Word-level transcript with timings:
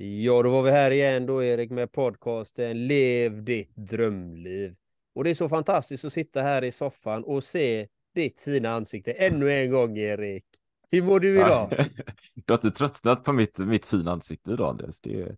Ja, 0.00 0.42
då 0.42 0.50
var 0.50 0.62
vi 0.62 0.70
här 0.70 0.90
igen 0.90 1.26
då 1.26 1.44
Erik 1.44 1.70
med 1.70 1.92
podcasten 1.92 2.86
Lev 2.86 3.44
ditt 3.44 3.76
drömliv. 3.76 4.74
Och 5.14 5.24
det 5.24 5.30
är 5.30 5.34
så 5.34 5.48
fantastiskt 5.48 6.04
att 6.04 6.12
sitta 6.12 6.42
här 6.42 6.64
i 6.64 6.72
soffan 6.72 7.24
och 7.24 7.44
se 7.44 7.88
ditt 8.14 8.40
fina 8.40 8.70
ansikte 8.70 9.12
ännu 9.12 9.52
en 9.52 9.70
gång 9.70 9.98
Erik. 9.98 10.44
Hur 10.90 11.02
mår 11.02 11.20
du 11.20 11.34
idag? 11.34 11.70
du 12.34 12.52
har 12.52 12.54
inte 12.54 12.70
tröttnat 12.70 13.24
på 13.24 13.32
mitt, 13.32 13.58
mitt 13.58 13.86
fina 13.86 14.12
ansikte 14.12 14.50
idag 14.50 14.68
Andreas. 14.68 15.00
Det, 15.00 15.20
är, 15.20 15.36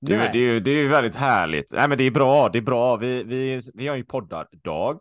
det, 0.00 0.14
är, 0.14 0.32
det, 0.32 0.38
är, 0.38 0.60
det 0.60 0.70
är 0.70 0.88
väldigt 0.88 1.16
härligt. 1.16 1.72
Nej, 1.72 1.88
men 1.88 1.98
det 1.98 2.04
är 2.04 2.10
bra, 2.10 2.48
det 2.48 2.58
är 2.58 2.62
bra. 2.62 2.96
Vi, 2.96 3.22
vi, 3.22 3.60
vi 3.74 3.88
har 3.88 3.96
ju 3.96 4.04
poddardag 4.04 5.00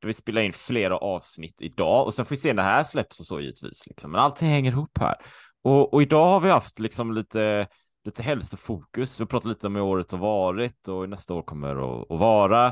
där 0.00 0.06
vi 0.06 0.12
spelar 0.12 0.42
in 0.42 0.52
flera 0.52 0.96
avsnitt 0.96 1.62
idag 1.62 2.06
och 2.06 2.14
sen 2.14 2.24
får 2.24 2.30
vi 2.30 2.40
se 2.40 2.52
när 2.52 2.62
det 2.62 2.68
här 2.68 2.84
släpps 2.84 3.20
och 3.20 3.26
så 3.26 3.40
givetvis. 3.40 3.86
Liksom. 3.86 4.10
Men 4.10 4.20
allting 4.20 4.48
hänger 4.48 4.70
ihop 4.70 4.98
här. 4.98 5.14
Och, 5.62 5.94
och 5.94 6.02
idag 6.02 6.28
har 6.28 6.40
vi 6.40 6.50
haft 6.50 6.78
liksom 6.78 7.12
lite 7.12 7.68
lite 8.04 8.22
hälsofokus. 8.22 9.20
Vi 9.20 9.26
pratar 9.26 9.48
lite 9.48 9.66
om 9.66 9.74
hur 9.74 9.82
året 9.82 10.12
har 10.12 10.18
varit 10.18 10.88
och 10.88 11.08
nästa 11.08 11.34
år 11.34 11.42
kommer 11.42 12.00
att, 12.00 12.10
att 12.10 12.18
vara. 12.18 12.66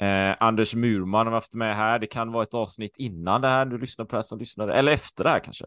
Eh, 0.00 0.36
Anders 0.40 0.74
Murman 0.74 1.26
har 1.26 1.32
vi 1.32 1.34
haft 1.34 1.54
med 1.54 1.76
här. 1.76 1.98
Det 1.98 2.06
kan 2.06 2.32
vara 2.32 2.42
ett 2.42 2.54
avsnitt 2.54 2.96
innan 2.96 3.40
det 3.40 3.48
här. 3.48 3.66
Du 3.66 3.78
lyssnar 3.78 4.04
på 4.04 4.10
det 4.10 4.16
här 4.16 4.22
som 4.22 4.38
lyssnade, 4.38 4.74
eller 4.74 4.92
efter 4.92 5.24
det 5.24 5.30
här 5.30 5.40
kanske. 5.40 5.64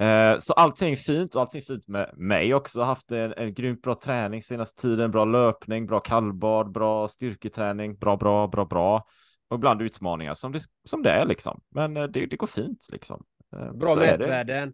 Eh, 0.00 0.38
så 0.38 0.52
allting 0.52 0.96
fint 0.96 1.34
och 1.34 1.40
allting 1.40 1.62
fint 1.62 1.88
med 1.88 2.10
mig 2.16 2.54
också. 2.54 2.82
Haft 2.82 3.12
en, 3.12 3.32
en 3.32 3.54
grymt 3.54 3.82
bra 3.82 3.94
träning 3.94 4.42
senaste 4.42 4.82
tiden. 4.82 5.10
Bra 5.10 5.24
löpning, 5.24 5.86
bra 5.86 6.00
kallbad, 6.00 6.72
bra 6.72 7.08
styrketräning. 7.08 7.96
Bra, 7.96 8.16
bra, 8.16 8.48
bra, 8.48 8.64
bra. 8.64 9.04
Och 9.48 9.56
ibland 9.56 9.82
utmaningar 9.82 10.34
som 10.34 10.52
det, 10.52 10.60
som 10.88 11.02
det 11.02 11.10
är 11.10 11.26
liksom. 11.26 11.60
Men 11.74 11.96
eh, 11.96 12.04
det, 12.04 12.26
det 12.26 12.36
går 12.36 12.46
fint 12.46 12.86
liksom. 12.92 13.24
Eh, 13.56 13.72
bra 13.72 13.94
mätvärden. 13.94 14.72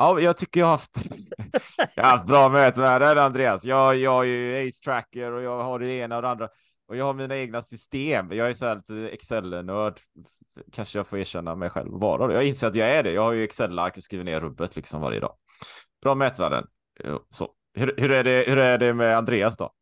Ja, 0.00 0.20
jag 0.20 0.36
tycker 0.36 0.60
jag 0.60 0.66
har 0.66 0.70
haft, 0.70 1.04
jag 1.94 2.04
har 2.04 2.10
haft 2.10 2.26
bra 2.26 2.48
mätvärden, 2.48 3.18
Andreas. 3.18 3.64
Jag, 3.64 3.96
jag 3.96 4.24
är 4.24 4.28
ju 4.28 4.68
Ace 4.68 4.84
Tracker 4.84 5.32
och 5.32 5.42
jag 5.42 5.62
har 5.62 5.78
det 5.78 5.92
ena 5.92 6.16
och 6.16 6.22
det 6.22 6.28
andra. 6.28 6.48
Och 6.88 6.96
jag 6.96 7.04
har 7.04 7.14
mina 7.14 7.36
egna 7.36 7.62
system. 7.62 8.32
Jag 8.32 8.50
är 8.50 8.54
så 8.54 8.66
här 8.66 8.76
lite 8.76 9.08
Excel-nörd. 9.08 10.00
Kanske 10.72 10.98
jag 10.98 11.06
får 11.06 11.18
erkänna 11.18 11.54
mig 11.54 11.70
själv 11.70 11.92
vara 11.92 12.26
det. 12.26 12.34
Jag 12.34 12.44
inser 12.44 12.66
att 12.66 12.74
jag 12.74 12.88
är 12.88 13.02
det. 13.02 13.12
Jag 13.12 13.22
har 13.22 13.32
ju 13.32 13.44
Excel-ark 13.44 13.96
och 13.96 14.02
skriver 14.02 14.24
ner 14.24 14.40
rubbet 14.40 14.76
liksom 14.76 15.00
varje 15.00 15.20
dag. 15.20 15.36
Bra 16.02 16.14
mätvärden. 16.14 16.66
Så. 17.30 17.50
Hur, 17.74 17.94
hur, 17.96 18.10
är 18.10 18.24
det, 18.24 18.44
hur 18.46 18.58
är 18.58 18.78
det 18.78 18.94
med 18.94 19.16
Andreas 19.16 19.56
då? 19.56 19.72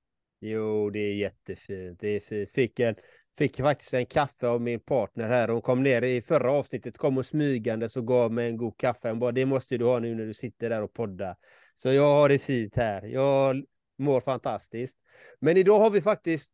Jo, 0.41 0.91
det 0.91 0.99
är 0.99 1.15
jättefint. 1.15 2.01
Det 2.01 2.17
är 2.17 2.21
fint. 2.21 2.51
Fick 2.51 2.81
en 2.81 2.95
Fick 3.39 3.57
faktiskt 3.57 3.95
en 3.95 4.07
kaffe 4.07 4.47
av 4.49 4.61
min 4.61 4.81
partner 4.81 5.29
här. 5.29 5.49
Hon 5.49 5.63
kom 5.63 5.83
ner 5.83 6.03
i 6.03 6.23
förra 6.23 6.53
avsnittet, 6.53 6.99
kom 6.99 7.19
och 7.19 7.27
smygande 7.27 7.89
och 7.97 8.07
gav 8.07 8.33
mig 8.33 8.49
en 8.49 8.57
god 8.57 8.77
kaffe. 8.77 9.09
Hon 9.09 9.19
bara, 9.19 9.33
det 9.33 9.47
måste 9.47 9.79
du 9.79 9.85
ha 9.85 9.99
nu 9.99 10.15
när 10.15 10.27
du 10.27 10.35
sitter 10.35 10.71
där 10.71 10.83
och 10.83 10.93
poddar. 10.93 11.37
Så 11.75 11.93
jag 11.93 12.03
har 12.03 12.29
det 12.29 12.39
fint 12.39 12.77
här. 12.77 13.03
Jag 13.03 13.65
mår 13.99 14.21
fantastiskt. 14.21 14.99
Men 15.41 15.57
idag 15.57 15.81
har 15.81 15.91
vi 15.91 16.01
faktiskt 16.01 16.53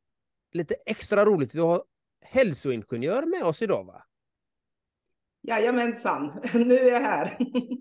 lite 0.52 0.74
extra 0.86 1.24
roligt. 1.24 1.55
Vi 1.55 1.60
har 1.60 1.82
hälsoingenjör 2.20 3.22
med 3.22 3.42
oss 3.42 3.62
idag 3.62 3.84
va? 3.84 4.05
Jajamensan, 5.42 6.40
nu 6.55 6.78
är 6.78 6.92
jag 6.92 7.00
här. 7.00 7.38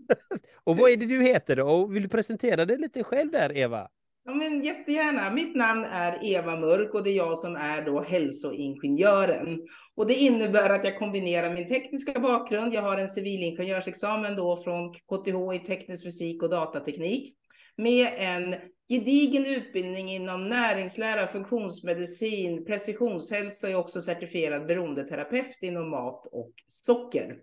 och 0.64 0.78
vad 0.78 0.92
är 0.92 0.98
det 0.98 1.06
du 1.06 1.24
heter 1.24 1.56
då? 1.56 1.68
Och 1.68 1.96
vill 1.96 2.04
du 2.04 2.09
presentera 2.09 2.66
dig 2.66 2.78
lite 2.78 3.04
själv 3.04 3.31
där 3.31 3.58
Eva? 3.58 3.90
Ja, 4.26 4.34
men 4.34 4.64
jättegärna. 4.64 5.32
Mitt 5.32 5.56
namn 5.56 5.84
är 5.84 6.26
Eva 6.26 6.56
Mörk 6.56 6.94
och 6.94 7.04
det 7.04 7.10
är 7.10 7.16
jag 7.16 7.38
som 7.38 7.56
är 7.56 7.86
då 7.86 8.02
hälsoingenjören. 8.02 9.68
Och 9.96 10.08
det 10.08 10.14
innebär 10.14 10.70
att 10.70 10.84
jag 10.84 11.00
kombinerar 11.00 11.54
min 11.54 11.68
tekniska 11.68 12.20
bakgrund. 12.20 12.74
Jag 12.74 12.82
har 12.82 12.98
en 12.98 13.08
civilingenjörsexamen 13.08 14.36
då 14.36 14.58
från 14.58 14.94
KTH 14.94 15.56
i 15.56 15.60
teknisk 15.68 16.04
fysik 16.06 16.44
och 16.44 16.50
datateknik 16.50 17.36
med 17.78 18.08
en 18.18 18.56
gedigen 18.90 19.46
utbildning 19.46 20.10
inom 20.10 20.50
näringslära, 20.50 21.28
funktionsmedicin, 21.28 22.66
precisionshälsa 22.66 23.68
och 23.68 23.80
också 23.84 24.02
certifierad 24.02 24.68
beroendeterapeut 24.68 25.58
inom 25.62 25.90
mat 25.90 26.28
och 26.28 26.53
socker. 26.68 27.38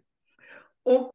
Och 0.84 1.12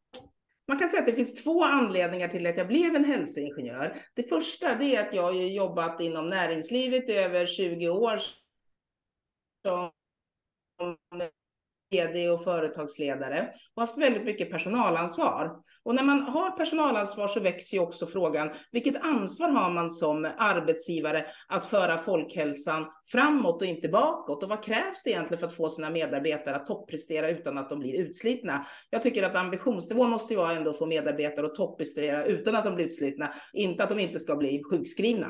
man 0.68 0.80
kan 0.80 0.90
säga 0.90 1.00
att 1.00 1.08
det 1.08 1.14
finns 1.14 1.44
två 1.44 1.64
anledningar 1.64 2.28
till 2.28 2.48
att 2.48 2.58
jag 2.58 2.68
blev 2.68 2.96
en 2.96 3.06
hälsoingenjör. 3.06 3.98
Det 4.14 4.30
första 4.30 4.76
det 4.76 4.96
är 4.96 5.08
att 5.08 5.14
jag 5.14 5.24
har 5.24 5.32
jobbat 5.34 6.00
inom 6.00 6.30
näringslivet 6.30 7.10
i 7.10 7.14
över 7.14 7.46
20 7.46 7.90
år 7.90 8.20
som 9.68 9.92
vd 11.96 12.30
och 12.30 12.44
företagsledare 12.44 13.50
och 13.76 13.82
haft 13.82 13.98
väldigt 13.98 14.24
mycket 14.24 14.52
personalansvar. 14.52 15.52
Och 15.84 15.96
när 15.96 16.04
man 16.04 16.22
har 16.22 16.52
personalansvar 16.52 17.28
så 17.28 17.40
växer 17.40 17.78
ju 17.78 17.84
också 17.84 18.06
frågan, 18.06 18.50
vilket 18.72 19.06
ansvar 19.06 19.50
har 19.50 19.70
man 19.70 19.92
som 19.92 20.32
arbetsgivare 20.38 21.26
att 21.48 21.66
föra 21.66 21.98
folkhälsan 21.98 22.86
framåt 23.12 23.62
och 23.62 23.68
inte 23.68 23.88
bakåt? 23.88 24.44
Och 24.44 24.50
vad 24.50 24.64
krävs 24.64 25.04
det 25.04 25.10
egentligen 25.10 25.40
för 25.40 25.48
att 25.48 25.56
få 25.56 25.70
sina 25.70 25.90
medarbetare 25.90 26.56
att 26.56 26.66
topprestera 26.66 27.30
utan 27.30 27.58
att 27.58 27.70
de 27.70 27.80
blir 27.80 27.94
utslitna? 27.94 28.66
Jag 28.90 29.02
tycker 29.04 29.24
att 29.24 29.36
ambitionsnivån 29.36 30.10
måste 30.10 30.34
ju 30.34 30.38
vara 30.38 30.58
ändå 30.58 30.70
att 30.70 30.78
få 30.78 30.86
medarbetare 30.86 31.46
att 31.46 31.56
topprestera 31.56 32.26
utan 32.26 32.56
att 32.56 32.64
de 32.64 32.76
blir 32.76 32.86
utslitna, 32.86 33.34
inte 33.54 33.84
att 33.84 33.90
de 33.90 34.00
inte 34.00 34.20
ska 34.20 34.36
bli 34.36 34.64
sjukskrivna. 34.72 35.28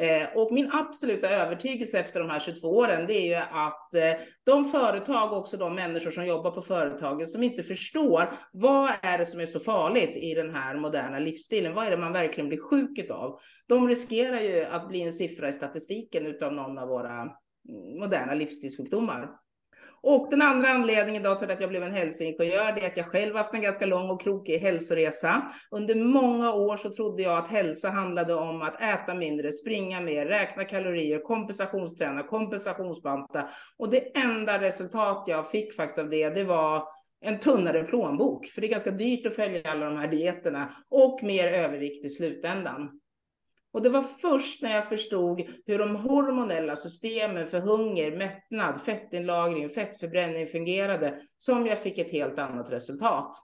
Eh, 0.00 0.28
och 0.34 0.52
min 0.52 0.70
absoluta 0.72 1.30
övertygelse 1.30 1.98
efter 1.98 2.20
de 2.20 2.30
här 2.30 2.38
22 2.38 2.68
åren, 2.68 3.06
det 3.06 3.14
är 3.14 3.26
ju 3.26 3.34
att 3.34 3.94
eh, 3.94 4.26
de 4.44 4.64
företag, 4.64 5.32
också 5.32 5.56
de 5.56 5.74
människor 5.74 6.10
som 6.10 6.26
jobbar 6.26 6.50
på 6.50 6.62
företagen, 6.62 7.26
som 7.26 7.42
inte 7.42 7.62
förstår 7.62 8.32
vad 8.52 8.90
är 9.02 9.18
det 9.18 9.26
som 9.26 9.40
är 9.40 9.46
så 9.46 9.60
farligt 9.60 10.16
i 10.16 10.34
den 10.34 10.54
här 10.54 10.74
moderna 10.74 11.18
livsstilen? 11.18 11.74
Vad 11.74 11.86
är 11.86 11.90
det 11.90 11.96
man 11.96 12.12
verkligen 12.12 12.48
blir 12.48 12.58
sjuk 12.58 13.10
av? 13.10 13.38
De 13.66 13.88
riskerar 13.88 14.40
ju 14.40 14.64
att 14.64 14.88
bli 14.88 15.02
en 15.02 15.12
siffra 15.12 15.48
i 15.48 15.52
statistiken 15.52 16.26
utav 16.26 16.52
någon 16.52 16.78
av 16.78 16.88
våra 16.88 17.20
mm, 17.20 17.98
moderna 18.00 18.34
livsstilssjukdomar. 18.34 19.30
Och 20.02 20.30
den 20.30 20.42
andra 20.42 20.68
anledningen 20.68 21.22
då 21.22 21.34
till 21.34 21.50
att 21.50 21.60
jag 21.60 21.70
blev 21.70 21.82
en 21.82 21.92
hälsoingenjör, 21.92 22.72
det 22.72 22.80
är 22.80 22.86
att 22.86 22.96
jag 22.96 23.06
själv 23.06 23.36
haft 23.36 23.54
en 23.54 23.62
ganska 23.62 23.86
lång 23.86 24.10
och 24.10 24.20
krokig 24.20 24.58
hälsoresa. 24.58 25.52
Under 25.70 25.94
många 25.94 26.52
år 26.52 26.76
så 26.76 26.92
trodde 26.92 27.22
jag 27.22 27.38
att 27.38 27.48
hälsa 27.48 27.90
handlade 27.90 28.34
om 28.34 28.62
att 28.62 28.82
äta 28.82 29.14
mindre, 29.14 29.52
springa 29.52 30.00
mer, 30.00 30.26
räkna 30.26 30.64
kalorier, 30.64 31.18
kompensationsträna, 31.18 32.22
kompensationsbanta. 32.22 33.48
Och 33.76 33.90
det 33.90 34.16
enda 34.18 34.60
resultat 34.60 35.24
jag 35.26 35.50
fick 35.50 35.74
faktiskt 35.74 35.98
av 35.98 36.10
det, 36.10 36.30
det 36.30 36.44
var 36.44 36.82
en 37.20 37.38
tunnare 37.38 37.84
plånbok, 37.84 38.46
för 38.46 38.60
det 38.60 38.66
är 38.66 38.70
ganska 38.70 38.90
dyrt 38.90 39.26
att 39.26 39.34
följa 39.34 39.70
alla 39.70 39.86
de 39.86 39.96
här 39.96 40.08
dieterna 40.08 40.74
och 40.90 41.22
mer 41.22 41.48
övervikt 41.48 42.04
i 42.04 42.08
slutändan. 42.08 42.99
Och 43.72 43.82
det 43.82 43.88
var 43.88 44.02
först 44.02 44.62
när 44.62 44.74
jag 44.74 44.88
förstod 44.88 45.42
hur 45.66 45.78
de 45.78 45.96
hormonella 45.96 46.76
systemen 46.76 47.46
för 47.46 47.60
hunger, 47.60 48.16
mättnad, 48.16 48.80
fettinlagring, 48.80 49.68
fettförbränning 49.68 50.46
fungerade 50.46 51.20
som 51.38 51.66
jag 51.66 51.78
fick 51.78 51.98
ett 51.98 52.12
helt 52.12 52.38
annat 52.38 52.72
resultat. 52.72 53.36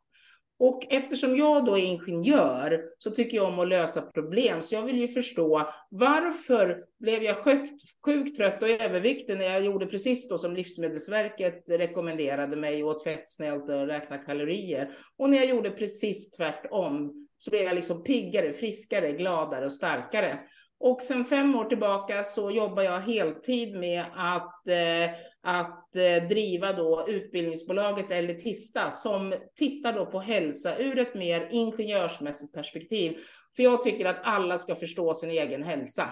Och 0.58 0.86
eftersom 0.90 1.36
jag 1.36 1.64
då 1.64 1.78
är 1.78 1.82
ingenjör 1.82 2.84
så 2.98 3.10
tycker 3.10 3.36
jag 3.36 3.46
om 3.46 3.58
att 3.58 3.68
lösa 3.68 4.02
problem. 4.02 4.60
Så 4.60 4.74
jag 4.74 4.82
vill 4.82 4.98
ju 4.98 5.08
förstå 5.08 5.68
varför 5.90 6.84
blev 6.98 7.22
jag 7.22 7.36
sjukt, 7.36 7.82
sjukt 8.04 8.36
trött 8.36 8.62
och 8.62 8.68
överviktig 8.68 9.36
när 9.36 9.44
jag 9.44 9.64
gjorde 9.64 9.86
precis 9.86 10.28
då 10.28 10.38
som 10.38 10.56
Livsmedelsverket 10.56 11.64
rekommenderade 11.68 12.56
mig, 12.56 12.84
åt 12.84 13.04
fettsnällt 13.04 13.68
och 13.68 13.86
räkna 13.86 14.18
kalorier. 14.18 14.90
Och 15.16 15.30
när 15.30 15.36
jag 15.36 15.46
gjorde 15.46 15.70
precis 15.70 16.30
tvärtom 16.30 17.25
så 17.38 17.50
blev 17.50 17.62
jag 17.62 17.74
liksom 17.74 18.04
piggare, 18.04 18.52
friskare, 18.52 19.12
gladare 19.12 19.64
och 19.64 19.72
starkare. 19.72 20.40
Och 20.78 21.02
sen 21.02 21.24
fem 21.24 21.54
år 21.54 21.64
tillbaka 21.64 22.22
så 22.22 22.50
jobbar 22.50 22.82
jag 22.82 23.00
heltid 23.00 23.76
med 23.76 24.04
att, 24.14 24.68
eh, 24.68 25.10
att 25.42 25.96
eh, 25.96 26.28
driva 26.28 26.72
då 26.72 27.08
utbildningsbolaget 27.08 28.10
Elitista 28.10 28.90
som 28.90 29.34
tittar 29.54 29.92
då 29.92 30.06
på 30.06 30.20
hälsa 30.20 30.78
ur 30.78 30.98
ett 30.98 31.14
mer 31.14 31.48
ingenjörsmässigt 31.52 32.54
perspektiv. 32.54 33.18
För 33.56 33.62
jag 33.62 33.82
tycker 33.82 34.06
att 34.06 34.20
alla 34.22 34.58
ska 34.58 34.74
förstå 34.74 35.14
sin 35.14 35.30
egen 35.30 35.62
hälsa. 35.62 36.08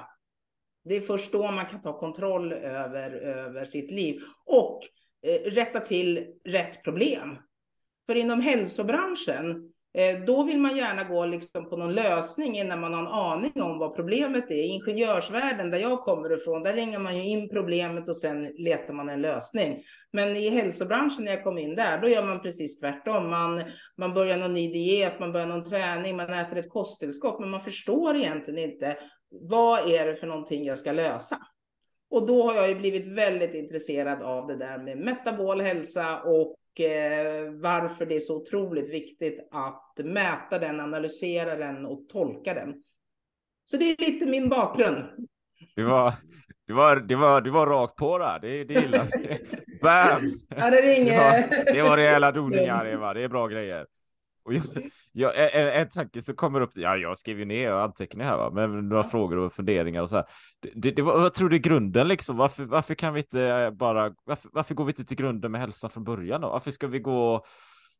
Det 0.84 0.94
är 0.94 1.00
först 1.00 1.32
då 1.32 1.50
man 1.50 1.66
kan 1.66 1.80
ta 1.80 1.98
kontroll 1.98 2.52
över, 2.52 3.10
över 3.10 3.64
sitt 3.64 3.90
liv 3.90 4.20
och 4.44 4.80
eh, 5.26 5.50
rätta 5.50 5.80
till 5.80 6.26
rätt 6.44 6.84
problem. 6.84 7.38
För 8.06 8.14
inom 8.14 8.40
hälsobranschen 8.40 9.73
Eh, 9.73 9.73
Eh, 9.98 10.20
då 10.26 10.42
vill 10.42 10.58
man 10.58 10.76
gärna 10.76 11.04
gå 11.04 11.26
liksom 11.26 11.68
på 11.68 11.76
någon 11.76 11.94
lösning 11.94 12.58
innan 12.58 12.80
man 12.80 12.94
har 12.94 13.00
en 13.00 13.08
aning 13.08 13.62
om 13.62 13.78
vad 13.78 13.96
problemet 13.96 14.50
är. 14.50 14.54
I 14.54 14.66
ingenjörsvärlden 14.66 15.70
där 15.70 15.78
jag 15.78 16.00
kommer 16.00 16.32
ifrån, 16.32 16.62
där 16.62 16.72
ringer 16.72 16.98
man 16.98 17.16
ju 17.16 17.24
in 17.24 17.48
problemet 17.48 18.08
och 18.08 18.16
sen 18.16 18.42
letar 18.42 18.94
man 18.94 19.08
en 19.08 19.22
lösning. 19.22 19.82
Men 20.12 20.36
i 20.36 20.48
hälsobranschen 20.48 21.24
när 21.24 21.32
jag 21.32 21.44
kom 21.44 21.58
in 21.58 21.76
där, 21.76 22.00
då 22.00 22.08
gör 22.08 22.26
man 22.26 22.40
precis 22.40 22.80
tvärtom. 22.80 23.30
Man, 23.30 23.62
man 23.96 24.14
börjar 24.14 24.36
någon 24.36 24.54
ny 24.54 24.72
diet, 24.72 25.20
man 25.20 25.32
börjar 25.32 25.46
någon 25.46 25.64
träning, 25.64 26.16
man 26.16 26.32
äter 26.32 26.58
ett 26.58 26.70
kosttillskott, 26.70 27.40
men 27.40 27.50
man 27.50 27.60
förstår 27.60 28.16
egentligen 28.16 28.70
inte 28.70 28.96
vad 29.30 29.90
är 29.90 30.06
det 30.06 30.14
för 30.14 30.26
någonting 30.26 30.64
jag 30.64 30.78
ska 30.78 30.92
lösa. 30.92 31.38
Och 32.10 32.26
då 32.26 32.42
har 32.42 32.54
jag 32.54 32.68
ju 32.68 32.74
blivit 32.74 33.06
väldigt 33.06 33.54
intresserad 33.54 34.22
av 34.22 34.46
det 34.46 34.56
där 34.56 34.78
med 34.78 34.98
metabol 34.98 35.60
hälsa 35.60 36.20
och 36.20 36.56
varför 37.52 38.06
det 38.06 38.16
är 38.16 38.20
så 38.20 38.36
otroligt 38.36 38.88
viktigt 38.90 39.48
att 39.50 39.92
mäta 40.04 40.58
den, 40.58 40.80
analysera 40.80 41.56
den 41.56 41.86
och 41.86 42.08
tolka 42.08 42.54
den. 42.54 42.74
Så 43.64 43.76
det 43.76 43.84
är 43.84 44.12
lite 44.12 44.26
min 44.26 44.48
bakgrund. 44.48 45.28
Det 45.76 45.82
var, 45.82 46.12
det 46.66 46.72
var, 46.72 46.96
det 46.96 47.16
var, 47.16 47.40
det 47.40 47.50
var 47.50 47.66
rakt 47.66 47.96
på 47.96 48.18
där. 48.18 48.38
Det, 48.40 48.64
det 48.64 48.74
gillar 48.74 49.08
vi. 49.12 49.38
Bam! 49.82 50.32
Ja, 50.48 50.70
det, 50.70 50.76
ringer. 50.76 51.12
det, 51.12 51.56
var, 51.56 51.74
det 51.74 51.82
var 51.82 51.96
rejäla 51.96 52.32
doningar, 52.32 52.86
Eva. 52.86 53.14
Det 53.14 53.22
är 53.22 53.28
bra 53.28 53.46
grejer. 53.46 53.86
Och 54.44 54.54
jag, 54.54 54.62
jag, 55.16 55.54
en, 55.54 55.68
en 55.68 55.88
tanke 55.88 56.22
som 56.22 56.34
kommer 56.34 56.60
upp, 56.60 56.70
ja, 56.74 56.96
jag 56.96 57.18
skriver 57.18 57.38
ju 57.38 57.44
ner 57.44 57.72
och 57.72 57.82
antecknar 57.82 58.24
här, 58.24 58.36
va? 58.36 58.50
men 58.50 58.88
några 58.88 59.02
ja. 59.02 59.08
frågor 59.08 59.36
och 59.38 59.52
funderingar 59.52 60.02
och 60.02 60.08
så 60.10 60.16
här. 60.16 60.24
Det, 60.60 60.70
det, 60.74 60.90
det 60.90 61.02
var, 61.02 61.22
jag 61.22 61.34
tror 61.34 61.48
det 61.48 61.56
är 61.56 61.58
grunden 61.58 62.08
liksom. 62.08 62.36
Varför, 62.36 62.64
varför 62.64 62.94
kan 62.94 63.14
vi 63.14 63.20
inte 63.20 63.72
bara, 63.74 64.14
varför, 64.24 64.50
varför 64.52 64.74
går 64.74 64.84
vi 64.84 64.90
inte 64.90 65.04
till 65.04 65.16
grunden 65.16 65.52
med 65.52 65.60
hälsan 65.60 65.90
från 65.90 66.04
början 66.04 66.40
då? 66.40 66.48
Varför 66.48 66.70
ska 66.70 66.86
vi 66.86 66.98
gå 66.98 67.44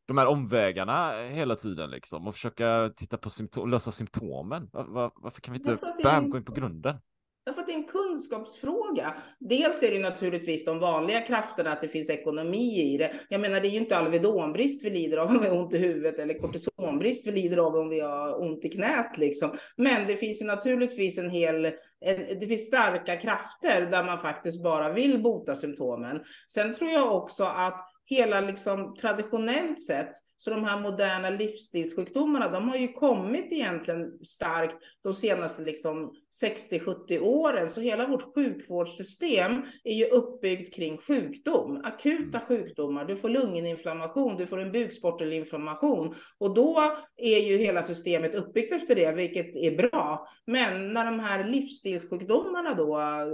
de 0.07 0.17
här 0.17 0.25
omvägarna 0.25 1.11
hela 1.29 1.55
tiden 1.55 1.89
liksom 1.89 2.27
och 2.27 2.33
försöka 2.33 2.89
titta 2.95 3.17
på 3.17 3.29
symptom, 3.29 3.69
lösa 3.69 3.91
symptomen? 3.91 4.69
Var, 4.71 4.83
var, 4.83 5.11
varför 5.15 5.41
kan 5.41 5.53
vi 5.53 5.59
inte 5.59 5.77
bam, 6.03 6.29
gå 6.29 6.37
in 6.37 6.45
på 6.45 6.51
grunden? 6.51 6.97
Därför 7.45 7.61
att 7.61 7.67
det 7.67 7.73
är 7.73 7.77
en 7.77 7.83
kunskapsfråga. 7.83 9.15
Dels 9.39 9.83
är 9.83 9.91
det 9.91 9.99
naturligtvis 9.99 10.65
de 10.65 10.79
vanliga 10.79 11.21
krafterna, 11.21 11.71
att 11.71 11.81
det 11.81 11.87
finns 11.87 12.09
ekonomi 12.09 12.93
i 12.93 12.97
det. 12.97 13.13
Jag 13.29 13.41
menar, 13.41 13.61
det 13.61 13.67
är 13.67 13.69
ju 13.69 13.79
inte 13.79 13.97
Alvedonbrist 13.97 14.85
vi 14.85 14.89
lider 14.89 15.17
av 15.17 15.27
om 15.27 15.41
vi 15.41 15.47
har 15.47 15.57
ont 15.57 15.73
i 15.73 15.77
huvudet 15.77 16.19
eller 16.19 16.39
kortisonbrist 16.39 17.27
vi 17.27 17.31
lider 17.31 17.57
av 17.57 17.75
om 17.75 17.89
vi 17.89 17.99
har 17.99 18.41
ont 18.41 18.65
i 18.65 18.69
knät 18.69 19.17
liksom. 19.17 19.57
Men 19.77 20.07
det 20.07 20.17
finns 20.17 20.41
ju 20.41 20.45
naturligtvis 20.45 21.17
en 21.17 21.29
hel, 21.29 21.65
en, 21.65 22.39
det 22.39 22.47
finns 22.47 22.67
starka 22.67 23.15
krafter 23.15 23.81
där 23.91 24.03
man 24.03 24.19
faktiskt 24.19 24.63
bara 24.63 24.93
vill 24.93 25.23
bota 25.23 25.55
symptomen. 25.55 26.19
Sen 26.47 26.73
tror 26.73 26.91
jag 26.91 27.15
också 27.15 27.43
att 27.43 27.89
hela 28.05 28.41
liksom 28.41 28.95
traditionellt 28.95 29.81
sett 29.81 30.11
så 30.37 30.49
de 30.49 30.63
här 30.63 30.81
moderna 30.81 31.29
livsstilssjukdomarna, 31.29 32.49
de 32.49 32.69
har 32.69 32.77
ju 32.77 32.93
kommit 32.93 33.51
egentligen 33.51 34.19
starkt 34.23 34.77
de 35.03 35.13
senaste 35.13 35.61
liksom 35.61 36.13
60-70 36.43 37.19
åren. 37.19 37.69
Så 37.69 37.81
hela 37.81 38.07
vårt 38.07 38.35
sjukvårdssystem 38.35 39.61
är 39.83 39.93
ju 39.93 40.05
uppbyggt 40.05 40.75
kring 40.75 40.97
sjukdom, 40.97 41.81
akuta 41.83 42.37
mm. 42.37 42.47
sjukdomar. 42.47 43.05
Du 43.05 43.17
får 43.17 43.29
lunginflammation, 43.29 44.37
du 44.37 44.47
får 44.47 44.57
en 44.57 44.71
bukspottelinflammation 44.71 46.15
och 46.37 46.53
då 46.53 46.81
är 47.17 47.39
ju 47.39 47.57
hela 47.57 47.83
systemet 47.83 48.35
uppbyggt 48.35 48.73
efter 48.73 48.95
det, 48.95 49.11
vilket 49.11 49.55
är 49.55 49.77
bra. 49.77 50.27
Men 50.45 50.93
när 50.93 51.05
de 51.05 51.19
här 51.19 51.43
livsstilssjukdomarna 51.43 52.73
då 52.73 52.99
eh, 52.99 53.27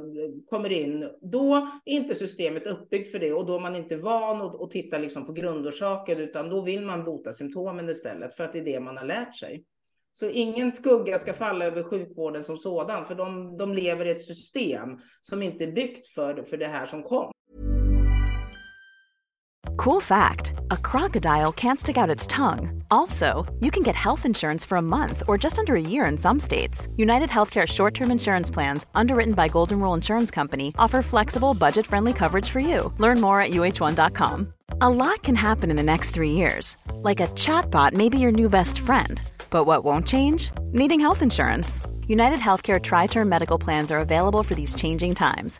kommer 0.50 0.71
in, 0.71 1.09
då 1.21 1.56
är 1.86 1.94
inte 1.94 2.15
systemet 2.15 2.68
uppbyggt 2.68 3.12
för 3.12 3.19
det 3.19 3.33
och 3.33 3.45
då 3.45 3.56
är 3.56 3.59
man 3.59 3.75
inte 3.75 3.98
van 3.98 4.42
att, 4.42 4.62
att 4.62 4.71
titta 4.71 4.98
liksom 4.98 5.25
på 5.25 5.33
grundorsaken, 5.33 6.19
utan 6.19 6.50
då 6.50 6.62
vill 6.62 6.81
man 6.81 6.91
man 6.98 7.06
bota 7.06 7.34
symptomen 7.34 7.90
istället, 7.90 8.36
för 8.36 8.44
att 8.44 8.54
det 8.54 8.60
är 8.60 8.66
det 8.66 8.80
man 8.80 8.98
har 8.98 9.06
lärt 9.06 9.36
sig. 9.36 9.66
Så 10.12 10.30
ingen 10.30 10.72
skugga 10.72 11.20
ska 11.20 11.34
falla 11.34 11.66
över 11.66 11.84
sjukvården 11.84 12.44
som 12.44 12.58
sådan, 12.58 13.06
för 13.06 13.16
de, 13.16 13.58
de 13.58 13.74
lever 13.74 14.06
i 14.06 14.12
ett 14.12 14.22
system 14.22 15.00
som 15.22 15.44
inte 15.44 15.64
är 15.64 15.72
byggt 15.72 16.08
för, 16.08 16.44
för 16.44 16.58
det 16.58 16.68
här 16.68 16.86
som 16.86 17.04
kom. 17.04 17.32
Cool 19.78 20.00
fact 20.00 20.54
a 20.70 20.78
crocodile 20.78 21.52
can't 21.52 21.80
stick 21.80 21.98
out 21.98 22.10
its 22.10 22.28
tongue. 22.28 22.84
Also, 22.92 23.46
you 23.60 23.72
can 23.72 23.84
get 23.84 23.96
health 23.96 24.26
insurance 24.26 24.66
for 24.66 24.78
a 24.78 24.82
month 24.82 25.24
or 25.28 25.38
just 25.38 25.60
under 25.60 25.76
a 25.76 25.82
year 25.82 26.06
in 26.06 26.18
some 26.18 26.40
states. 26.40 26.88
United 26.98 27.30
Healthcare 27.30 27.68
short 27.68 27.94
term 27.94 28.12
insurance 28.12 28.52
plans, 28.52 28.86
underwritten 28.96 29.34
by 29.34 29.48
Golden 29.48 29.80
Rule 29.80 29.94
Insurance 29.94 30.32
Company, 30.32 30.74
offer 30.78 31.02
flexible, 31.02 31.54
budget 31.54 31.86
friendly 31.86 32.14
coverage 32.14 32.50
for 32.50 32.60
you. 32.60 32.94
Learn 32.98 33.22
more 33.22 33.42
at 33.42 33.52
uh1.com. 33.52 34.54
A 34.82 34.90
lot 34.90 35.24
can 35.24 35.36
happen 35.36 35.70
in 35.70 35.76
the 35.76 35.84
next 35.84 36.12
three 36.12 36.32
years. 36.32 36.78
Like 36.96 37.20
a 37.20 37.28
chatbot 37.28 37.94
may 37.94 38.10
be 38.10 38.20
your 38.20 38.32
new 38.32 38.50
best 38.50 38.80
friend. 38.80 39.22
But 39.50 39.66
what 39.66 39.84
won't 39.84 40.08
change? 40.08 40.52
Needing 40.72 41.00
health 41.00 41.22
insurance. 41.22 41.82
United 42.08 42.40
Healthcare 42.40 42.82
Tri 42.82 43.08
Term 43.08 43.30
Medical 43.30 43.60
Plans 43.60 43.92
are 43.92 44.00
available 44.00 44.44
for 44.44 44.56
these 44.56 44.76
changing 44.76 45.16
times 45.16 45.60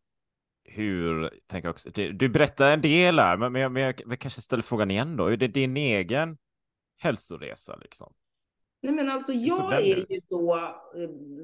hur, 0.73 1.29
tänker 1.47 1.69
också, 1.69 1.89
du, 1.89 2.11
du 2.11 2.29
berättar 2.29 2.71
en 2.71 2.81
del 2.81 3.19
här, 3.19 3.37
men, 3.37 3.51
men, 3.51 3.61
jag, 3.61 3.71
men 3.73 3.91
jag 4.09 4.19
kanske 4.19 4.41
ställer 4.41 4.63
frågan 4.63 4.91
igen 4.91 5.17
då. 5.17 5.25
Är 5.25 5.37
det 5.37 5.47
din 5.47 5.77
egen 5.77 6.37
hälsoresa 6.97 7.75
liksom? 7.75 8.13
Nej 8.83 8.93
men 8.93 9.09
alltså 9.09 9.33
jag 9.33 9.73
är 9.73 9.95
ju 10.11 10.19
då, 10.29 10.75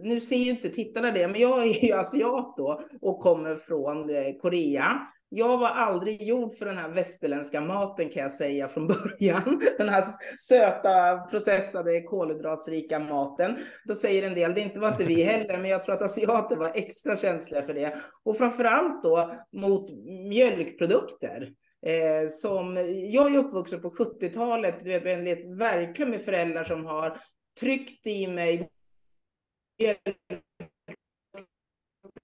nu 0.04 0.20
ser 0.20 0.38
ju 0.38 0.50
inte 0.50 0.70
tittarna 0.70 1.12
det, 1.12 1.28
men 1.28 1.42
jag 1.42 1.68
är 1.68 1.86
ju 1.86 1.94
asiat 1.94 2.54
då 2.58 2.82
och 3.02 3.20
kommer 3.20 3.56
från 3.56 4.10
eh, 4.10 4.36
Korea. 4.42 5.08
Jag 5.30 5.58
var 5.58 5.70
aldrig 5.70 6.22
gjord 6.22 6.56
för 6.56 6.66
den 6.66 6.78
här 6.78 6.90
västerländska 6.90 7.62
maten 7.62 8.10
kan 8.10 8.22
jag 8.22 8.32
säga 8.32 8.68
från 8.68 8.88
början. 8.88 9.62
Den 9.78 9.90
här 9.90 10.04
söta 10.40 11.18
processade 11.18 12.02
kolhydratsrika 12.02 13.00
maten. 13.00 13.58
Då 13.86 13.96
säger 13.96 14.24
en 14.24 14.36
del, 14.36 14.54
det 14.54 14.62
inte 14.62 14.80
var 14.80 14.92
inte 14.92 15.06
vi 15.06 15.24
heller, 15.24 15.58
men 15.58 15.72
jag 15.72 15.84
tror 15.84 15.96
att 15.96 16.02
asiater 16.02 16.56
var 16.56 16.72
extra 16.76 17.16
känsliga 17.16 17.62
för 17.62 17.74
det. 17.74 17.98
Och 18.24 18.38
framförallt 18.38 19.04
då 19.04 19.36
mot 19.52 19.92
mjölkprodukter. 20.30 21.54
Eh, 21.86 22.30
som, 22.30 22.76
jag 23.12 23.36
är 23.36 23.38
uppvuxen 23.38 23.82
på 23.82 23.90
70-talet, 23.90 24.80
du 24.80 25.00
vet, 25.00 25.58
verkligen 25.60 26.12
med 26.12 26.22
föräldrar 26.22 26.64
som 26.64 26.86
har 26.86 27.20
tryckt 27.60 28.08
i 28.08 28.28
mig 28.28 28.70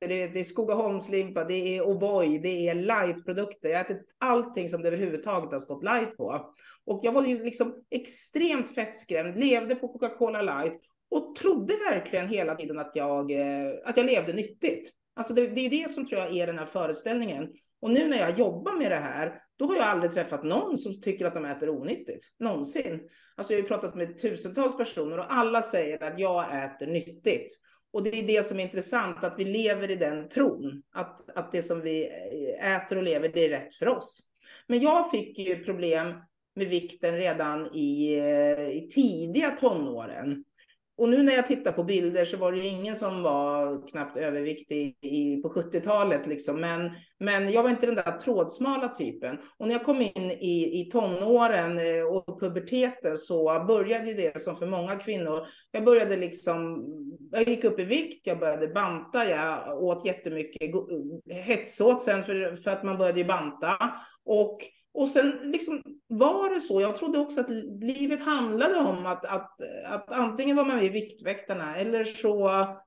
det 0.07 0.21
är, 0.21 0.29
det 0.29 0.39
är 0.39 0.43
Skogaholmslimpa, 0.43 1.43
det 1.43 1.77
är 1.77 1.81
O'boy, 1.81 2.41
det 2.41 2.67
är 2.67 2.75
lightprodukter. 2.75 3.69
Jag 3.69 3.77
har 3.77 3.85
ätit 3.85 4.07
allting 4.19 4.69
som 4.69 4.81
det 4.81 4.87
överhuvudtaget 4.87 5.51
har 5.51 5.59
stått 5.59 5.83
light 5.83 6.17
på. 6.17 6.53
Och 6.85 6.99
jag 7.03 7.11
var 7.11 7.23
ju 7.23 7.43
liksom 7.43 7.83
extremt 7.91 8.75
fettskrämd, 8.75 9.37
levde 9.37 9.75
på 9.75 9.87
Coca-Cola 9.87 10.41
light 10.41 10.81
och 11.09 11.35
trodde 11.35 11.73
verkligen 11.91 12.27
hela 12.27 12.55
tiden 12.55 12.79
att 12.79 12.95
jag, 12.95 13.31
eh, 13.31 13.73
att 13.85 13.97
jag 13.97 14.05
levde 14.05 14.33
nyttigt. 14.33 14.91
Alltså 15.15 15.33
det, 15.33 15.47
det 15.47 15.65
är 15.65 15.69
det 15.69 15.91
som 15.91 16.07
tror 16.07 16.21
jag 16.21 16.37
är 16.37 16.47
den 16.47 16.59
här 16.59 16.65
föreställningen. 16.65 17.49
Och 17.81 17.91
nu 17.91 18.07
när 18.07 18.17
jag 18.19 18.39
jobbar 18.39 18.73
med 18.73 18.91
det 18.91 18.97
här, 18.97 19.41
då 19.57 19.65
har 19.65 19.75
jag 19.75 19.85
aldrig 19.85 20.11
träffat 20.11 20.43
någon 20.43 20.77
som 20.77 21.01
tycker 21.01 21.25
att 21.25 21.33
de 21.33 21.45
äter 21.45 21.69
onyttigt. 21.69 22.25
Någonsin. 22.39 23.01
Alltså 23.35 23.53
jag 23.53 23.57
har 23.57 23.63
ju 23.63 23.67
pratat 23.67 23.95
med 23.95 24.17
tusentals 24.17 24.77
personer 24.77 25.17
och 25.17 25.33
alla 25.33 25.61
säger 25.61 26.03
att 26.03 26.19
jag 26.19 26.63
äter 26.63 26.87
nyttigt. 26.87 27.59
Och 27.93 28.03
det 28.03 28.19
är 28.19 28.27
det 28.27 28.45
som 28.45 28.59
är 28.59 28.63
intressant, 28.63 29.23
att 29.23 29.35
vi 29.37 29.45
lever 29.45 29.91
i 29.91 29.95
den 29.95 30.29
tron. 30.29 30.83
Att, 30.91 31.37
att 31.37 31.51
det 31.51 31.61
som 31.61 31.81
vi 31.81 32.09
eh, 32.59 32.75
äter 32.75 32.97
och 32.97 33.03
lever, 33.03 33.29
det 33.29 33.45
är 33.45 33.49
rätt 33.49 33.75
för 33.75 33.87
oss. 33.87 34.19
Men 34.67 34.79
jag 34.79 35.11
fick 35.11 35.37
ju 35.37 35.63
problem 35.63 36.13
med 36.55 36.67
vikten 36.67 37.17
redan 37.17 37.75
i, 37.75 38.17
eh, 38.19 38.67
i 38.67 38.89
tidiga 38.93 39.49
tonåren. 39.49 40.43
Och 40.97 41.09
nu 41.09 41.23
när 41.23 41.33
jag 41.33 41.47
tittar 41.47 41.71
på 41.71 41.83
bilder 41.83 42.25
så 42.25 42.37
var 42.37 42.51
det 42.51 42.57
ju 42.57 42.67
ingen 42.67 42.95
som 42.95 43.23
var 43.23 43.87
knappt 43.87 44.17
överviktig 44.17 44.97
i, 45.01 45.41
på 45.41 45.49
70-talet. 45.49 46.27
Liksom. 46.27 46.61
Men, 46.61 46.91
men 47.19 47.51
jag 47.51 47.63
var 47.63 47.69
inte 47.69 47.85
den 47.85 47.95
där 47.95 48.19
trådsmala 48.19 48.87
typen. 48.87 49.37
Och 49.57 49.67
när 49.67 49.75
jag 49.75 49.83
kom 49.83 50.01
in 50.01 50.31
i, 50.31 50.81
i 50.81 50.89
tonåren 50.91 51.79
eh, 51.79 52.05
och 52.05 52.39
puberteten 52.39 53.17
så 53.17 53.65
började 53.67 54.13
det 54.13 54.41
som 54.41 54.55
för 54.55 54.67
många 54.67 54.95
kvinnor. 54.95 55.47
Jag 55.71 55.85
började 55.85 56.17
liksom, 56.17 56.85
jag 57.31 57.47
gick 57.47 57.63
upp 57.63 57.79
i 57.79 57.83
vikt, 57.83 58.27
jag 58.27 58.39
började 58.39 58.67
banta, 58.67 59.29
jag 59.29 59.83
åt 59.83 60.05
jättemycket, 60.05 60.71
hetsåt 61.29 62.01
sen 62.01 62.23
för, 62.23 62.55
för 62.55 62.71
att 62.71 62.83
man 62.83 62.97
började 62.97 63.23
banta. 63.23 63.93
Och 64.25 64.59
och 64.93 65.09
sen 65.09 65.39
liksom 65.43 65.81
var 66.07 66.49
det 66.53 66.59
så. 66.59 66.81
Jag 66.81 66.97
trodde 66.97 67.19
också 67.19 67.39
att 67.39 67.49
livet 67.81 68.23
handlade 68.23 68.75
om 68.75 69.05
att, 69.05 69.25
att, 69.25 69.61
att 69.85 70.11
antingen 70.11 70.55
var 70.55 70.65
man 70.65 70.75
med 70.75 70.85
i 70.85 70.89
Viktväktarna 70.89 71.75
eller 71.75 72.03
så 72.03 72.37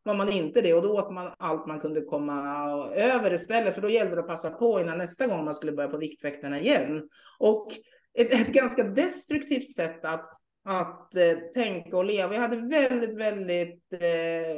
var 0.02 0.14
man 0.14 0.32
inte 0.32 0.60
det 0.60 0.74
och 0.74 0.82
då 0.82 0.98
åt 0.98 1.12
man 1.12 1.32
allt 1.38 1.66
man 1.66 1.80
kunde 1.80 2.00
komma 2.00 2.88
över 2.94 3.32
istället 3.32 3.74
för 3.74 3.82
då 3.82 3.90
gällde 3.90 4.14
det 4.14 4.20
att 4.20 4.28
passa 4.28 4.50
på 4.50 4.80
innan 4.80 4.98
nästa 4.98 5.26
gång 5.26 5.44
man 5.44 5.54
skulle 5.54 5.72
börja 5.72 5.88
på 5.88 5.98
Viktväktarna 5.98 6.60
igen. 6.60 7.08
Och 7.38 7.72
ett, 8.14 8.32
ett 8.32 8.52
ganska 8.52 8.84
destruktivt 8.84 9.70
sätt 9.70 10.04
att 10.04 10.35
att 10.66 11.16
eh, 11.16 11.38
tänka 11.54 11.96
och 11.96 12.04
leva. 12.04 12.34
Jag 12.34 12.40
hade 12.40 12.56
väldigt, 12.56 13.16
väldigt 13.16 13.92
eh, 13.92 14.56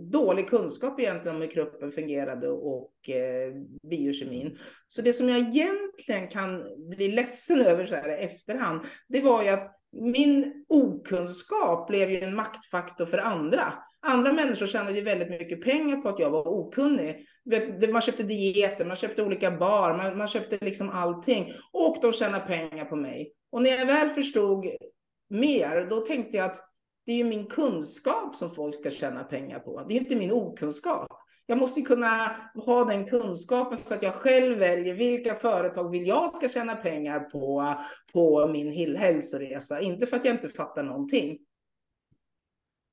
dålig 0.00 0.48
kunskap 0.48 1.00
egentligen 1.00 1.36
om 1.36 1.42
hur 1.42 1.50
kroppen 1.50 1.90
fungerade 1.90 2.48
och 2.48 3.08
eh, 3.08 3.52
biokemin. 3.90 4.58
Så 4.88 5.02
det 5.02 5.12
som 5.12 5.28
jag 5.28 5.38
egentligen 5.38 6.28
kan 6.28 6.62
bli 6.88 7.08
ledsen 7.08 7.60
över 7.60 7.86
så 7.86 7.94
här 7.94 8.08
i 8.08 8.24
efterhand, 8.24 8.80
det 9.08 9.20
var 9.20 9.42
ju 9.42 9.48
att 9.48 9.76
min 9.92 10.64
okunskap 10.68 11.88
blev 11.88 12.10
ju 12.10 12.20
en 12.20 12.34
maktfaktor 12.34 13.06
för 13.06 13.18
andra. 13.18 13.72
Andra 14.06 14.32
människor 14.32 14.66
tjänade 14.66 14.96
ju 14.96 15.02
väldigt 15.02 15.30
mycket 15.30 15.64
pengar 15.64 15.96
på 15.96 16.08
att 16.08 16.18
jag 16.18 16.30
var 16.30 16.48
okunnig. 16.48 17.26
Man 17.92 18.02
köpte 18.02 18.22
dieter, 18.22 18.84
man 18.84 18.96
köpte 18.96 19.22
olika 19.22 19.50
bar, 19.50 19.96
man, 19.96 20.18
man 20.18 20.28
köpte 20.28 20.58
liksom 20.60 20.90
allting. 20.90 21.52
Och 21.72 21.98
de 22.02 22.12
tjänade 22.12 22.46
pengar 22.46 22.84
på 22.84 22.96
mig. 22.96 23.32
Och 23.52 23.62
när 23.62 23.70
jag 23.70 23.86
väl 23.86 24.08
förstod 24.08 24.66
mer, 25.30 25.86
då 25.90 26.00
tänkte 26.00 26.36
jag 26.36 26.46
att 26.50 26.60
det 27.06 27.12
är 27.12 27.16
ju 27.16 27.24
min 27.24 27.46
kunskap 27.46 28.36
som 28.36 28.50
folk 28.50 28.74
ska 28.74 28.90
tjäna 28.90 29.24
pengar 29.24 29.58
på. 29.58 29.84
Det 29.88 29.94
är 29.94 30.00
inte 30.00 30.16
min 30.16 30.32
okunskap. 30.32 31.08
Jag 31.46 31.58
måste 31.58 31.82
kunna 31.82 32.36
ha 32.54 32.84
den 32.84 33.06
kunskapen 33.06 33.76
så 33.76 33.94
att 33.94 34.02
jag 34.02 34.14
själv 34.14 34.58
väljer 34.58 34.94
vilka 34.94 35.34
företag 35.34 35.90
vill 35.90 36.06
jag 36.06 36.30
ska 36.30 36.48
tjäna 36.48 36.76
pengar 36.76 37.20
på, 37.20 37.74
på 38.12 38.46
min 38.46 38.96
hälsoresa. 38.96 39.80
Inte 39.80 40.06
för 40.06 40.16
att 40.16 40.24
jag 40.24 40.34
inte 40.34 40.48
fattar 40.48 40.82
någonting. 40.82 41.38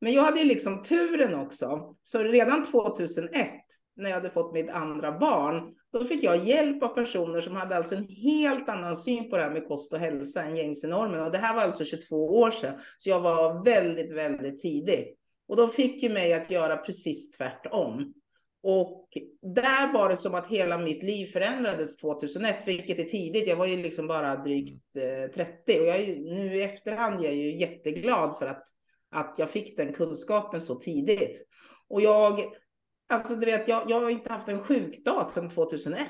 Men 0.02 0.14
jag 0.14 0.24
hade 0.24 0.40
ju 0.40 0.46
liksom 0.46 0.84
turen 0.84 1.36
också. 1.36 1.96
Så 2.04 2.24
redan 2.24 2.64
2001 2.64 3.50
när 3.96 4.10
jag 4.10 4.18
hade 4.18 4.30
fått 4.30 4.54
mitt 4.54 4.70
andra 4.70 5.20
barn, 5.20 5.76
då 5.94 6.06
fick 6.06 6.24
jag 6.24 6.48
hjälp 6.48 6.84
av 6.84 6.88
personer 6.88 7.42
som 7.42 7.56
hade 7.56 7.76
alltså 7.76 7.96
en 7.96 8.08
helt 8.08 8.70
annan 8.70 8.96
syn 8.96 9.30
på 9.30 9.38
det 9.38 9.44
här 9.44 9.52
med 9.52 9.68
kost 9.68 9.94
och 9.94 10.00
hälsa 10.00 10.44
än 10.44 10.56
gängse 10.56 10.88
normen. 10.88 11.20
Och 11.20 11.32
det 11.32 11.38
här 11.38 11.56
var 11.56 11.62
alltså 11.62 11.86
22 11.86 12.40
år 12.40 12.52
sedan, 12.52 12.80
så 12.98 13.10
jag 13.10 13.20
var 13.20 13.66
väldigt, 13.66 14.12
väldigt 14.12 14.60
tidig. 14.60 15.16
Och 15.48 15.56
de 15.56 15.70
fick 15.70 16.04
ju 16.04 16.10
mig 16.10 16.34
att 16.34 16.52
göra 16.52 16.78
precis 16.78 17.32
tvärtom. 17.32 18.14
Och 18.64 19.08
där 19.42 19.94
var 19.94 20.10
det 20.10 20.18
som 20.18 20.36
att 20.36 20.48
hela 20.48 20.78
mitt 20.78 21.04
liv 21.04 21.26
förändrades 21.26 21.98
2001, 21.98 22.68
vilket 22.68 23.00
är 23.00 23.04
tidigt. 23.04 23.48
Jag 23.48 23.56
var 23.56 23.66
ju 23.66 23.78
liksom 23.78 24.08
bara 24.08 24.36
drygt 24.36 24.98
eh, 24.98 25.32
30 25.32 25.80
och 25.80 25.86
jag, 25.86 26.08
nu 26.20 26.56
i 26.56 26.64
efterhand 26.64 27.20
är 27.20 27.26
jag 27.26 27.36
ju 27.36 27.58
jätteglad 27.58 28.38
för 28.38 28.46
att, 28.46 28.64
att 29.12 29.36
jag 29.38 29.50
fick 29.50 29.78
den 29.78 29.94
kunskapen 29.94 30.62
så 30.62 30.76
tidigt. 30.76 31.48
Och 31.90 32.02
jag 32.02 32.42
Alltså, 33.10 33.36
du 33.36 33.46
vet, 33.46 33.68
jag, 33.68 33.90
jag 33.90 34.02
har 34.02 34.10
inte 34.10 34.34
haft 34.34 34.50
en 34.50 34.60
sjukdag 34.60 35.26
sedan 35.26 35.50
2001 35.50 36.10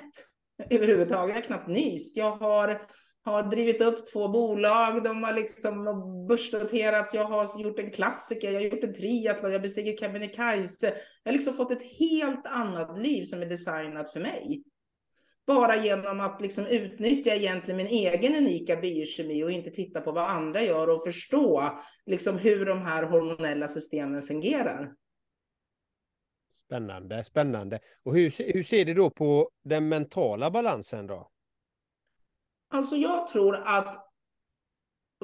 överhuvudtaget. 0.69 1.35
Jag 1.35 1.41
har 1.41 1.47
knappt 1.47 1.67
nyst. 1.67 2.17
Jag 2.17 2.31
har, 2.31 2.81
har 3.23 3.43
drivit 3.43 3.81
upp 3.81 4.05
två 4.05 4.27
bolag. 4.27 5.03
De 5.03 5.23
har 5.23 5.33
liksom 5.33 5.83
börsnoterats. 6.27 7.13
Jag 7.13 7.23
har 7.23 7.61
gjort 7.61 7.79
en 7.79 7.91
klassiker. 7.91 8.51
Jag 8.51 8.59
har 8.59 8.65
gjort 8.65 8.83
en 8.83 8.93
triathlon. 8.93 9.51
Jag 9.51 9.59
har 9.59 9.63
bestigit 9.63 9.99
Kebnekaise. 9.99 10.93
Jag 11.23 11.31
har 11.31 11.33
liksom 11.33 11.53
fått 11.53 11.71
ett 11.71 11.83
helt 11.99 12.45
annat 12.45 12.99
liv 12.99 13.23
som 13.23 13.41
är 13.41 13.45
designat 13.45 14.13
för 14.13 14.19
mig. 14.19 14.63
Bara 15.47 15.75
genom 15.75 16.19
att 16.19 16.41
liksom 16.41 16.65
utnyttja 16.65 17.35
egentligen 17.35 17.77
min 17.77 17.87
egen 17.87 18.35
unika 18.35 18.75
biokemi 18.75 19.43
och 19.43 19.51
inte 19.51 19.69
titta 19.69 20.01
på 20.01 20.11
vad 20.11 20.29
andra 20.29 20.61
gör 20.61 20.89
och 20.89 21.03
förstå 21.03 21.79
liksom 22.05 22.37
hur 22.37 22.65
de 22.65 22.81
här 22.81 23.03
hormonella 23.03 23.67
systemen 23.67 24.23
fungerar. 24.23 24.91
Spännande, 26.67 27.23
spännande. 27.23 27.79
Och 28.03 28.15
hur, 28.15 28.53
hur 28.53 28.63
ser 28.63 28.85
du 28.85 28.93
då 28.93 29.09
på 29.09 29.49
den 29.63 29.89
mentala 29.89 30.51
balansen 30.51 31.07
då? 31.07 31.31
Alltså 32.69 32.95
jag 32.95 33.27
tror 33.27 33.55
att 33.55 34.03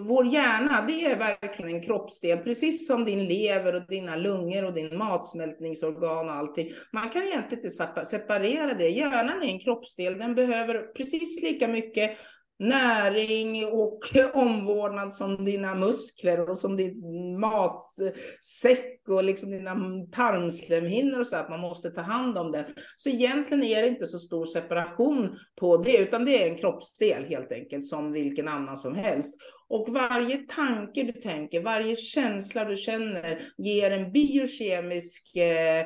vår 0.01 0.25
hjärna, 0.25 0.85
det 0.87 1.05
är 1.05 1.17
verkligen 1.17 1.75
en 1.75 1.81
kroppsdel, 1.81 2.37
precis 2.37 2.87
som 2.87 3.05
din 3.05 3.25
lever 3.25 3.75
och 3.75 3.87
dina 3.87 4.15
lungor 4.15 4.65
och 4.65 4.73
din 4.73 4.97
matsmältningsorgan 4.97 6.29
och 6.29 6.35
allting. 6.35 6.71
Man 6.93 7.09
kan 7.09 7.21
egentligen 7.21 7.65
inte 7.65 8.05
separera 8.05 8.73
det. 8.73 8.89
Hjärnan 8.89 9.41
är 9.41 9.47
en 9.47 9.59
kroppsdel, 9.59 10.17
den 10.17 10.35
behöver 10.35 10.93
precis 10.93 11.41
lika 11.41 11.67
mycket 11.67 12.17
näring 12.59 13.65
och 13.65 13.99
omvårdnad 14.33 15.13
som 15.13 15.45
dina 15.45 15.75
muskler 15.75 16.49
och 16.49 16.57
som 16.57 16.77
din 16.77 17.39
matsäck 17.39 19.09
och 19.09 19.23
liksom 19.23 19.51
dina 19.51 19.75
tarmslemhinnor 20.11 21.19
och 21.19 21.27
så 21.27 21.35
att 21.35 21.49
man 21.49 21.59
måste 21.59 21.91
ta 21.91 22.01
hand 22.01 22.37
om 22.37 22.51
den. 22.51 22.65
Så 22.97 23.09
egentligen 23.09 23.63
är 23.63 23.81
det 23.81 23.87
inte 23.87 24.07
så 24.07 24.19
stor 24.19 24.45
separation 24.45 25.37
på 25.59 25.77
det, 25.77 25.97
utan 25.97 26.25
det 26.25 26.43
är 26.43 26.49
en 26.49 26.57
kroppsdel 26.57 27.23
helt 27.23 27.51
enkelt 27.51 27.85
som 27.85 28.11
vilken 28.11 28.47
annan 28.47 28.77
som 28.77 28.95
helst. 28.95 29.35
Och 29.69 29.89
varje 29.89 30.37
tanke 30.37 31.03
du 31.03 31.11
tänker, 31.11 31.61
varje 31.61 31.95
känsla 31.95 32.65
du 32.65 32.75
känner 32.75 33.53
ger 33.57 33.91
en 33.91 34.11
biokemisk 34.11 35.35
eh, 35.35 35.79
eh 35.79 35.85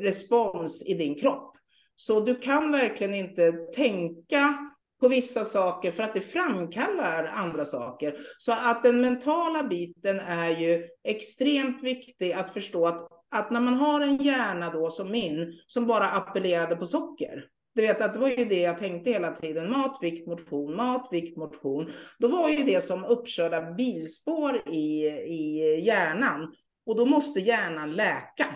respons 0.00 0.84
i 0.86 0.94
din 0.94 1.14
kropp. 1.14 1.50
Så 1.96 2.20
du 2.20 2.34
kan 2.34 2.72
verkligen 2.72 3.14
inte 3.14 3.52
tänka 3.52 4.70
på 5.00 5.08
vissa 5.08 5.44
saker 5.44 5.90
för 5.90 6.02
att 6.02 6.14
det 6.14 6.20
framkallar 6.20 7.24
andra 7.24 7.64
saker. 7.64 8.14
Så 8.38 8.52
att 8.52 8.82
den 8.82 9.00
mentala 9.00 9.62
biten 9.62 10.20
är 10.20 10.50
ju 10.50 10.88
extremt 11.04 11.82
viktig 11.82 12.32
att 12.32 12.50
förstå 12.50 12.86
att, 12.86 13.08
att 13.30 13.50
när 13.50 13.60
man 13.60 13.74
har 13.74 14.00
en 14.00 14.16
hjärna 14.16 14.70
då 14.70 14.90
som 14.90 15.10
min 15.10 15.58
som 15.66 15.86
bara 15.86 16.10
appellerade 16.10 16.76
på 16.76 16.86
socker. 16.86 17.44
Du 17.74 17.82
vet 17.82 18.00
att 18.00 18.12
det 18.12 18.18
var 18.18 18.28
ju 18.28 18.44
det 18.44 18.60
jag 18.60 18.78
tänkte 18.78 19.10
hela 19.10 19.32
tiden. 19.32 19.70
Mat, 19.70 19.98
vikt, 20.00 20.26
motion, 20.26 20.76
mat, 20.76 21.08
vikt, 21.10 21.36
motion. 21.36 21.92
Då 22.18 22.28
var 22.28 22.48
ju 22.48 22.64
det 22.64 22.84
som 22.84 23.04
uppkörda 23.04 23.72
bilspår 23.72 24.68
i, 24.68 25.06
i 25.08 25.80
hjärnan. 25.86 26.54
Och 26.86 26.96
då 26.96 27.04
måste 27.04 27.40
hjärnan 27.40 27.92
läka. 27.92 28.46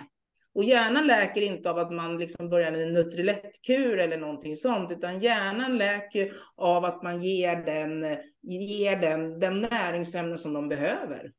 Och 0.58 0.64
hjärnan 0.64 1.06
läker 1.06 1.42
inte 1.42 1.70
av 1.70 1.78
att 1.78 1.92
man 1.92 2.18
liksom 2.18 2.48
börjar 2.48 2.72
en 2.72 2.92
Nutrilettkur 2.92 3.98
eller 3.98 4.16
någonting 4.16 4.56
sånt, 4.56 4.92
utan 4.92 5.20
hjärnan 5.20 5.78
läker 5.78 6.32
av 6.56 6.84
att 6.84 7.02
man 7.02 7.22
ger 7.22 7.56
den, 7.56 8.16
ger 8.42 8.96
den, 8.96 9.40
den 9.40 9.60
näringsämnen 9.60 10.38
som 10.38 10.52
de 10.52 10.68
behöver. 10.68 11.32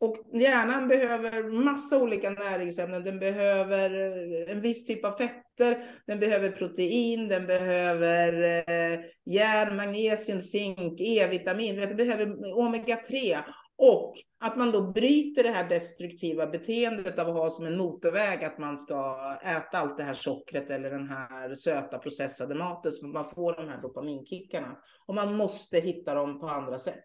Och 0.00 0.16
hjärnan 0.32 0.88
behöver 0.88 1.42
massa 1.42 2.02
olika 2.02 2.30
näringsämnen. 2.30 3.04
Den 3.04 3.18
behöver 3.18 3.90
eh, 3.90 4.52
en 4.52 4.60
viss 4.60 4.86
typ 4.86 5.04
av 5.04 5.12
fetter, 5.12 5.84
den 6.06 6.20
behöver 6.20 6.50
protein, 6.50 7.28
den 7.28 7.46
behöver 7.46 8.32
eh, 8.42 9.00
järn, 9.24 9.76
magnesium, 9.76 10.40
zink, 10.40 11.00
E-vitamin, 11.00 11.76
den 11.76 11.96
behöver 11.96 12.26
omega-3. 12.54 13.42
Och 13.76 14.14
att 14.38 14.56
man 14.56 14.72
då 14.72 14.92
bryter 14.92 15.42
det 15.42 15.50
här 15.50 15.68
destruktiva 15.68 16.46
beteendet 16.46 17.18
av 17.18 17.28
att 17.28 17.34
ha 17.34 17.50
som 17.50 17.66
en 17.66 17.76
motorväg 17.76 18.44
att 18.44 18.58
man 18.58 18.78
ska 18.78 19.16
äta 19.42 19.78
allt 19.78 19.96
det 19.96 20.04
här 20.04 20.14
sockret 20.14 20.70
eller 20.70 20.90
den 20.90 21.08
här 21.08 21.54
söta 21.54 21.98
processade 21.98 22.54
maten 22.54 22.92
så 22.92 23.06
man 23.06 23.24
får 23.24 23.56
de 23.56 23.68
här 23.68 23.82
dopaminkickarna. 23.82 24.76
Och 25.06 25.14
man 25.14 25.36
måste 25.36 25.78
hitta 25.78 26.14
dem 26.14 26.40
på 26.40 26.48
andra 26.48 26.78
sätt. 26.78 27.04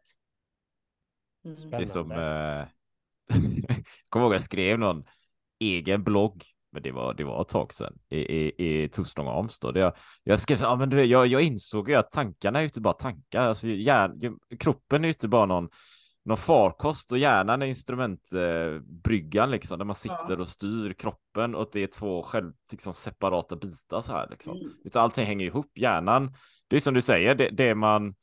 Mm. 1.46 1.70
Det 1.70 1.78
är 1.78 1.86
som, 1.86 2.12
eh, 2.12 2.68
kommer 4.10 4.26
ihåg 4.26 4.34
jag 4.34 4.42
skrev 4.42 4.80
någon 4.80 5.04
egen 5.60 6.04
blogg 6.04 6.44
men 6.72 6.82
det 6.82 6.92
var, 6.92 7.14
det 7.14 7.24
var 7.24 7.42
ett 7.42 7.48
tag 7.48 7.74
sedan 7.74 8.00
i, 8.10 8.18
i, 8.18 8.84
i 8.84 8.90
Torsdagen 8.90 9.38
Amstad. 9.38 9.78
Jag, 9.78 9.94
jag 10.24 10.40
skrev 10.40 10.58
så 10.58 10.66
ja, 10.66 10.76
men 10.76 10.90
du, 10.90 11.04
jag, 11.04 11.28
jag 11.28 11.42
insåg 11.42 11.90
ju 11.90 11.96
att 11.96 12.12
tankarna 12.12 12.60
är 12.60 12.64
ju 12.64 12.68
inte 12.68 12.82
bara 12.82 12.94
tankar, 12.94 13.42
alltså 13.42 13.68
hjärn, 13.68 14.40
kroppen 14.60 15.04
är 15.04 15.08
ju 15.08 15.14
inte 15.14 15.28
bara 15.28 15.46
någon 15.46 15.70
någon 16.30 16.38
farkost 16.38 17.12
och 17.12 17.18
hjärnan 17.18 17.62
är 17.62 17.66
instrumentbryggan 17.66 19.50
eh, 19.50 19.52
liksom, 19.52 19.78
där 19.78 19.86
man 19.86 19.96
sitter 19.96 20.40
och 20.40 20.48
styr 20.48 20.94
kroppen 20.94 21.56
och 21.56 21.70
det 21.72 21.84
är 21.84 21.88
två 21.88 22.24
själv, 22.24 22.54
liksom, 22.72 22.94
separata 22.94 23.56
bitar 23.56 24.02
så 24.02 24.12
här 24.12 24.28
liksom. 24.30 24.58
Mm. 24.58 24.72
Utan 24.84 25.04
allting 25.04 25.26
hänger 25.26 25.46
ihop. 25.46 25.78
Hjärnan, 25.78 26.34
det 26.68 26.76
är 26.76 26.80
som 26.80 26.94
du 26.94 27.02
säger, 27.02 27.36
det, 27.36 27.50
det 27.50 27.76
man 27.76 28.16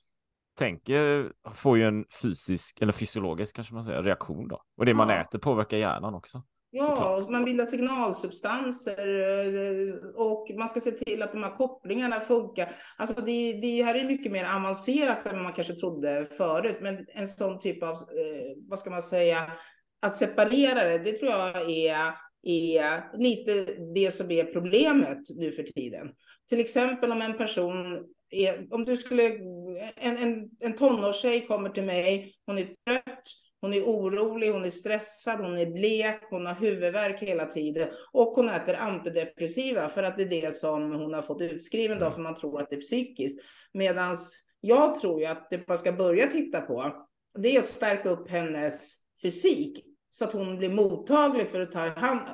tänker 0.59 1.33
får 1.55 1.79
ju 1.79 1.85
en 1.85 2.05
fysisk 2.23 2.81
eller 2.81 2.93
fysiologisk 2.93 3.57
kanske 3.57 3.75
man 3.75 3.85
säger 3.85 4.03
reaktion 4.03 4.49
då. 4.49 4.63
Och 4.77 4.85
det 4.85 4.91
ja. 4.91 4.97
man 4.97 5.11
äter 5.11 5.39
påverkar 5.39 5.77
hjärnan 5.77 6.15
också. 6.15 6.43
Ja, 6.71 7.27
man 7.31 7.45
bildar 7.45 7.65
signalsubstanser 7.65 9.09
eh, 9.89 9.95
och 10.15 10.51
man 10.59 10.69
ska 10.69 10.81
se 10.81 10.91
till 10.91 11.23
att 11.23 11.33
de 11.33 11.43
här 11.43 11.55
kopplingarna 11.55 12.21
funkar. 12.21 12.77
Alltså 12.97 13.21
det, 13.21 13.53
det 13.53 13.83
här 13.83 13.95
är 13.95 14.05
mycket 14.05 14.33
mer 14.33 14.45
avancerat 14.45 15.27
än 15.27 15.43
man 15.43 15.53
kanske 15.53 15.75
trodde 15.75 16.27
förut, 16.37 16.77
men 16.81 17.07
en 17.09 17.27
sån 17.27 17.59
typ 17.59 17.83
av, 17.83 17.93
eh, 17.93 18.57
vad 18.69 18.79
ska 18.79 18.91
man 18.91 19.03
säga, 19.03 19.53
att 20.03 20.17
separera 20.17 20.85
det, 20.85 20.99
det 20.99 21.13
tror 21.13 21.31
jag 21.31 21.71
är, 21.71 22.15
är 22.43 23.19
lite 23.19 23.65
det 23.95 24.15
som 24.15 24.31
är 24.31 24.45
problemet 24.45 25.19
nu 25.37 25.53
för 25.53 25.63
tiden. 25.63 26.09
Till 26.49 26.61
exempel 26.61 27.13
om 27.13 27.23
en 27.23 27.39
person 27.39 28.05
är, 28.31 28.75
om 28.75 28.85
du 28.85 28.97
skulle, 28.97 29.23
en, 29.97 30.17
en, 30.17 30.51
en 30.61 30.77
tonårstjej 30.77 31.47
kommer 31.47 31.71
till 31.71 31.85
mig, 31.85 32.35
hon 32.47 32.59
är 32.59 32.65
trött, 32.65 33.25
hon 33.67 33.75
är 33.75 33.83
orolig, 33.83 34.51
hon 34.51 34.65
är 34.65 34.71
stressad, 34.71 35.41
hon 35.41 35.59
är 35.59 35.67
blek, 35.67 36.21
hon 36.31 36.47
har 36.47 36.55
huvudvärk 36.55 37.21
hela 37.21 37.47
tiden 37.47 37.89
och 38.13 38.29
hon 38.29 38.49
äter 38.49 38.75
antidepressiva 38.75 39.89
för 39.89 40.03
att 40.03 40.17
det 40.17 40.23
är 40.23 40.43
det 40.43 40.55
som 40.55 40.93
hon 40.93 41.15
har 41.15 41.23
fått 41.23 41.43
utskriven 41.43 41.99
då 41.99 42.11
för 42.11 42.21
man 42.21 42.35
tror 42.35 42.61
att 42.61 42.71
det 42.71 42.77
är 42.77 42.81
psykiskt. 42.81 43.41
Medan 43.73 44.17
jag 44.61 45.01
tror 45.01 45.21
ju 45.21 45.27
att 45.27 45.51
det 45.51 45.69
man 45.69 45.79
ska 45.79 45.93
börja 45.93 46.27
titta 46.27 46.61
på 46.61 47.07
det 47.35 47.57
är 47.57 47.61
att 47.61 47.67
stärka 47.67 48.09
upp 48.09 48.31
hennes 48.31 48.95
fysik 49.23 49.85
så 50.11 50.25
att 50.25 50.33
hon 50.33 50.59
blir 50.59 50.71
mottaglig 50.71 51.49
för 51.49 51.61
att 51.61 51.73
ta, 51.73 51.91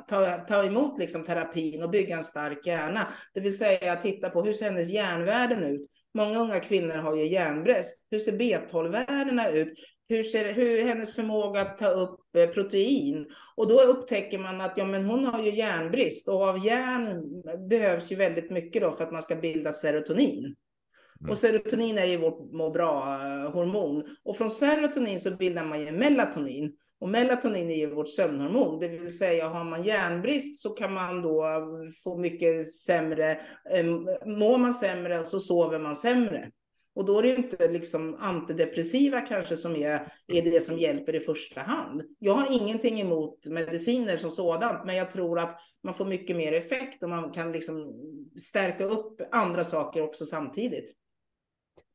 ta, 0.09 0.37
ta 0.37 0.65
emot 0.65 0.99
liksom 0.99 1.25
terapin 1.25 1.83
och 1.83 1.91
bygga 1.91 2.17
en 2.17 2.25
stark 2.25 2.67
hjärna. 2.67 3.09
Det 3.35 3.41
vill 3.41 3.59
säga 3.59 3.97
titta 3.97 4.31
på 4.31 4.43
hur 4.43 4.53
ser 4.53 4.65
hennes 4.65 4.91
hjärnvärden 4.91 5.65
ut? 5.65 5.91
Många 6.15 6.41
unga 6.41 6.61
kvinnor 6.61 6.95
har 6.95 7.17
ju 7.17 7.29
järnbrist. 7.29 8.07
Hur 8.11 8.19
ser 8.19 8.33
B12-värdena 8.33 9.51
ut? 9.51 9.73
Hur 10.12 10.23
ser 10.23 10.52
hur 10.52 10.83
hennes 10.83 11.14
förmåga 11.14 11.61
att 11.61 11.78
ta 11.78 11.88
upp 11.88 12.37
eh, 12.37 12.47
protein? 12.47 13.26
Och 13.57 13.69
då 13.69 13.83
upptäcker 13.83 14.38
man 14.38 14.61
att 14.61 14.73
ja, 14.76 14.85
men 14.85 15.04
hon 15.04 15.25
har 15.25 15.42
ju 15.42 15.54
järnbrist 15.54 16.28
och 16.28 16.42
av 16.42 16.66
järn 16.66 17.23
behövs 17.69 18.12
ju 18.12 18.16
väldigt 18.16 18.50
mycket 18.50 18.83
då 18.83 18.92
för 18.92 19.04
att 19.04 19.12
man 19.12 19.23
ska 19.23 19.37
bilda 19.37 19.73
serotonin. 19.73 20.45
Mm. 21.21 21.31
Och 21.31 21.38
serotonin 21.38 21.99
är 21.99 22.07
ju 22.07 22.16
vårt 22.16 22.52
må 22.52 22.71
bra-hormon. 22.71 23.97
Eh, 23.97 24.07
och 24.25 24.37
från 24.37 24.50
serotonin 24.50 25.21
så 25.21 25.31
bildar 25.31 25.64
man 25.64 25.81
ju 25.81 25.92
melatonin. 25.92 26.76
Och 27.00 27.09
melatonin 27.09 27.71
är 27.71 27.76
ju 27.76 27.95
vårt 27.95 28.09
sömnhormon, 28.09 28.81
det 28.81 28.88
vill 28.88 29.19
säga 29.19 29.49
har 29.49 29.64
man 29.64 29.83
järnbrist 29.83 30.62
så 30.62 30.71
kan 30.71 30.92
man 30.92 31.23
då 31.23 31.47
få 32.04 32.19
mycket 32.19 32.73
sämre, 32.73 33.31
eh, 33.71 33.85
mår 34.26 34.59
man 34.59 34.73
sämre 34.73 35.21
och 35.21 35.28
så 35.28 35.40
sover 35.40 35.78
man 35.78 35.97
sämre. 35.97 36.50
Och 36.94 37.04
då 37.04 37.18
är 37.18 37.22
det 37.22 37.37
inte 37.37 37.68
liksom 37.68 38.16
antidepressiva 38.18 39.20
kanske 39.20 39.56
som 39.56 39.76
är, 39.76 40.12
är 40.26 40.42
det 40.42 40.61
som 40.61 40.78
hjälper 40.78 41.14
i 41.14 41.20
första 41.20 41.61
hand. 41.61 42.02
Jag 42.18 42.34
har 42.34 42.62
ingenting 42.62 43.00
emot 43.00 43.46
mediciner 43.46 44.16
som 44.16 44.30
sådant, 44.30 44.87
men 44.87 44.96
jag 44.96 45.11
tror 45.11 45.38
att 45.38 45.61
man 45.82 45.94
får 45.94 46.04
mycket 46.04 46.37
mer 46.37 46.52
effekt 46.52 47.02
och 47.02 47.08
man 47.08 47.32
kan 47.32 47.52
liksom 47.52 47.94
stärka 48.40 48.84
upp 48.84 49.20
andra 49.30 49.64
saker 49.64 50.02
också 50.02 50.25
samtidigt. 50.25 50.96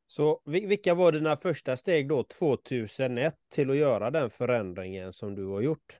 Så 0.06 0.42
vilka 0.44 0.94
var 0.94 1.12
dina 1.12 1.36
första 1.36 1.76
steg 1.76 2.08
då 2.08 2.22
2001 2.22 3.34
till 3.52 3.70
att 3.70 3.76
göra 3.76 4.10
den 4.10 4.30
förändringen 4.30 5.12
som 5.12 5.34
du 5.34 5.46
har 5.46 5.60
gjort? 5.60 5.98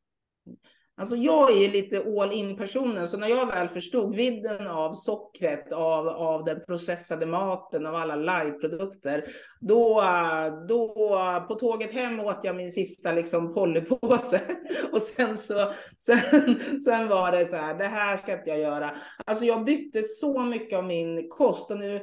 Alltså 0.99 1.17
jag 1.17 1.53
är 1.53 1.57
ju 1.57 1.69
lite 1.69 2.03
all 2.19 2.33
in 2.33 2.57
personen, 2.57 3.07
så 3.07 3.17
när 3.17 3.29
jag 3.29 3.47
väl 3.47 3.69
förstod 3.69 4.17
vidden 4.17 4.67
av 4.67 4.95
sockret, 4.95 5.73
av, 5.73 6.09
av 6.09 6.45
den 6.45 6.61
processade 6.67 7.27
maten, 7.27 7.87
av 7.87 7.95
alla 7.95 8.17
lightprodukter, 8.17 9.25
då, 9.61 10.05
då 10.69 10.99
på 11.49 11.55
tåget 11.55 11.93
hem 11.93 12.21
åt 12.21 12.41
jag 12.43 12.57
min 12.57 12.73
sista 12.73 13.13
liksom 13.13 13.55
polypåse. 13.55 14.41
Och 14.93 15.03
sen 15.03 15.37
så, 15.37 15.73
sen, 15.99 16.21
sen 16.85 17.09
var 17.09 17.33
det 17.33 17.47
så 17.47 17.57
här, 17.57 17.79
det 17.79 17.85
här 17.85 18.17
ska 18.17 18.33
inte 18.33 18.51
jag 18.51 18.61
göra. 18.61 18.97
Alltså 19.25 19.45
jag 19.45 19.65
bytte 19.65 20.03
så 20.03 20.43
mycket 20.43 20.79
av 20.79 20.85
min 20.85 21.29
kost 21.29 21.71
och 21.71 21.79
nu 21.79 22.01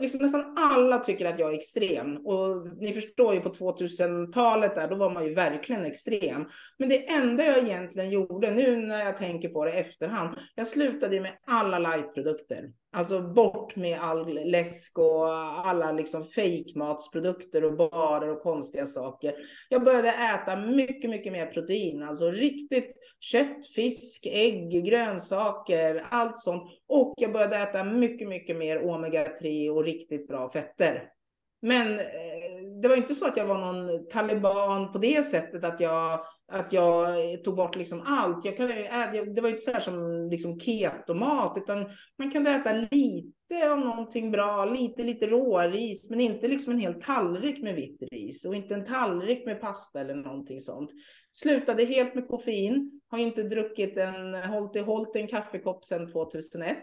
liksom 0.00 0.20
nästan 0.22 0.54
alla 0.56 0.98
tycker 0.98 1.26
att 1.26 1.38
jag 1.38 1.52
är 1.52 1.58
extrem. 1.58 2.16
Och 2.16 2.68
ni 2.76 2.92
förstår 2.92 3.34
ju 3.34 3.40
på 3.40 3.48
2000-talet 3.48 4.74
där, 4.74 4.88
då 4.88 4.96
var 4.96 5.10
man 5.10 5.24
ju 5.24 5.34
verkligen 5.34 5.84
extrem. 5.84 6.46
Men 6.78 6.88
det 6.88 7.10
enda 7.10 7.44
jag 7.44 7.58
egentligen 7.58 8.10
gjorde, 8.10 8.50
nu 8.50 8.76
när 8.76 9.00
jag 9.00 9.16
tänker 9.16 9.48
på 9.48 9.64
det 9.64 9.70
i 9.70 9.76
efterhand, 9.80 10.38
jag 10.54 10.66
slutade 10.66 11.20
med 11.20 11.32
alla 11.46 11.78
lightprodukter. 11.78 12.70
Alltså 12.92 13.22
bort 13.22 13.76
med 13.76 13.98
all 14.00 14.34
läsk 14.50 14.98
och 14.98 15.28
alla 15.66 15.92
liksom 15.92 16.24
fejkmatsprodukter 16.24 17.64
och 17.64 17.76
barer 17.76 18.30
och 18.30 18.42
konstiga 18.42 18.86
saker. 18.86 19.34
Jag 19.68 19.84
började 19.84 20.08
äta 20.08 20.56
mycket, 20.56 21.10
mycket 21.10 21.32
mer 21.32 21.46
protein, 21.46 22.02
alltså 22.02 22.30
riktigt 22.30 22.96
kött, 23.20 23.66
fisk, 23.74 24.26
ägg, 24.26 24.84
grönsaker, 24.84 26.04
allt 26.10 26.38
sånt. 26.38 26.62
Och 26.88 27.14
jag 27.16 27.32
började 27.32 27.56
äta 27.56 27.84
mycket, 27.84 28.28
mycket 28.28 28.56
mer 28.56 28.78
omega-3 28.78 29.70
och 29.70 29.84
riktigt 29.84 30.28
bra 30.28 30.50
fetter. 30.50 31.15
Men 31.62 31.92
eh, 31.92 32.80
det 32.82 32.88
var 32.88 32.96
inte 32.96 33.14
så 33.14 33.26
att 33.26 33.36
jag 33.36 33.46
var 33.46 33.58
någon 33.58 34.08
taliban 34.08 34.92
på 34.92 34.98
det 34.98 35.26
sättet 35.26 35.64
att 35.64 35.80
jag, 35.80 36.20
att 36.52 36.72
jag 36.72 37.08
eh, 37.08 37.38
tog 37.38 37.56
bort 37.56 37.76
liksom 37.76 38.02
allt. 38.06 38.44
Jag 38.44 38.56
kan, 38.56 38.70
eh, 38.70 39.24
det 39.34 39.40
var 39.40 39.48
inte 39.48 39.62
så 39.62 39.72
här 39.72 39.80
som 39.80 40.28
liksom 40.30 40.60
ketomat, 40.60 41.58
utan 41.58 41.86
man 42.18 42.30
kan 42.30 42.46
äta 42.46 42.72
lite 42.72 43.72
av 43.72 43.78
någonting 43.78 44.30
bra, 44.30 44.64
lite, 44.64 45.02
lite 45.02 45.26
råris, 45.26 46.10
men 46.10 46.20
inte 46.20 46.48
liksom 46.48 46.72
en 46.72 46.78
hel 46.78 47.02
tallrik 47.02 47.62
med 47.62 47.74
vitt 47.74 48.02
ris 48.12 48.44
och 48.44 48.54
inte 48.54 48.74
en 48.74 48.84
tallrik 48.84 49.46
med 49.46 49.60
pasta 49.60 50.00
eller 50.00 50.14
någonting 50.14 50.60
sånt. 50.60 50.90
Slutade 51.32 51.84
helt 51.84 52.14
med 52.14 52.28
koffein, 52.28 52.95
har 53.08 53.18
inte 53.18 53.42
druckit 53.42 53.98
en, 53.98 54.34
hållit, 54.34 54.82
hållit 54.82 55.16
en 55.16 55.26
kaffekopp 55.26 55.84
sedan 55.84 56.12
2001. 56.12 56.78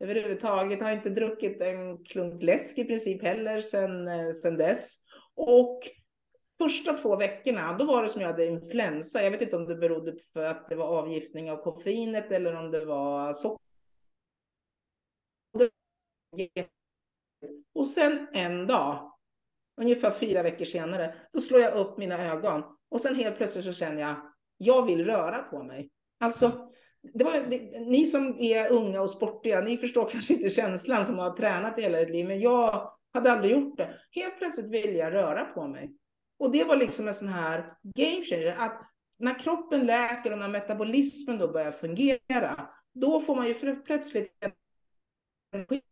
Överhuvudtaget 0.00 0.82
har 0.82 0.92
inte 0.92 1.10
druckit 1.10 1.60
en 1.60 2.04
klunk 2.04 2.42
läsk 2.42 2.78
i 2.78 2.84
princip 2.84 3.22
heller 3.22 3.60
sedan, 3.60 4.08
eh, 4.08 4.32
sedan 4.32 4.56
dess. 4.56 4.94
Och 5.34 5.80
första 6.58 6.92
två 6.92 7.16
veckorna, 7.16 7.72
då 7.78 7.84
var 7.84 8.02
det 8.02 8.08
som 8.08 8.20
jag 8.20 8.28
hade 8.28 8.46
influensa. 8.46 9.22
Jag 9.22 9.30
vet 9.30 9.42
inte 9.42 9.56
om 9.56 9.66
det 9.66 9.74
berodde 9.74 10.12
på 10.34 10.40
att 10.40 10.68
det 10.68 10.76
var 10.76 10.86
avgiftning 10.86 11.50
av 11.50 11.56
koffeinet 11.56 12.32
eller 12.32 12.54
om 12.54 12.70
det 12.70 12.84
var 12.84 13.32
socker. 13.32 13.62
Och 17.74 17.86
sen 17.86 18.28
en 18.32 18.66
dag, 18.66 19.12
ungefär 19.80 20.10
fyra 20.10 20.42
veckor 20.42 20.64
senare, 20.64 21.14
då 21.32 21.40
slår 21.40 21.60
jag 21.60 21.74
upp 21.74 21.98
mina 21.98 22.32
ögon 22.32 22.62
och 22.88 23.00
sen 23.00 23.14
helt 23.14 23.36
plötsligt 23.36 23.64
så 23.64 23.72
känner 23.72 24.02
jag, 24.02 24.31
jag 24.62 24.86
vill 24.86 25.04
röra 25.04 25.38
på 25.38 25.62
mig. 25.62 25.90
Alltså, 26.20 26.68
det 27.14 27.24
var, 27.24 27.32
det, 27.50 27.80
ni 27.80 28.04
som 28.04 28.38
är 28.38 28.72
unga 28.72 29.00
och 29.00 29.10
sportiga, 29.10 29.60
ni 29.60 29.78
förstår 29.78 30.10
kanske 30.10 30.34
inte 30.34 30.50
känslan 30.50 31.06
som 31.06 31.18
har 31.18 31.36
tränat 31.36 31.80
hela 31.80 32.00
ett 32.00 32.10
liv, 32.10 32.26
men 32.26 32.40
jag 32.40 32.92
hade 33.14 33.32
aldrig 33.32 33.52
gjort 33.52 33.76
det. 33.76 33.94
Helt 34.10 34.38
plötsligt 34.38 34.70
ville 34.70 34.98
jag 34.98 35.12
röra 35.12 35.44
på 35.44 35.66
mig. 35.66 35.96
Och 36.38 36.50
det 36.50 36.64
var 36.64 36.76
liksom 36.76 37.08
en 37.08 37.14
sån 37.14 37.28
här 37.28 37.74
game 37.82 38.24
changer, 38.24 38.56
att 38.58 38.82
när 39.18 39.38
kroppen 39.38 39.86
läker 39.86 40.32
och 40.32 40.38
när 40.38 40.48
metabolismen 40.48 41.38
då 41.38 41.48
börjar 41.48 41.72
fungera, 41.72 42.68
då 42.92 43.20
får 43.20 43.36
man 43.36 43.48
ju 43.48 43.76
plötsligt 43.82 44.32
energi. 45.52 45.82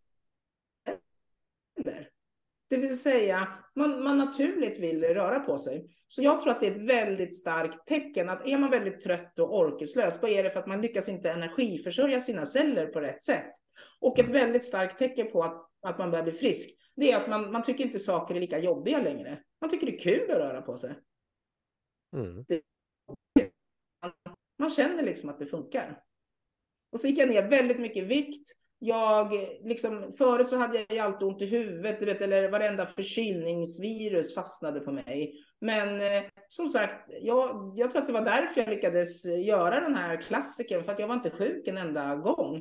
Det 2.71 2.77
vill 2.77 2.99
säga, 2.99 3.49
man, 3.75 4.03
man 4.03 4.19
naturligt 4.19 4.79
vill 4.79 5.05
röra 5.05 5.41
på 5.41 5.59
sig. 5.59 5.97
Så 6.07 6.23
jag 6.23 6.41
tror 6.41 6.51
att 6.51 6.61
det 6.61 6.67
är 6.67 6.73
ett 6.73 6.91
väldigt 6.91 7.39
starkt 7.39 7.87
tecken 7.87 8.29
att 8.29 8.47
är 8.47 8.59
man 8.59 8.71
väldigt 8.71 9.01
trött 9.01 9.39
och 9.39 9.59
orkeslös, 9.59 10.23
vad 10.23 10.31
är 10.31 10.43
det 10.43 10.51
för 10.51 10.61
att 10.61 10.67
man 10.67 10.81
lyckas 10.81 11.09
inte 11.09 11.31
energiförsörja 11.31 12.21
sina 12.21 12.47
celler 12.47 12.87
på 12.87 13.01
rätt 13.01 13.23
sätt? 13.23 13.53
Och 14.01 14.19
ett 14.19 14.29
väldigt 14.29 14.65
starkt 14.65 14.99
tecken 14.99 15.31
på 15.31 15.43
att, 15.43 15.71
att 15.83 15.99
man 15.99 16.11
börjar 16.11 16.25
bli 16.25 16.33
frisk, 16.33 16.71
det 16.97 17.13
är 17.13 17.21
att 17.21 17.29
man, 17.29 17.53
man 17.53 17.63
tycker 17.63 17.85
inte 17.85 17.99
saker 17.99 18.35
är 18.35 18.41
lika 18.41 18.59
jobbiga 18.59 19.03
längre. 19.03 19.43
Man 19.61 19.71
tycker 19.71 19.87
det 19.87 19.97
är 19.97 19.99
kul 19.99 20.31
att 20.31 20.39
röra 20.39 20.63
på 20.63 20.77
sig. 20.77 20.95
Mm. 22.17 22.45
Man 24.59 24.71
känner 24.71 25.03
liksom 25.03 25.31
att 25.31 25.39
det 25.39 25.47
funkar. 25.47 26.03
Och 26.93 27.01
så 27.01 27.09
gick 27.09 27.19
jag 27.19 27.29
ner 27.29 27.51
väldigt 27.51 27.81
mycket 27.81 28.05
vikt 28.05 28.53
jag, 28.83 29.33
liksom, 29.63 30.13
förut 30.19 30.49
så 30.49 30.57
hade 30.57 30.87
jag 30.89 30.99
alltid 30.99 31.29
ont 31.29 31.43
i 31.43 31.47
huvudet, 31.47 32.01
du 32.01 32.07
vet, 32.07 32.21
eller 32.21 32.51
varenda 32.51 32.87
förkylningsvirus 32.87 34.35
fastnade 34.35 34.81
på 34.81 34.93
mig. 34.93 35.35
Men 35.61 36.01
eh, 36.01 36.23
som 36.49 36.69
sagt, 36.69 37.11
jag, 37.21 37.73
jag 37.77 37.91
tror 37.91 38.01
att 38.01 38.07
det 38.07 38.13
var 38.13 38.25
därför 38.25 38.61
jag 38.61 38.71
lyckades 38.71 39.25
göra 39.25 39.81
den 39.81 39.95
här 39.95 40.23
klassiken, 40.23 40.85
för 40.85 40.93
att 40.93 40.99
jag 40.99 41.09
var 41.09 41.15
inte 41.15 41.31
sjuk 41.31 41.69
en 41.69 41.77
enda 41.77 42.17
gång 42.17 42.57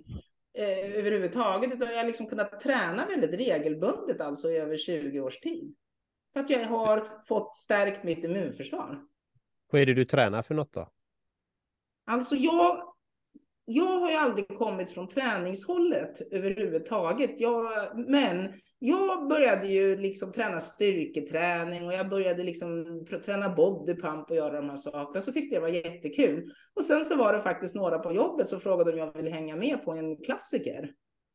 eh, 0.58 1.00
överhuvudtaget, 1.00 1.74
utan 1.74 1.88
jag 1.88 1.98
har 1.98 2.06
liksom 2.06 2.28
kunnat 2.28 2.60
träna 2.60 3.06
väldigt 3.06 3.34
regelbundet, 3.34 4.22
alltså 4.22 4.50
i 4.50 4.58
över 4.58 4.78
20 4.78 5.20
års 5.20 5.40
tid. 5.40 5.76
För 6.34 6.40
att 6.40 6.50
jag 6.50 6.66
har 6.66 7.26
fått 7.28 7.54
stärkt 7.56 8.04
mitt 8.04 8.24
immunförsvar. 8.24 9.02
Vad 9.72 9.82
är 9.82 9.86
det 9.86 9.94
du 9.94 10.06
tränar 10.06 10.42
för 10.42 10.56
något 10.56 10.74
då? 10.74 10.90
Alltså 12.06 12.36
jag 12.36 12.89
jag 13.72 14.00
har 14.00 14.10
ju 14.10 14.16
aldrig 14.16 14.48
kommit 14.48 14.92
från 14.92 15.08
träningshållet 15.08 16.22
överhuvudtaget. 16.32 17.40
Jag, 17.40 17.70
men 18.10 18.54
jag 18.80 19.28
började 19.28 19.68
ju 19.68 19.98
liksom 19.98 20.32
träna 20.32 20.60
styrketräning 20.60 21.86
och 21.86 21.94
jag 21.94 22.10
började 22.10 22.44
liksom 22.44 22.86
träna 23.26 23.50
bodypump 23.50 24.30
och 24.30 24.36
göra 24.36 24.62
de 24.62 24.70
här 24.70 24.78
sakerna. 24.78 25.22
Så 25.22 25.32
tyckte 25.32 25.56
jag 25.56 25.64
det 25.64 25.68
var 25.68 25.76
jättekul. 25.76 26.52
Och 26.76 26.84
sen 26.84 27.06
så 27.06 27.16
var 27.16 27.34
det 27.34 27.42
faktiskt 27.42 27.76
några 27.76 28.00
på 28.00 28.14
jobbet 28.14 28.48
som 28.48 28.60
frågade 28.60 28.92
om 28.92 28.98
jag 28.98 29.14
ville 29.14 29.30
hänga 29.30 29.56
med 29.56 29.86
på 29.86 29.92
en 29.92 30.18
klassiker. 30.18 30.92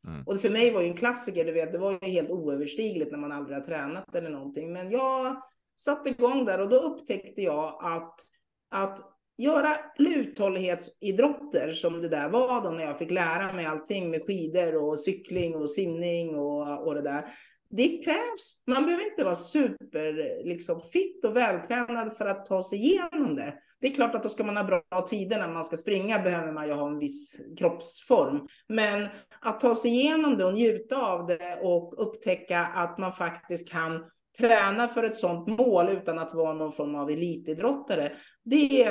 Mm. 0.09 0.23
Och 0.27 0.40
för 0.40 0.51
mig 0.51 0.70
var 0.70 0.81
ju 0.81 0.88
en 0.88 0.97
klassiker, 0.97 1.44
du 1.44 1.53
vet, 1.53 1.73
det 1.73 1.79
var 1.79 1.99
ju 2.03 2.11
helt 2.11 2.31
oöverstigligt 2.31 3.11
när 3.11 3.18
man 3.18 3.33
aldrig 3.33 3.57
har 3.57 3.64
tränat 3.64 4.14
eller 4.14 4.31
någonting. 4.31 4.73
Men 4.73 4.90
jag 4.90 5.42
satte 5.77 6.11
igång 6.11 6.44
där 6.44 6.61
och 6.61 6.68
då 6.68 6.77
upptäckte 6.77 7.42
jag 7.42 7.79
att, 7.83 8.14
att 8.70 9.13
göra 9.38 9.77
uthållighetsidrotter 9.99 11.73
som 11.73 12.03
det 12.03 12.09
där 12.09 12.29
var 12.29 12.62
då 12.62 12.70
när 12.70 12.85
jag 12.85 12.99
fick 12.99 13.11
lära 13.11 13.53
mig 13.53 13.66
allting 13.66 14.11
med 14.11 14.27
skidor 14.27 14.77
och 14.77 14.99
cykling 14.99 15.55
och 15.55 15.70
simning 15.70 16.37
och, 16.37 16.87
och 16.87 16.94
det 16.94 17.03
där. 17.03 17.25
det 17.70 18.05
krävs. 18.05 18.62
Man 18.66 18.85
behöver 18.85 19.11
inte 19.11 19.25
vara 19.25 19.35
super 19.35 20.44
liksom, 20.44 20.81
fit 20.81 21.25
och 21.25 21.37
vältränad 21.37 22.16
för 22.16 22.27
att 22.27 22.47
ta 22.47 22.62
sig 22.62 22.79
igenom 22.79 23.37
det. 23.37 23.55
Det 23.81 23.88
är 23.88 23.94
klart 23.94 24.14
att 24.14 24.23
då 24.23 24.29
ska 24.29 24.44
man 24.44 24.57
ha 24.57 24.64
bra 24.64 25.07
tider 25.09 25.38
när 25.38 25.49
man 25.49 25.64
ska 25.64 25.77
springa 25.77 26.18
behöver 26.18 26.53
man 26.53 26.68
ju 26.68 26.73
ha 26.73 26.88
en 26.88 26.99
viss 26.99 27.40
kroppsform. 27.59 28.47
Men 28.68 29.09
att 29.40 29.61
ta 29.61 29.75
sig 29.75 29.90
igenom 29.90 30.37
det 30.37 30.44
och 30.44 30.55
njuta 30.55 30.97
av 30.97 31.27
det 31.27 31.59
och 31.62 31.94
upptäcka 32.07 32.61
att 32.61 32.99
man 32.99 33.12
faktiskt 33.12 33.70
kan 33.70 34.05
träna 34.38 34.88
för 34.88 35.03
ett 35.03 35.16
sådant 35.16 35.47
mål 35.47 35.88
utan 35.88 36.18
att 36.18 36.35
vara 36.35 36.55
någon 36.55 36.73
form 36.73 36.94
av 36.94 37.11
elitidrottare. 37.11 38.12
Det, 38.42 38.88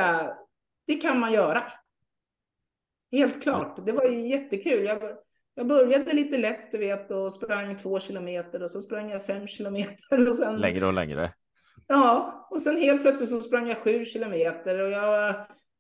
det 0.88 0.94
kan 0.94 1.20
man 1.20 1.34
göra. 1.34 1.64
Helt 3.12 3.44
klart. 3.44 3.86
Det 3.86 3.92
var 3.92 4.06
jättekul. 4.06 4.86
Jag, 4.86 5.02
jag 5.56 5.68
började 5.68 6.14
lite 6.14 6.38
lätt, 6.38 6.72
du 6.72 6.78
vet, 6.78 7.12
och 7.12 7.34
sprang 7.34 7.78
två 7.78 8.00
kilometer 8.00 8.64
och 8.64 8.72
så 8.72 8.82
sprang 8.82 9.10
jag 9.10 9.26
fem 9.26 9.48
kilometer. 9.48 10.28
Och 10.30 10.36
sen, 10.36 10.58
längre 10.58 10.86
och 10.86 10.94
längre. 10.94 11.34
Ja, 11.88 12.48
och 12.50 12.62
sen 12.62 12.78
helt 12.78 13.02
plötsligt 13.02 13.30
så 13.30 13.40
sprang 13.40 13.68
jag 13.68 13.78
sju 13.78 14.06
kilometer 14.06 14.80
och 14.80 14.92
jag, 14.92 15.36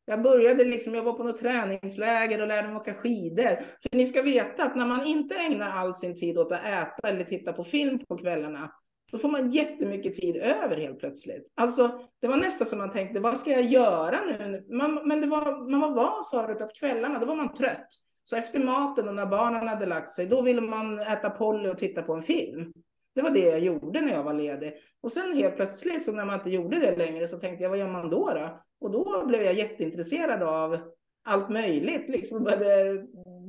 jag 0.06 0.21
började 0.21 0.63
liksom, 0.63 0.95
jag 0.95 1.04
var 1.04 1.13
på 1.13 1.23
något 1.23 1.39
träningsläger 1.39 2.41
och 2.41 2.47
lärde 2.47 2.67
mig 2.67 2.78
åka 2.78 2.93
skidor. 2.93 3.56
För 3.82 3.97
ni 3.97 4.06
ska 4.06 4.21
veta 4.21 4.63
att 4.63 4.76
när 4.76 4.86
man 4.86 5.06
inte 5.06 5.36
ägnar 5.36 5.69
all 5.69 5.93
sin 5.93 6.15
tid 6.15 6.38
åt 6.38 6.52
att 6.52 6.65
äta 6.65 7.10
eller 7.10 7.23
titta 7.23 7.54
på 7.54 7.63
film 7.63 7.99
på 8.06 8.17
kvällarna, 8.17 8.71
då 9.13 9.19
får 9.19 9.30
man 9.30 9.52
jättemycket 9.52 10.15
tid 10.15 10.36
över 10.36 10.78
helt 10.78 10.99
plötsligt. 10.99 11.52
Alltså, 11.56 11.99
det 12.21 12.28
var 12.28 12.38
nästan 12.38 12.67
som 12.67 12.80
man 12.80 12.91
tänkte, 12.91 13.19
vad 13.19 13.38
ska 13.38 13.52
jag 13.52 13.63
göra 13.63 14.17
nu? 14.26 14.65
Man, 14.69 15.08
men 15.08 15.21
det 15.21 15.28
var, 15.28 15.69
man 15.69 15.82
var 15.82 15.91
van 15.91 16.23
förut 16.32 16.62
att 16.62 16.76
kvällarna, 16.76 17.19
då 17.19 17.26
var 17.26 17.36
man 17.36 17.54
trött. 17.54 17.88
Så 18.23 18.36
efter 18.36 18.60
maten 18.60 19.08
och 19.08 19.15
när 19.15 19.26
barnen 19.26 19.67
hade 19.67 19.86
lagt 19.86 20.10
sig, 20.10 20.26
då 20.26 20.41
ville 20.41 20.62
man 20.62 20.99
äta 20.99 21.30
Polly 21.30 21.69
och 21.69 21.78
titta 21.78 22.02
på 22.02 22.13
en 22.13 22.21
film. 22.21 22.73
Det 23.15 23.21
var 23.21 23.30
det 23.30 23.49
jag 23.49 23.60
gjorde 23.60 24.02
när 24.02 24.13
jag 24.13 24.23
var 24.23 24.34
ledig. 24.34 24.73
Och 25.02 25.12
sen 25.12 25.34
helt 25.34 25.56
plötsligt, 25.56 26.04
så 26.04 26.12
när 26.12 26.26
man 26.26 26.36
inte 26.36 26.49
gjorde 26.49 26.80
det 26.80 26.97
längre, 26.97 27.28
så 27.28 27.38
tänkte 27.38 27.63
jag, 27.63 27.69
vad 27.69 27.80
gör 27.80 27.91
man 27.91 28.10
då? 28.10 28.34
då? 28.34 28.62
Och 28.82 28.91
då 28.91 29.26
blev 29.26 29.41
jag 29.41 29.54
jätteintresserad 29.54 30.43
av 30.43 30.78
allt 31.23 31.49
möjligt. 31.49 32.10
Liksom 32.10 32.43
började 32.43 33.06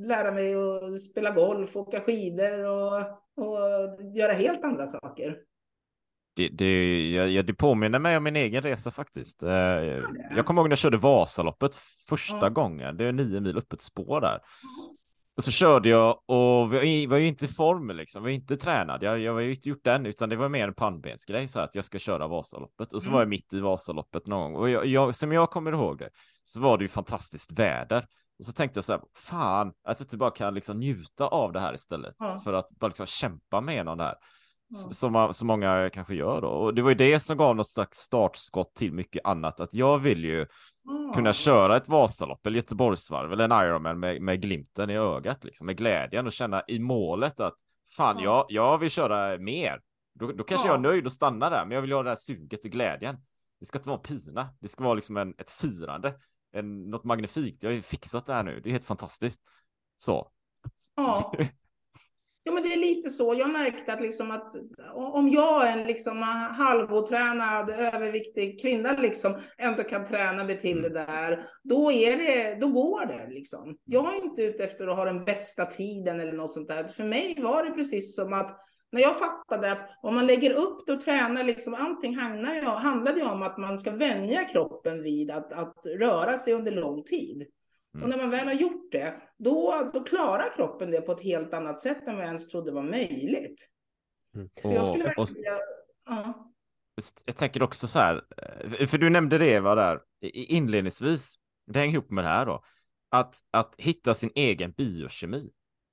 lära 0.07 0.31
mig 0.31 0.55
att 0.55 1.01
spela 1.01 1.31
golf, 1.31 1.75
åka 1.75 1.99
skidor 1.99 2.65
och, 2.65 3.01
och 3.35 4.01
göra 4.15 4.31
helt 4.31 4.63
andra 4.63 4.85
saker. 4.85 5.37
Det, 6.35 6.49
det, 6.49 7.11
jag, 7.11 7.45
det 7.45 7.53
påminner 7.53 7.99
mig 7.99 8.17
om 8.17 8.23
min 8.23 8.35
egen 8.35 8.61
resa 8.61 8.91
faktiskt. 8.91 9.43
Eh, 9.43 9.51
jag 10.35 10.45
kommer 10.45 10.61
ihåg 10.61 10.69
när 10.69 10.71
jag 10.71 10.77
körde 10.77 10.97
Vasaloppet 10.97 11.75
första 12.09 12.39
ja. 12.41 12.49
gången. 12.49 12.97
Det 12.97 13.05
är 13.05 13.11
nio 13.11 13.39
mil 13.39 13.57
öppet 13.57 13.81
spår 13.81 14.21
där. 14.21 14.39
Och 15.37 15.43
så 15.43 15.51
körde 15.51 15.89
jag 15.89 16.29
och 16.29 16.73
vi 16.73 17.05
var 17.05 17.17
ju 17.17 17.27
inte 17.27 17.45
i 17.45 17.47
form 17.47 17.89
liksom, 17.89 18.23
vi 18.23 18.31
var 18.31 18.35
inte 18.35 18.57
tränad. 18.57 19.03
Jag, 19.03 19.19
jag 19.19 19.33
var 19.33 19.41
ju 19.41 19.49
inte 19.49 19.69
gjort 19.69 19.83
den, 19.83 20.05
utan 20.05 20.29
det 20.29 20.35
var 20.35 20.49
mer 20.49 20.67
en 20.67 20.73
pannbensgrej 20.73 21.47
så 21.47 21.59
att 21.59 21.75
jag 21.75 21.85
ska 21.85 21.99
köra 21.99 22.27
Vasaloppet. 22.27 22.93
Och 22.93 23.03
så 23.03 23.07
mm. 23.07 23.13
var 23.13 23.21
jag 23.21 23.29
mitt 23.29 23.53
i 23.53 23.59
Vasaloppet 23.59 24.27
någon 24.27 24.53
gång. 24.53 24.61
Och 24.61 24.69
jag, 24.69 24.85
jag, 24.85 25.15
som 25.15 25.31
jag 25.31 25.51
kommer 25.51 25.71
ihåg 25.71 25.97
det 25.97 26.09
så 26.43 26.59
var 26.59 26.77
det 26.77 26.83
ju 26.83 26.87
fantastiskt 26.87 27.51
väder. 27.51 28.05
Och 28.39 28.45
så 28.45 28.51
tänkte 28.51 28.77
jag 28.77 28.85
så 28.85 28.93
här, 28.93 29.01
fan, 29.15 29.67
att 29.67 29.99
jag 29.99 30.05
inte 30.05 30.17
bara 30.17 30.31
kan 30.31 30.53
liksom 30.53 30.79
njuta 30.79 31.27
av 31.27 31.51
det 31.51 31.59
här 31.59 31.73
istället 31.73 32.15
ja. 32.17 32.39
för 32.39 32.53
att 32.53 32.69
bara 32.69 32.87
liksom 32.87 33.05
kämpa 33.05 33.61
med 33.61 33.85
någon 33.85 33.97
där. 33.97 34.15
Ja. 34.75 34.91
Som, 34.91 35.33
som 35.33 35.47
många 35.47 35.89
kanske 35.89 36.15
gör 36.15 36.41
då. 36.41 36.47
Och 36.47 36.73
det 36.73 36.81
var 36.81 36.89
ju 36.89 36.95
det 36.95 37.19
som 37.19 37.37
gav 37.37 37.55
något 37.55 37.69
slags 37.69 37.97
startskott 37.97 38.75
till 38.75 38.93
mycket 38.93 39.25
annat. 39.25 39.59
Att 39.59 39.73
jag 39.73 39.99
vill 39.99 40.23
ju 40.23 40.45
kunna 41.13 41.33
köra 41.33 41.77
ett 41.77 41.89
Vasalopp 41.89 42.45
eller 42.45 42.57
Göteborgsvarv 42.57 43.33
eller 43.33 43.43
en 43.43 43.67
Ironman 43.67 43.99
med, 43.99 44.21
med 44.21 44.41
glimten 44.41 44.89
i 44.89 44.97
ögat, 44.97 45.43
liksom, 45.43 45.65
med 45.65 45.77
glädjen 45.77 46.25
och 46.25 46.33
känna 46.33 46.63
i 46.67 46.79
målet 46.79 47.39
att 47.39 47.55
fan, 47.95 48.23
jag, 48.23 48.45
jag 48.49 48.77
vill 48.77 48.89
köra 48.89 49.37
mer. 49.37 49.81
Då, 50.13 50.31
då 50.31 50.43
kanske 50.43 50.67
jag 50.67 50.75
är 50.75 50.79
nöjd 50.79 51.05
och 51.05 51.11
stannar 51.11 51.51
där, 51.51 51.65
men 51.65 51.75
jag 51.75 51.81
vill 51.81 51.91
ha 51.91 52.03
det 52.03 52.09
här 52.09 52.17
suget 52.17 52.65
och 52.65 52.71
glädjen. 52.71 53.17
Det 53.59 53.65
ska 53.65 53.79
inte 53.79 53.89
vara 53.89 53.99
pina, 53.99 54.49
det 54.59 54.67
ska 54.67 54.83
vara 54.83 54.93
liksom 54.93 55.17
en, 55.17 55.33
ett 55.37 55.49
firande, 55.49 56.13
en, 56.51 56.89
något 56.89 57.03
magnifikt. 57.03 57.63
Jag 57.63 57.71
har 57.71 57.81
fixat 57.81 58.25
det 58.25 58.33
här 58.33 58.43
nu, 58.43 58.59
det 58.59 58.69
är 58.69 58.71
helt 58.71 58.85
fantastiskt. 58.85 59.41
Så. 59.97 60.31
Ja. 60.95 61.33
Ja, 62.47 62.51
men 62.51 62.63
det 62.63 62.73
är 62.73 62.77
lite 62.77 63.09
så. 63.09 63.33
Jag 63.33 63.49
märkte 63.49 63.93
att, 63.93 64.01
liksom 64.01 64.31
att 64.31 64.55
om 64.93 65.29
jag, 65.29 65.71
en 65.71 65.83
liksom 65.83 66.21
halvotränad, 66.57 67.69
överviktig 67.69 68.61
kvinna, 68.61 68.91
liksom 68.97 69.37
ändå 69.57 69.83
kan 69.83 70.05
träna 70.05 70.43
mig 70.43 70.59
till 70.59 70.81
det 70.81 70.89
mm. 70.89 71.05
där, 71.05 71.47
då, 71.63 71.91
är 71.91 72.17
det, 72.17 72.57
då 72.61 72.67
går 72.67 73.05
det. 73.05 73.33
Liksom. 73.33 73.77
Jag 73.85 74.13
är 74.15 74.25
inte 74.25 74.41
ute 74.43 74.63
efter 74.63 74.87
att 74.87 74.95
ha 74.95 75.05
den 75.05 75.25
bästa 75.25 75.65
tiden 75.65 76.19
eller 76.19 76.33
något 76.33 76.51
sånt 76.51 76.67
där. 76.67 76.83
För 76.83 77.03
mig 77.03 77.35
var 77.41 77.63
det 77.63 77.71
precis 77.71 78.15
som 78.15 78.33
att 78.33 78.59
när 78.91 79.01
jag 79.01 79.19
fattade 79.19 79.71
att 79.71 79.89
om 80.01 80.15
man 80.15 80.27
lägger 80.27 80.51
upp 80.53 80.85
det 80.85 80.93
och 80.93 81.01
tränar, 81.01 81.43
liksom, 81.43 81.73
allting 81.73 82.15
handlar 82.15 82.55
ju, 82.55 82.61
handlade 82.61 83.19
ju 83.19 83.25
om 83.25 83.41
att 83.41 83.57
man 83.57 83.79
ska 83.79 83.91
vänja 83.91 84.43
kroppen 84.43 85.03
vid 85.03 85.31
att, 85.31 85.53
att 85.53 85.85
röra 85.99 86.33
sig 86.33 86.53
under 86.53 86.71
lång 86.71 87.03
tid. 87.03 87.47
Mm. 87.95 88.03
Och 88.03 88.09
när 88.09 88.17
man 88.17 88.29
väl 88.29 88.47
har 88.47 88.53
gjort 88.53 88.91
det, 88.91 89.21
då, 89.37 89.89
då 89.93 90.03
klarar 90.03 90.55
kroppen 90.55 90.91
det 90.91 91.01
på 91.01 91.11
ett 91.11 91.21
helt 91.21 91.53
annat 91.53 91.79
sätt 91.79 92.07
än 92.07 92.15
vad 92.15 92.23
jag 92.23 92.27
ens 92.27 92.49
trodde 92.49 92.71
var 92.71 92.83
möjligt. 92.83 93.69
Mm. 94.35 94.49
Så 94.61 94.73
jag 94.73 94.85
skulle 94.85 95.13
och, 95.17 95.27
vilja... 95.35 95.59
Ja. 96.05 96.51
Jag 97.25 97.35
tänker 97.35 97.63
också 97.63 97.87
så 97.87 97.99
här, 97.99 98.21
eh, 98.37 98.87
för 98.87 98.97
du 98.97 99.09
nämnde 99.09 99.37
det 99.37 99.45
Eva 99.45 99.75
där 99.75 99.99
inledningsvis, 100.33 101.35
det 101.67 101.79
hänger 101.79 101.93
ihop 101.93 102.11
med 102.11 102.23
det 102.23 102.27
här 102.27 102.45
då, 102.45 102.63
att, 103.09 103.35
att 103.51 103.75
hitta 103.77 104.13
sin 104.13 104.31
egen 104.35 104.71
biokemi. 104.71 105.49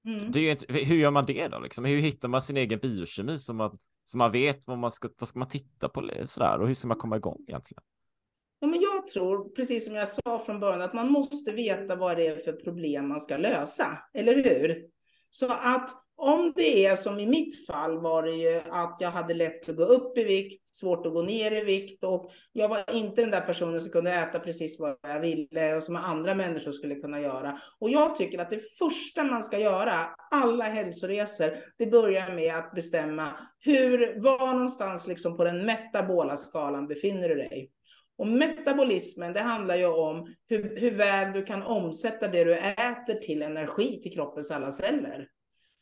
Mm. 0.07 0.33
Det 0.33 0.41
är 0.41 0.51
inte, 0.51 0.73
hur 0.73 0.97
gör 0.97 1.11
man 1.11 1.27
det 1.27 1.49
då? 1.49 1.59
Liksom? 1.59 1.85
Hur 1.85 2.01
hittar 2.01 2.29
man 2.29 2.43
sin 2.43 2.57
egen 2.57 2.79
biokemi 2.79 3.39
så 3.39 3.55
man, 3.55 3.77
så 4.05 4.19
man 4.19 4.33
vet 4.33 4.67
vad 4.67 4.79
man 4.79 4.93
ska, 4.93 5.09
vad 5.19 5.29
ska 5.29 5.39
man 5.39 5.49
titta 5.49 5.89
på 5.89 6.11
sådär 6.25 6.59
och 6.61 6.69
hur 6.69 6.75
ska 6.75 6.89
man 6.89 6.97
komma 6.97 7.17
igång 7.17 7.45
egentligen? 7.49 7.83
Jag 9.03 9.09
tror, 9.09 9.49
precis 9.49 9.85
som 9.85 9.95
jag 9.95 10.09
sa 10.09 10.39
från 10.47 10.61
början, 10.61 10.83
att 10.83 10.95
man 10.95 11.13
måste 11.13 11.53
veta 11.53 11.97
vad 11.97 12.17
det 12.17 12.27
är 12.27 12.37
för 12.37 12.53
problem 12.53 13.09
man 13.09 13.21
ska 13.21 13.37
lösa, 13.37 13.99
eller 14.15 14.35
hur? 14.35 14.85
Så 15.31 15.47
att 15.53 15.91
om 16.17 16.53
det 16.57 16.87
är 16.87 16.97
som 16.97 17.21
i 17.21 17.27
mitt 17.27 17.67
fall 17.67 18.01
var 18.01 18.23
det 18.23 18.33
ju 18.33 18.61
att 18.71 18.97
jag 19.01 19.11
hade 19.11 19.35
lätt 19.35 19.69
att 19.69 19.77
gå 19.77 19.85
upp 19.85 20.19
i 20.19 20.25
vikt, 20.25 20.69
svårt 20.69 21.07
att 21.07 21.13
gå 21.13 21.23
ner 21.23 21.53
i 21.53 21.65
vikt 21.65 22.05
och 22.05 22.31
jag 22.53 22.69
var 22.69 22.95
inte 22.95 23.21
den 23.21 23.31
där 23.31 23.41
personen 23.41 23.81
som 23.81 23.93
kunde 23.93 24.13
äta 24.13 24.39
precis 24.39 24.81
vad 24.81 24.97
jag 25.03 25.21
ville 25.21 25.77
och 25.77 25.83
som 25.83 25.97
andra 25.97 26.35
människor 26.35 26.73
skulle 26.73 26.95
kunna 26.95 27.21
göra. 27.21 27.61
Och 27.79 27.91
jag 27.91 28.17
tycker 28.17 28.39
att 28.39 28.51
det 28.51 28.79
första 28.79 29.25
man 29.25 29.43
ska 29.43 29.59
göra, 29.59 30.15
alla 30.31 30.65
hälsoresor, 30.65 31.59
det 31.79 31.87
börjar 31.87 32.35
med 32.35 32.57
att 32.57 32.73
bestämma 32.75 33.39
hur, 33.59 34.21
var 34.21 34.53
någonstans 34.53 35.07
liksom 35.07 35.37
på 35.37 35.45
den 35.45 35.67
metabola 35.67 36.37
skalan 36.37 36.87
befinner 36.87 37.29
du 37.29 37.35
dig? 37.35 37.71
Och 38.23 38.29
metabolismen, 38.29 39.33
det 39.33 39.41
handlar 39.41 39.77
ju 39.77 39.87
om 39.87 40.35
hur, 40.49 40.77
hur 40.77 40.91
väl 40.91 41.33
du 41.33 41.43
kan 41.43 41.63
omsätta 41.63 42.29
det 42.29 42.45
du 42.45 42.55
äter 42.55 43.15
till 43.15 43.43
energi 43.43 44.01
till 44.03 44.13
kroppens 44.13 44.51
alla 44.51 44.71
celler. 44.71 45.29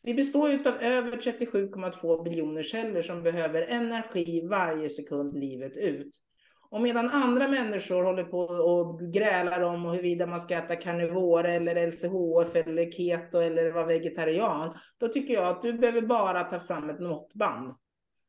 Vi 0.03 0.15
består 0.15 0.51
ju 0.51 0.69
av 0.69 0.75
över 0.81 1.13
37,2 1.13 2.25
biljoner 2.25 2.63
celler 2.63 3.03
som 3.03 3.23
behöver 3.23 3.63
energi 3.63 4.47
varje 4.47 4.89
sekund 4.89 5.39
livet 5.39 5.77
ut. 5.77 6.11
Och 6.71 6.81
medan 6.81 7.11
andra 7.11 7.49
människor 7.49 8.03
håller 8.03 8.25
på 8.25 8.41
och 8.41 9.13
grälar 9.13 9.61
om 9.61 9.85
huruvida 9.85 10.27
man 10.27 10.41
ska 10.41 10.55
äta 10.55 10.77
karnivore 10.77 11.51
eller 11.51 11.87
LCHF 11.87 12.57
eller 12.57 12.91
keto 12.91 13.39
eller 13.39 13.73
vara 13.73 13.87
vegetarian, 13.87 14.75
då 14.99 15.09
tycker 15.09 15.35
jag 15.35 15.47
att 15.47 15.63
du 15.63 15.73
behöver 15.73 16.03
bara 16.03 16.45
ta 16.45 16.61
fram 16.61 16.91
ett 16.91 17.01
måttband. 17.01 17.75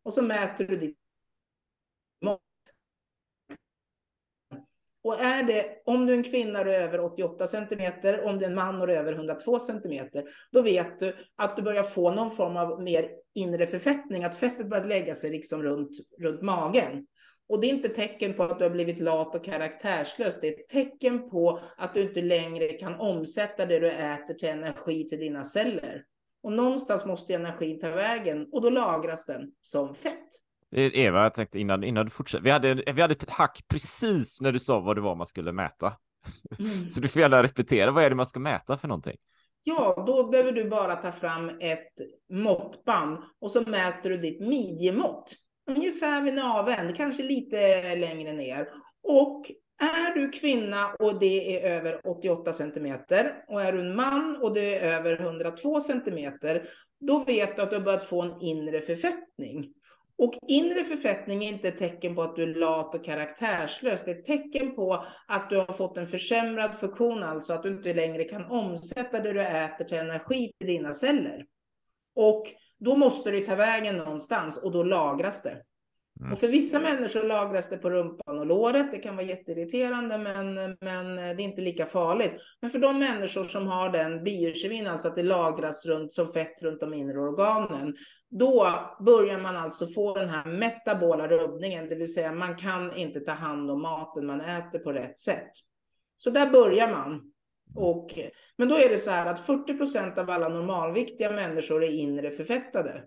Och 0.04 0.14
så 0.14 0.22
mäter 0.22 0.68
du 0.68 0.78
ditt 0.78 1.01
Och 5.04 5.20
är 5.20 5.44
det, 5.44 5.66
om 5.86 6.06
du 6.06 6.14
är 6.14 6.18
en 6.18 6.24
kvinna 6.24 6.62
och 6.62 6.68
är 6.68 6.74
över 6.74 7.00
88 7.00 7.48
centimeter, 7.48 8.26
om 8.26 8.38
du 8.38 8.46
är 8.46 8.50
en 8.50 8.56
man 8.56 8.82
och 8.82 8.90
är 8.90 8.96
över 8.96 9.14
102 9.14 9.60
centimeter, 9.60 10.24
då 10.52 10.62
vet 10.62 11.00
du 11.00 11.16
att 11.36 11.56
du 11.56 11.62
börjar 11.62 11.84
få 11.84 12.12
någon 12.12 12.32
form 12.32 12.58
av 12.58 12.82
mer 12.82 13.10
inre 13.36 13.68
förfettning, 13.68 14.24
att 14.24 14.36
fettet 14.36 14.70
börjar 14.70 14.86
lägga 14.86 15.14
sig 15.14 15.30
liksom 15.30 15.64
runt, 15.64 15.92
runt 16.20 16.42
magen. 16.42 17.08
Och 17.50 17.62
det 17.62 17.68
är 17.68 17.74
inte 17.74 17.90
tecken 17.90 18.34
på 18.34 18.44
att 18.44 18.60
du 18.60 18.66
har 18.66 18.72
blivit 18.72 19.00
lat 19.00 19.36
och 19.36 19.46
karaktärslös. 19.46 20.40
Det 20.42 20.48
är 20.48 20.52
ett 20.52 20.70
tecken 20.70 21.30
på 21.30 21.60
att 21.78 21.94
du 21.94 22.02
inte 22.02 22.22
längre 22.22 22.68
kan 22.68 22.96
omsätta 22.96 23.66
det 23.66 23.80
du 23.80 23.92
äter 23.92 24.34
till 24.34 24.50
energi 24.50 25.10
till 25.10 25.20
dina 25.20 25.44
celler. 25.44 26.04
Och 26.44 26.52
någonstans 26.52 27.06
måste 27.06 27.34
energin 27.34 27.80
ta 27.80 27.90
vägen 27.90 28.48
och 28.52 28.62
då 28.62 28.70
lagras 28.70 29.26
den 29.26 29.52
som 29.62 29.96
fett. 29.96 30.30
Eh, 30.72 31.00
Eva, 31.00 31.24
jag 31.24 31.34
tänkte 31.34 31.60
innan, 31.60 31.84
innan 31.84 32.06
du 32.06 32.12
fortsätter. 32.12 32.44
Vi 32.44 32.50
hade, 32.50 32.74
vi 32.94 33.02
hade 33.02 33.12
ett 33.12 33.30
hack 33.30 33.66
precis 33.68 34.42
när 34.42 34.52
du 34.52 34.60
sa 34.60 34.80
vad 34.80 34.98
det 34.98 35.02
var 35.02 35.16
man 35.16 35.28
skulle 35.28 35.52
mäta. 35.52 35.94
Mm. 36.60 36.90
Så 36.90 37.00
du 37.00 37.08
får 37.08 37.22
gärna 37.22 37.44
repetera. 37.44 37.92
Vad 37.92 38.04
är 38.04 38.10
det 38.10 38.16
man 38.16 38.26
ska 38.26 38.40
mäta 38.40 38.78
för 38.78 38.88
någonting? 38.88 39.18
Ja, 39.64 40.04
då 40.08 40.28
behöver 40.28 40.52
du 40.52 40.70
bara 40.70 40.96
ta 40.96 41.12
fram 41.12 41.50
ett 41.50 41.94
måttband 42.34 43.18
och 43.42 43.52
så 43.52 43.62
mäter 43.62 44.10
du 44.10 44.18
ditt 44.18 44.42
midjemått. 44.42 45.34
Ungefär 45.70 46.22
vid 46.22 46.34
naveln, 46.34 46.94
kanske 46.94 47.24
lite 47.24 47.96
längre 47.96 48.34
ner. 48.34 48.68
Och 49.04 49.46
är 49.82 50.14
du 50.14 50.30
kvinna 50.30 50.96
och 51.00 51.20
det 51.20 51.64
är 51.64 51.78
över 51.78 52.08
88 52.08 52.54
centimeter 52.54 53.34
och 53.48 53.62
är 53.62 53.74
du 53.74 53.80
en 53.80 53.96
man 53.96 54.38
och 54.42 54.54
det 54.54 54.76
är 54.76 54.98
över 54.98 55.22
102 55.22 55.82
centimeter, 55.82 56.68
då 57.00 57.24
vet 57.24 57.56
du 57.56 57.62
att 57.62 57.70
du 57.70 57.76
har 57.76 57.84
börjat 57.84 58.04
få 58.04 58.22
en 58.22 58.42
inre 58.42 58.82
förfettning. 58.82 59.74
Och 60.22 60.34
inre 60.48 60.84
förfettning 60.84 61.44
är 61.44 61.50
inte 61.50 61.68
ett 61.68 61.78
tecken 61.78 62.16
på 62.16 62.22
att 62.22 62.36
du 62.36 62.44
är 62.44 62.56
lat 62.56 62.96
och 62.96 63.06
karaktärslös. 63.06 64.04
Det 64.06 64.12
är 64.12 64.16
ett 64.16 64.26
tecken 64.26 64.76
på 64.76 65.06
att 65.28 65.50
du 65.50 65.58
har 65.58 65.74
fått 65.74 65.98
en 65.98 66.08
försämrad 66.08 66.76
funktion, 66.76 67.24
alltså 67.24 67.54
att 67.54 67.64
du 67.64 67.70
inte 67.70 67.94
längre 67.94 68.24
kan 68.24 68.46
omsätta 68.46 69.20
det 69.20 69.34
du 69.34 69.42
äter 69.42 69.86
till 69.86 69.98
energi 69.98 70.52
till 70.60 70.68
dina 70.68 70.94
celler. 70.94 71.46
Och 72.16 72.44
då 72.80 72.96
måste 72.96 73.32
det 73.32 73.46
ta 73.46 73.56
vägen 73.56 73.98
någonstans 73.98 74.58
och 74.58 74.72
då 74.72 74.84
lagras 74.84 75.42
det. 75.42 75.62
Mm. 76.20 76.34
Och 76.34 76.40
för 76.40 76.48
vissa 76.48 76.80
människor 76.80 77.24
lagras 77.24 77.70
det 77.70 77.78
på 77.78 77.90
rumpan 77.90 78.40
och 78.40 78.46
låret. 78.46 78.92
Det 78.92 78.98
kan 78.98 79.16
vara 79.16 79.26
jätteirriterande, 79.26 80.18
men, 80.18 80.56
men 80.82 81.16
det 81.16 81.22
är 81.22 81.40
inte 81.40 81.62
lika 81.62 81.86
farligt. 81.86 82.34
Men 82.62 82.70
för 82.70 82.80
de 82.80 83.00
människor 83.00 83.44
som 83.44 83.68
har 83.68 83.90
den 83.90 84.24
biokemin, 84.24 84.88
alltså 84.88 85.08
att 85.08 85.16
det 85.16 85.24
lagras 85.24 85.86
runt, 85.86 86.14
som 86.14 86.32
fett 86.32 86.62
runt 86.62 86.80
de 86.80 86.94
inre 86.94 87.20
organen, 87.20 87.96
då 88.32 88.80
börjar 89.00 89.40
man 89.40 89.58
alltså 89.58 89.86
få 89.86 90.14
den 90.14 90.30
här 90.30 90.46
metabola 90.46 91.28
rubbningen, 91.28 91.90
det 91.90 91.96
vill 91.96 92.14
säga 92.14 92.32
man 92.32 92.56
kan 92.56 92.98
inte 92.98 93.20
ta 93.20 93.32
hand 93.32 93.72
om 93.72 93.82
maten 93.82 94.26
man 94.26 94.42
äter 94.42 94.80
på 94.80 94.94
rätt 94.94 95.20
sätt. 95.20 95.52
Så 96.18 96.30
där 96.30 96.50
börjar 96.50 96.90
man. 96.90 97.34
Och, 97.76 98.10
men 98.58 98.68
då 98.68 98.76
är 98.76 98.90
det 98.90 98.98
så 98.98 99.12
här 99.12 99.26
att 99.26 99.46
40 99.46 99.78
procent 99.78 100.18
av 100.18 100.30
alla 100.30 100.50
normalviktiga 100.50 101.32
människor 101.32 101.84
är 101.84 101.92
inre 101.92 102.32
förfettade. 102.32 103.04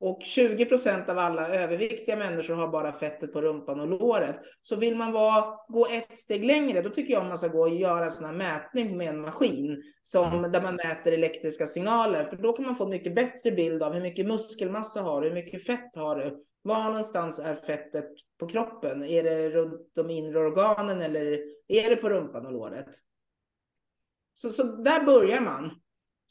Och 0.00 0.22
20 0.24 0.66
procent 0.66 1.08
av 1.08 1.18
alla 1.18 1.48
överviktiga 1.48 2.16
människor 2.16 2.54
har 2.54 2.68
bara 2.68 2.92
fettet 2.92 3.32
på 3.32 3.42
rumpan 3.42 3.80
och 3.80 3.88
låret. 3.88 4.36
Så 4.62 4.76
vill 4.76 4.96
man 4.96 5.12
vara, 5.12 5.56
gå 5.68 5.86
ett 5.86 6.16
steg 6.16 6.44
längre, 6.44 6.82
då 6.82 6.90
tycker 6.90 7.12
jag 7.12 7.26
man 7.26 7.38
ska 7.38 7.48
gå 7.48 7.60
och 7.60 7.74
göra 7.74 8.10
sån 8.10 8.26
här 8.26 8.32
mätning 8.32 8.96
med 8.96 9.08
en 9.08 9.20
maskin 9.20 9.82
som, 10.02 10.32
mm. 10.32 10.52
där 10.52 10.62
man 10.62 10.74
mäter 10.74 11.12
elektriska 11.12 11.66
signaler. 11.66 12.24
För 12.24 12.36
då 12.36 12.52
kan 12.52 12.66
man 12.66 12.76
få 12.76 12.84
en 12.84 12.90
mycket 12.90 13.14
bättre 13.14 13.50
bild 13.50 13.82
av 13.82 13.92
hur 13.92 14.00
mycket 14.00 14.26
muskelmassa 14.26 15.02
har 15.02 15.22
du, 15.22 15.28
hur 15.28 15.34
mycket 15.34 15.66
fett 15.66 15.96
har 15.96 16.16
du, 16.16 16.44
var 16.62 16.84
någonstans 16.84 17.38
är 17.38 17.54
fettet 17.54 18.10
på 18.38 18.48
kroppen? 18.48 19.04
Är 19.04 19.22
det 19.22 19.50
runt 19.50 19.94
de 19.94 20.10
inre 20.10 20.38
organen 20.38 21.02
eller 21.02 21.38
är 21.68 21.90
det 21.90 21.96
på 21.96 22.08
rumpan 22.08 22.46
och 22.46 22.52
låret? 22.52 22.88
Så, 24.34 24.50
så 24.50 24.62
där 24.62 25.04
börjar 25.04 25.40
man. 25.40 25.80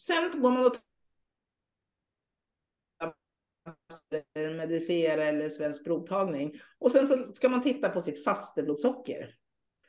Sen 0.02 0.42
går 0.42 0.52
man 0.52 0.66
och 0.66 0.76
Medicera 4.36 5.24
eller 5.24 5.50
svensk 5.50 5.86
provtagning. 5.86 6.54
Och 6.80 6.92
sen 6.92 7.08
så 7.08 7.18
ska 7.18 7.50
man 7.50 7.62
titta 7.62 7.90
på 7.90 8.02
sitt 8.02 8.24
fasteblodsocker. 8.24 9.36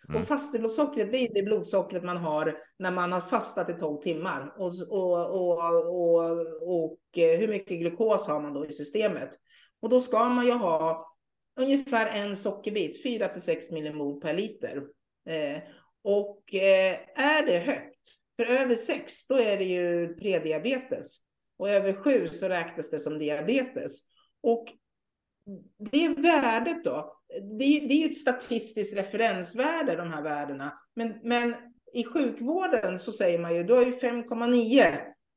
Mm. 0.09 0.21
Och 0.21 0.29
fasteblodsockret 0.29 1.12
det 1.12 1.19
är 1.19 1.35
det 1.35 1.43
blodsockret 1.43 2.05
man 2.05 2.16
har 2.16 2.59
när 2.79 2.90
man 2.90 3.12
har 3.12 3.21
fastat 3.21 3.71
i 3.71 3.73
12 3.73 4.03
timmar. 4.03 4.55
Och, 4.59 4.73
och, 4.90 5.31
och, 5.31 5.59
och, 5.87 6.31
och 6.62 7.19
eh, 7.19 7.38
hur 7.38 7.49
mycket 7.49 7.79
glukos 7.79 8.27
har 8.27 8.40
man 8.40 8.55
då 8.55 8.66
i 8.66 8.73
systemet? 8.73 9.31
Och 9.81 9.88
då 9.88 10.01
ska 10.01 10.29
man 10.29 10.47
ju 10.47 10.53
ha 10.53 11.14
ungefär 11.61 12.07
en 12.07 12.37
sockerbit, 12.37 13.03
4 13.03 13.29
till 13.29 13.43
6 13.43 13.71
millimol 13.71 14.21
per 14.21 14.35
liter. 14.35 14.77
Eh, 15.29 15.62
och 16.03 16.55
eh, 16.55 16.97
är 17.14 17.47
det 17.47 17.59
högt, 17.59 18.01
för 18.37 18.45
över 18.45 18.75
6, 18.75 19.27
då 19.27 19.35
är 19.35 19.57
det 19.57 19.64
ju 19.64 20.14
prediabetes 20.14 21.16
och 21.61 21.70
över 21.70 21.92
sju 21.92 22.27
så 22.27 22.49
räknas 22.49 22.90
det 22.90 22.99
som 22.99 23.18
diabetes. 23.18 23.92
Och 24.42 24.73
det 25.79 26.09
värdet 26.09 26.85
då, 26.85 27.16
det 27.59 27.64
är, 27.64 27.88
det 27.88 27.94
är 27.94 28.01
ju 28.01 28.11
ett 28.11 28.16
statistiskt 28.16 28.96
referensvärde, 28.96 29.96
de 29.96 30.11
här 30.11 30.23
värdena. 30.23 30.73
Men, 30.96 31.14
men 31.23 31.55
i 31.92 32.05
sjukvården 32.05 32.99
så 32.99 33.12
säger 33.12 33.38
man 33.38 33.55
ju, 33.55 33.64
du 33.64 33.75
har 33.75 33.85
ju 33.85 33.90
5,9, 33.90 34.85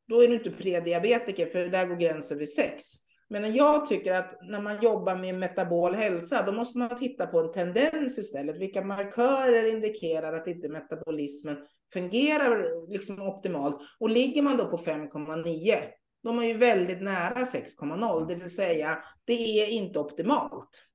då 0.08 0.24
är 0.24 0.28
du 0.28 0.34
inte 0.36 0.52
prediabetiker, 0.52 1.46
för 1.46 1.66
där 1.66 1.86
går 1.86 1.96
gränsen 1.96 2.38
vid 2.38 2.50
6. 2.50 2.84
Men 3.30 3.54
jag 3.56 3.86
tycker 3.86 4.14
att 4.14 4.38
när 4.42 4.62
man 4.62 4.84
jobbar 4.84 5.16
med 5.16 5.36
metabol 5.36 5.96
hälsa, 5.96 6.44
då 6.46 6.52
måste 6.52 6.78
man 6.78 6.98
titta 6.98 7.28
på 7.28 7.40
en 7.40 7.52
tendens 7.52 8.18
istället. 8.18 8.58
Vilka 8.58 8.82
markörer 8.82 9.74
indikerar 9.74 10.34
att 10.34 10.48
inte 10.48 10.70
metabolismen 10.70 11.58
fungerar 11.94 12.88
liksom 12.92 13.22
optimalt? 13.22 13.78
Och 14.00 14.10
ligger 14.10 14.42
man 14.42 14.58
då 14.58 14.68
på 14.68 14.78
5,9, 14.78 15.76
de 16.24 16.40
är 16.40 16.44
ju 16.44 16.58
väldigt 16.58 17.02
nära 17.02 17.36
6,0, 17.36 18.28
det 18.28 18.36
vill 18.36 18.56
säga 18.56 19.04
det 19.26 19.62
är 19.62 19.68
inte 19.68 20.00
optimalt. 20.00 20.88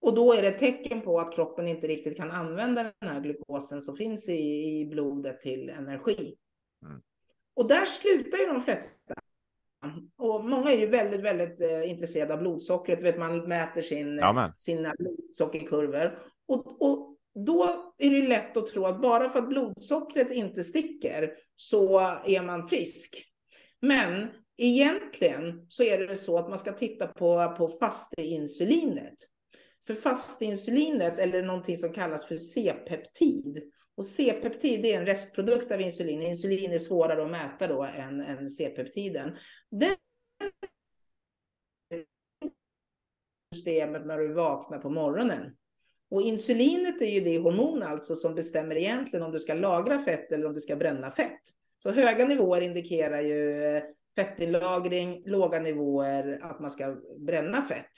Och 0.00 0.14
då 0.14 0.32
är 0.32 0.42
det 0.42 0.48
ett 0.48 0.58
tecken 0.58 1.00
på 1.00 1.20
att 1.20 1.34
kroppen 1.34 1.68
inte 1.68 1.86
riktigt 1.86 2.16
kan 2.16 2.30
använda 2.30 2.82
den 2.82 3.10
här 3.10 3.20
glukosen 3.20 3.82
som 3.82 3.96
finns 3.96 4.28
i, 4.28 4.80
i 4.80 4.86
blodet 4.86 5.40
till 5.40 5.70
energi. 5.70 6.36
Mm. 6.86 7.02
Och 7.54 7.68
där 7.68 7.84
slutar 7.84 8.38
ju 8.38 8.46
de 8.46 8.60
flesta. 8.60 9.14
Och 10.16 10.44
många 10.44 10.72
är 10.72 10.78
ju 10.78 10.86
väldigt, 10.86 11.20
väldigt 11.20 11.60
eh, 11.60 11.90
intresserade 11.90 12.34
av 12.34 12.40
blodsockret. 12.40 13.02
Vet, 13.02 13.18
man 13.18 13.48
mäter 13.48 13.82
sin, 13.82 14.20
sina 14.56 14.94
blodsockerkurvor. 14.98 16.18
Och, 16.46 16.82
och 16.82 17.16
då 17.34 17.92
är 17.98 18.10
det 18.10 18.28
lätt 18.28 18.56
att 18.56 18.66
tro 18.66 18.84
att 18.84 19.02
bara 19.02 19.28
för 19.28 19.38
att 19.38 19.48
blodsockret 19.48 20.30
inte 20.32 20.64
sticker 20.64 21.32
så 21.56 22.00
är 22.24 22.42
man 22.42 22.68
frisk. 22.68 23.24
Men 23.80 24.28
egentligen 24.56 25.66
så 25.68 25.82
är 25.82 25.98
det 25.98 26.16
så 26.16 26.38
att 26.38 26.48
man 26.48 26.58
ska 26.58 26.72
titta 26.72 27.06
på, 27.06 27.54
på 27.58 27.68
fasteinsulinet. 27.68 29.18
För 29.86 29.94
fasteinsulinet, 29.94 31.18
eller 31.18 31.42
någonting 31.42 31.76
som 31.76 31.92
kallas 31.92 32.26
för 32.26 32.34
C-peptid. 32.34 33.62
Och 33.96 34.06
C-peptid 34.06 34.86
är 34.86 34.98
en 34.98 35.06
restprodukt 35.06 35.72
av 35.72 35.80
insulin. 35.80 36.22
Insulin 36.22 36.72
är 36.72 36.78
svårare 36.78 37.24
att 37.24 37.30
mäta 37.30 37.66
då 37.66 37.82
än, 37.82 38.20
än 38.20 38.50
C-peptiden. 38.50 39.36
Den 39.70 39.96
systemet 43.54 44.06
när 44.06 44.18
du 44.18 44.32
vaknar 44.32 44.78
på 44.78 44.90
morgonen. 44.90 45.56
Och 46.10 46.22
insulinet 46.22 47.02
är 47.02 47.10
ju 47.10 47.20
det 47.20 47.38
hormon 47.38 47.82
alltså 47.82 48.14
som 48.14 48.34
bestämmer 48.34 48.76
egentligen 48.76 49.24
om 49.24 49.32
du 49.32 49.38
ska 49.38 49.54
lagra 49.54 49.98
fett 49.98 50.32
eller 50.32 50.46
om 50.46 50.54
du 50.54 50.60
ska 50.60 50.76
bränna 50.76 51.10
fett. 51.10 51.40
Så 51.78 51.90
höga 51.90 52.26
nivåer 52.26 52.60
indikerar 52.60 53.20
ju 53.20 53.64
eh, 53.64 53.82
fettinlagring, 54.16 55.22
låga 55.26 55.58
nivåer, 55.58 56.38
att 56.42 56.60
man 56.60 56.70
ska 56.70 56.96
bränna 57.18 57.62
fett. 57.62 57.90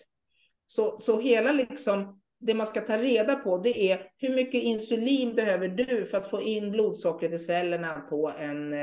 Så, 0.67 0.99
så 0.99 1.21
hela 1.21 1.53
liksom, 1.53 2.21
det 2.41 2.55
man 2.55 2.67
ska 2.67 2.81
ta 2.81 2.99
reda 2.99 3.35
på 3.35 3.59
det 3.59 3.93
är 3.93 4.03
hur 4.17 4.35
mycket 4.35 4.63
insulin 4.63 5.35
behöver 5.35 5.69
du 5.69 6.07
för 6.07 6.19
att 6.19 6.31
få 6.31 6.43
in 6.43 6.71
blodsockret 6.71 7.33
i 7.33 7.39
cellerna 7.39 8.01
på 8.01 8.33
en, 8.39 8.75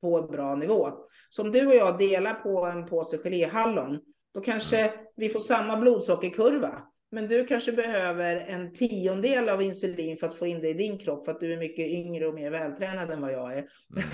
på 0.00 0.18
en 0.18 0.26
bra 0.26 0.54
nivå. 0.54 0.92
Så 1.30 1.42
om 1.42 1.52
du 1.52 1.66
och 1.66 1.74
jag 1.74 1.98
delar 1.98 2.34
på 2.34 2.66
en 2.66 2.86
påse 2.86 3.18
geléhallon, 3.18 4.00
då 4.34 4.40
kanske 4.40 4.92
vi 5.16 5.28
får 5.28 5.40
samma 5.40 5.76
blodsockerkurva. 5.76 6.82
Men 7.14 7.28
du 7.28 7.44
kanske 7.46 7.72
behöver 7.72 8.36
en 8.36 8.72
tiondel 8.72 9.48
av 9.48 9.62
insulin 9.62 10.16
för 10.16 10.26
att 10.26 10.34
få 10.34 10.46
in 10.46 10.60
det 10.60 10.68
i 10.68 10.74
din 10.74 10.98
kropp 10.98 11.24
för 11.24 11.32
att 11.32 11.40
du 11.40 11.52
är 11.52 11.56
mycket 11.56 11.86
yngre 11.86 12.26
och 12.26 12.34
mer 12.34 12.50
vältränad 12.50 13.10
än 13.10 13.20
vad 13.20 13.32
jag 13.32 13.52
är. 13.52 13.58
Mm. 13.58 13.68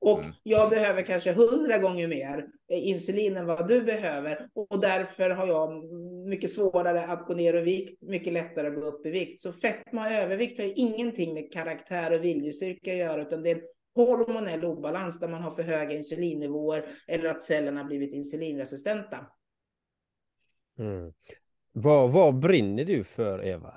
och 0.00 0.18
mm. 0.18 0.32
jag 0.42 0.70
behöver 0.70 1.02
kanske 1.02 1.32
hundra 1.32 1.78
gånger 1.78 2.08
mer 2.08 2.46
insulin 2.68 3.36
än 3.36 3.46
vad 3.46 3.68
du 3.68 3.82
behöver 3.82 4.48
och 4.54 4.80
därför 4.80 5.30
har 5.30 5.46
jag 5.46 5.84
mycket 6.28 6.50
svårare 6.50 7.06
att 7.06 7.26
gå 7.26 7.34
ner 7.34 7.54
i 7.54 7.60
vikt, 7.60 8.02
mycket 8.02 8.32
lättare 8.32 8.66
att 8.66 8.74
gå 8.74 8.80
upp 8.80 9.06
i 9.06 9.10
vikt. 9.10 9.40
Så 9.40 9.52
fetma 9.52 10.06
och 10.06 10.12
övervikt 10.12 10.58
har 10.58 10.72
ingenting 10.76 11.34
med 11.34 11.52
karaktär 11.52 12.12
och 12.12 12.24
viljestyrka 12.24 12.92
att 12.92 12.98
göra 12.98 13.22
utan 13.22 13.42
det 13.42 13.50
är 13.50 13.56
en 13.56 13.62
hormonell 13.94 14.64
obalans 14.64 15.20
där 15.20 15.28
man 15.28 15.42
har 15.42 15.50
för 15.50 15.62
höga 15.62 15.96
insulinnivåer 15.96 16.84
eller 17.06 17.28
att 17.28 17.42
cellerna 17.42 17.84
blivit 17.84 18.14
insulinresistenta. 18.14 19.26
Mm. 20.78 21.12
Vad, 21.78 22.10
vad 22.10 22.38
brinner 22.38 22.84
du 22.84 23.04
för, 23.04 23.46
Eva? 23.46 23.68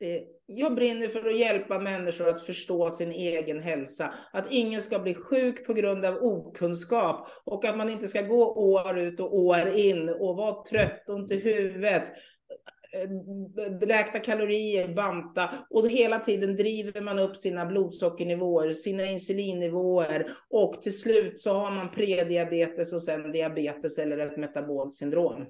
Eh, 0.00 0.22
jag 0.46 0.74
brinner 0.74 1.08
för 1.08 1.28
att 1.28 1.38
hjälpa 1.38 1.78
människor 1.78 2.28
att 2.28 2.46
förstå 2.46 2.90
sin 2.90 3.12
egen 3.12 3.60
hälsa. 3.60 4.14
Att 4.32 4.46
ingen 4.50 4.82
ska 4.82 4.98
bli 4.98 5.14
sjuk 5.14 5.66
på 5.66 5.72
grund 5.72 6.04
av 6.04 6.14
okunskap 6.14 7.28
och 7.44 7.64
att 7.64 7.76
man 7.76 7.90
inte 7.90 8.06
ska 8.06 8.22
gå 8.22 8.54
år 8.54 8.98
ut 8.98 9.20
och 9.20 9.36
år 9.36 9.68
in 9.68 10.08
och 10.08 10.36
vara 10.36 10.62
trött, 10.62 11.08
ont 11.08 11.32
i 11.32 11.40
huvudet, 11.40 12.02
eh, 12.92 13.70
räkna 13.86 14.20
kalorier, 14.20 14.94
banta 14.94 15.50
och 15.70 15.88
hela 15.88 16.18
tiden 16.18 16.56
driver 16.56 17.00
man 17.00 17.18
upp 17.18 17.36
sina 17.36 17.66
blodsockernivåer, 17.66 18.72
sina 18.72 19.06
insulinnivåer 19.06 20.36
och 20.50 20.82
till 20.82 20.98
slut 20.98 21.40
så 21.40 21.52
har 21.52 21.70
man 21.70 21.90
prediabetes 21.90 22.92
och 22.92 23.02
sen 23.02 23.32
diabetes 23.32 23.98
eller 23.98 24.18
ett 24.18 24.36
metabolt 24.36 24.94
syndrom. 24.94 25.46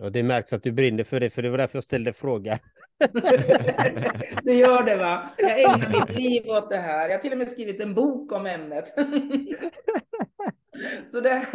Och 0.00 0.12
det 0.12 0.22
märks 0.22 0.52
att 0.52 0.62
du 0.62 0.72
brinner 0.72 1.04
för 1.04 1.20
det, 1.20 1.30
för 1.30 1.42
det 1.42 1.50
var 1.50 1.58
därför 1.58 1.76
jag 1.76 1.84
ställde 1.84 2.12
frågan. 2.12 2.58
det 4.42 4.54
gör 4.54 4.82
det 4.82 4.96
va? 4.96 5.30
Jag 5.38 5.62
ägnar 5.62 6.00
mitt 6.00 6.18
liv 6.18 6.46
åt 6.46 6.70
det 6.70 6.76
här. 6.76 7.08
Jag 7.08 7.16
har 7.16 7.22
till 7.22 7.32
och 7.32 7.38
med 7.38 7.48
skrivit 7.48 7.80
en 7.80 7.94
bok 7.94 8.32
om 8.32 8.46
ämnet. 8.46 8.88
så, 11.06 11.20
det, 11.20 11.46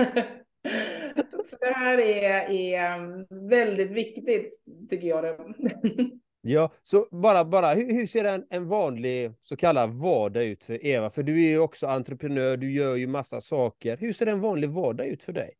så 1.46 1.56
det 1.60 1.74
här 1.74 1.98
är, 1.98 2.52
är 2.52 3.50
väldigt 3.50 3.92
viktigt, 3.92 4.62
tycker 4.90 5.08
jag. 5.08 5.56
Ja, 6.42 6.72
så 6.84 7.08
bara, 7.12 7.46
bara 7.46 7.74
hur, 7.74 7.94
hur, 7.94 8.08
ser 8.08 8.24
en, 8.24 8.46
en 8.50 8.68
vanlig 8.68 9.34
så 9.42 9.56
kallad 9.56 9.90
vardag 9.90 10.44
ut 10.44 10.64
för 10.64 10.86
Eva? 10.86 11.10
För 11.10 11.24
du 11.24 11.46
är 11.46 11.50
ju 11.50 11.60
också 11.60 11.88
entreprenör, 11.88 12.58
du 12.58 12.72
gör 12.72 12.96
ju 12.96 13.08
massa 13.08 13.42
saker. 13.42 13.98
Hur 13.98 14.14
ser 14.14 14.28
en 14.28 14.42
vanlig 14.42 14.70
vardag 14.70 15.08
ut 15.08 15.24
för 15.24 15.34
dig? 15.34 15.54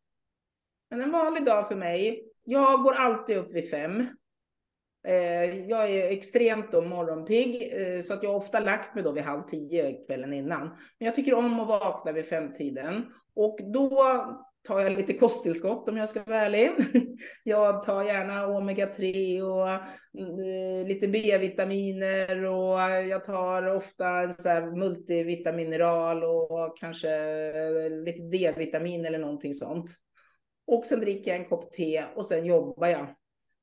Men 0.90 1.00
en 1.00 1.10
vanlig 1.10 1.44
dag 1.44 1.68
för 1.68 1.76
mig, 1.76 2.29
jag 2.44 2.82
går 2.82 2.92
alltid 2.92 3.36
upp 3.36 3.52
vid 3.52 3.70
fem. 3.70 4.06
Eh, 5.08 5.68
jag 5.68 5.90
är 5.90 6.12
extremt 6.12 6.72
då 6.72 6.82
morgonpigg, 6.82 7.72
eh, 7.72 8.00
så 8.00 8.14
att 8.14 8.22
jag 8.22 8.36
ofta 8.36 8.60
lagt 8.60 8.94
mig 8.94 9.04
då 9.04 9.12
vid 9.12 9.22
halv 9.22 9.42
tio 9.42 9.92
kvällen 10.06 10.32
innan. 10.32 10.68
Men 10.98 11.06
jag 11.06 11.14
tycker 11.14 11.34
om 11.34 11.60
att 11.60 11.68
vakna 11.68 12.12
vid 12.12 12.26
femtiden. 12.26 13.06
Och 13.34 13.58
då 13.72 14.00
tar 14.68 14.80
jag 14.80 14.92
lite 14.92 15.14
kosttillskott 15.14 15.88
om 15.88 15.96
jag 15.96 16.08
ska 16.08 16.22
vara 16.24 16.38
ärlig. 16.38 16.70
Jag 17.44 17.82
tar 17.82 18.02
gärna 18.02 18.46
omega-3 18.46 19.42
och 19.42 19.70
eh, 19.70 20.86
lite 20.86 21.08
B-vitaminer 21.08 22.44
och 22.44 22.80
jag 23.08 23.24
tar 23.24 23.76
ofta 23.76 24.32
så 24.32 24.48
här 24.48 24.76
multivitamineral 24.76 26.24
och 26.24 26.78
kanske 26.78 27.08
lite 27.88 28.22
D-vitamin 28.22 29.04
eller 29.04 29.18
någonting 29.18 29.54
sånt. 29.54 29.90
Och 30.70 30.86
sen 30.86 31.00
dricker 31.00 31.30
jag 31.30 31.40
en 31.40 31.48
kopp 31.48 31.72
te 31.72 32.04
och 32.14 32.26
sen 32.26 32.46
jobbar 32.46 32.86
jag 32.86 33.06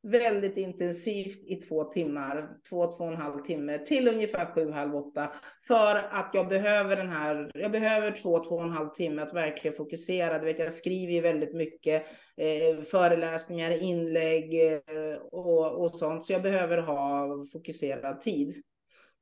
väldigt 0.03 0.57
intensivt 0.57 1.43
i 1.45 1.55
två 1.55 1.83
timmar, 1.83 2.49
två, 2.69 2.91
två 2.91 3.03
och 3.03 3.11
en 3.11 3.17
halv 3.17 3.43
timme 3.43 3.77
till 3.77 4.07
ungefär 4.07 4.45
sju, 4.45 4.71
halv 4.71 4.95
åtta. 4.95 5.31
För 5.67 5.95
att 5.95 6.29
jag 6.33 6.47
behöver 6.47 6.95
den 6.95 7.09
här, 7.09 7.51
jag 7.53 7.71
behöver 7.71 8.11
två, 8.11 8.43
två 8.43 8.55
och 8.55 8.63
en 8.63 8.71
halv 8.71 8.89
timme 8.89 9.21
att 9.21 9.33
verkligen 9.33 9.77
fokusera. 9.77 10.39
Du 10.39 10.45
vet, 10.45 10.59
jag 10.59 10.73
skriver 10.73 11.13
ju 11.13 11.21
väldigt 11.21 11.53
mycket 11.53 12.05
eh, 12.37 12.83
föreläsningar, 12.83 13.71
inlägg 13.71 14.71
eh, 14.73 15.17
och, 15.31 15.81
och 15.81 15.91
sånt. 15.91 16.25
Så 16.25 16.33
jag 16.33 16.41
behöver 16.41 16.77
ha 16.77 17.27
fokuserad 17.53 18.21
tid. 18.21 18.63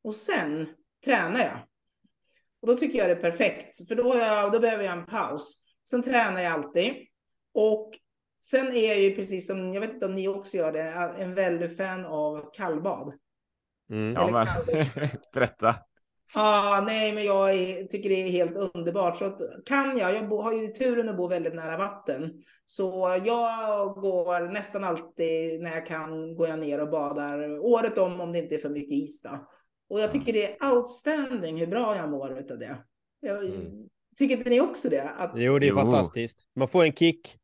Och 0.03 0.15
sen 0.15 0.67
tränar 1.05 1.39
jag. 1.39 1.57
Och 2.61 2.67
då 2.67 2.77
tycker 2.77 2.99
jag 2.99 3.07
det 3.07 3.13
är 3.13 3.31
perfekt, 3.31 3.87
för 3.87 3.95
då, 3.95 4.17
jag, 4.17 4.51
då 4.51 4.59
behöver 4.59 4.83
jag 4.83 4.97
en 4.97 5.05
paus. 5.05 5.61
Sen 5.89 6.03
tränar 6.03 6.41
jag 6.41 6.53
alltid. 6.53 6.93
Och 7.55 7.99
Sen 8.45 8.67
är 8.67 8.87
jag 8.87 8.99
ju 8.99 9.15
precis 9.15 9.47
som, 9.47 9.73
jag 9.73 9.81
vet 9.81 9.93
inte 9.93 10.05
om 10.05 10.15
ni 10.15 10.27
också 10.27 10.57
gör 10.57 10.71
det, 10.71 10.81
en 11.23 11.35
väldigt 11.35 11.77
fan 11.77 12.05
av 12.05 12.51
kallbad. 12.53 13.13
Mm. 13.89 14.13
Ja, 14.13 14.29
men 14.31 14.47
berätta. 15.33 15.75
Ja, 16.35 16.77
ah, 16.77 16.81
nej, 16.81 17.13
men 17.13 17.23
jag 17.23 17.53
är, 17.53 17.83
tycker 17.83 18.09
det 18.09 18.15
är 18.15 18.29
helt 18.29 18.55
underbart. 18.55 19.17
Så 19.17 19.25
att, 19.25 19.41
kan 19.65 19.97
jag, 19.97 20.15
jag 20.15 20.29
bo, 20.29 20.41
har 20.41 20.53
ju 20.53 20.67
turen 20.67 21.09
att 21.09 21.17
bo 21.17 21.27
väldigt 21.27 21.55
nära 21.55 21.77
vatten, 21.77 22.43
så 22.65 23.21
jag 23.25 23.95
går 23.95 24.51
nästan 24.51 24.83
alltid 24.83 25.61
när 25.61 25.71
jag 25.71 25.85
kan, 25.85 26.35
går 26.35 26.47
jag 26.47 26.59
ner 26.59 26.81
och 26.81 26.89
badar 26.89 27.59
året 27.59 27.97
om, 27.97 28.21
om 28.21 28.31
det 28.31 28.39
inte 28.39 28.55
är 28.55 28.59
för 28.59 28.69
mycket 28.69 28.97
is 28.97 29.21
då. 29.21 29.47
Och 29.89 29.99
jag 29.99 30.11
tycker 30.11 30.33
det 30.33 30.55
är 30.55 30.71
outstanding 30.71 31.57
hur 31.59 31.67
bra 31.67 31.95
jag 31.95 32.09
mår 32.09 32.29
av 32.51 32.59
det. 32.59 32.77
Jag, 33.19 33.45
mm. 33.45 33.89
Tycker 34.17 34.37
inte 34.37 34.49
ni 34.49 34.61
också 34.61 34.89
det? 34.89 35.09
Att... 35.09 35.31
Jo, 35.35 35.59
det 35.59 35.65
är 35.65 35.69
jo. 35.69 35.75
fantastiskt. 35.75 36.39
Man 36.55 36.67
får 36.67 36.83
en 36.83 36.93
kick. 36.93 37.39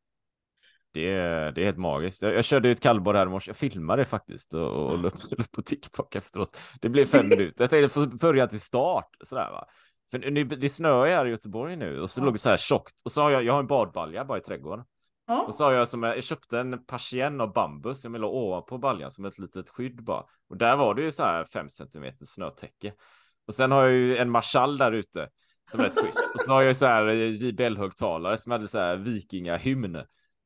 Det 0.94 1.12
är, 1.12 1.52
det 1.52 1.62
är 1.62 1.66
helt 1.66 1.78
magiskt. 1.78 2.22
Jag, 2.22 2.34
jag 2.34 2.46
körde 2.46 2.70
ett 2.70 2.82
kallbad 2.82 3.16
här 3.16 3.26
i 3.26 3.30
morse. 3.30 3.50
Jag 3.50 3.58
filmade 3.58 4.06
faktiskt 4.06 4.54
och, 4.54 4.92
och 4.92 5.00
la 5.00 5.08
upp 5.38 5.52
på 5.52 5.62
TikTok 5.62 6.16
efteråt. 6.16 6.58
Det 6.82 6.90
blev 6.90 7.06
fem 7.06 7.30
minuter. 7.30 7.64
Jag 7.64 7.70
tänkte 7.70 7.90
få 7.90 8.08
börja 8.08 8.48
till 8.48 8.62
start 8.62 9.10
sådär 9.24 9.52
va. 9.52 9.66
För 10.12 10.32
nu, 10.32 10.44
det 10.44 10.70
snöar 10.70 11.08
här 11.08 11.26
i 11.26 11.30
Göteborg 11.30 11.76
nu 11.76 12.02
och 12.02 12.10
så 12.10 12.22
ja. 12.22 12.26
låg 12.26 12.34
det 12.34 12.38
så 12.38 12.50
här 12.50 12.58
tjockt 12.58 13.02
och 13.06 13.12
så 13.12 13.22
har 13.22 13.30
jag, 13.30 13.44
jag 13.44 13.54
har 13.54 13.60
en 13.60 13.68
badbalja 13.68 14.26
bara 14.26 14.38
i 14.38 14.42
trädgården. 14.42 14.86
Ja. 15.28 15.42
Och 15.42 15.56
så 15.56 15.64
har 15.64 15.72
jag 15.72 15.88
som 15.88 16.04
jag, 16.04 16.18
jag 16.18 16.24
köpte 16.24 16.60
en 16.60 16.86
persienn 16.86 17.42
av 17.42 17.54
bambus. 17.54 18.04
Jag 18.04 18.12
vill 18.12 18.24
ha 18.24 18.30
ovanpå 18.30 18.78
baljan 18.78 19.12
som 19.12 19.26
ett 19.26 19.40
litet 19.40 19.70
skydd 19.70 20.04
bara. 20.04 20.24
Och 20.50 20.58
där 20.58 20.76
var 20.76 20.96
det 20.96 21.02
ju 21.02 21.12
så 21.12 21.24
här 21.24 21.46
fem 21.46 21.70
centimeter 21.70 22.26
snötäcke. 22.26 22.94
Och 23.48 23.54
sen 23.54 23.72
har 23.72 23.82
jag 23.82 23.92
ju 23.92 24.18
en 24.18 24.30
marschall 24.30 24.78
där 24.78 24.92
ute 24.92 25.30
som 25.72 25.80
är 25.80 25.84
rätt 25.84 26.00
schysst. 26.00 26.28
Och 26.34 26.40
så 26.40 26.52
har 26.52 26.62
jag 26.62 26.78
så 26.78 26.86
här 26.86 27.08
JBL 27.12 27.78
högtalare 27.78 28.38
som 28.38 28.52
hade 28.52 28.68
så 28.68 28.80
här 28.80 28.96
vikingahymn 28.96 29.98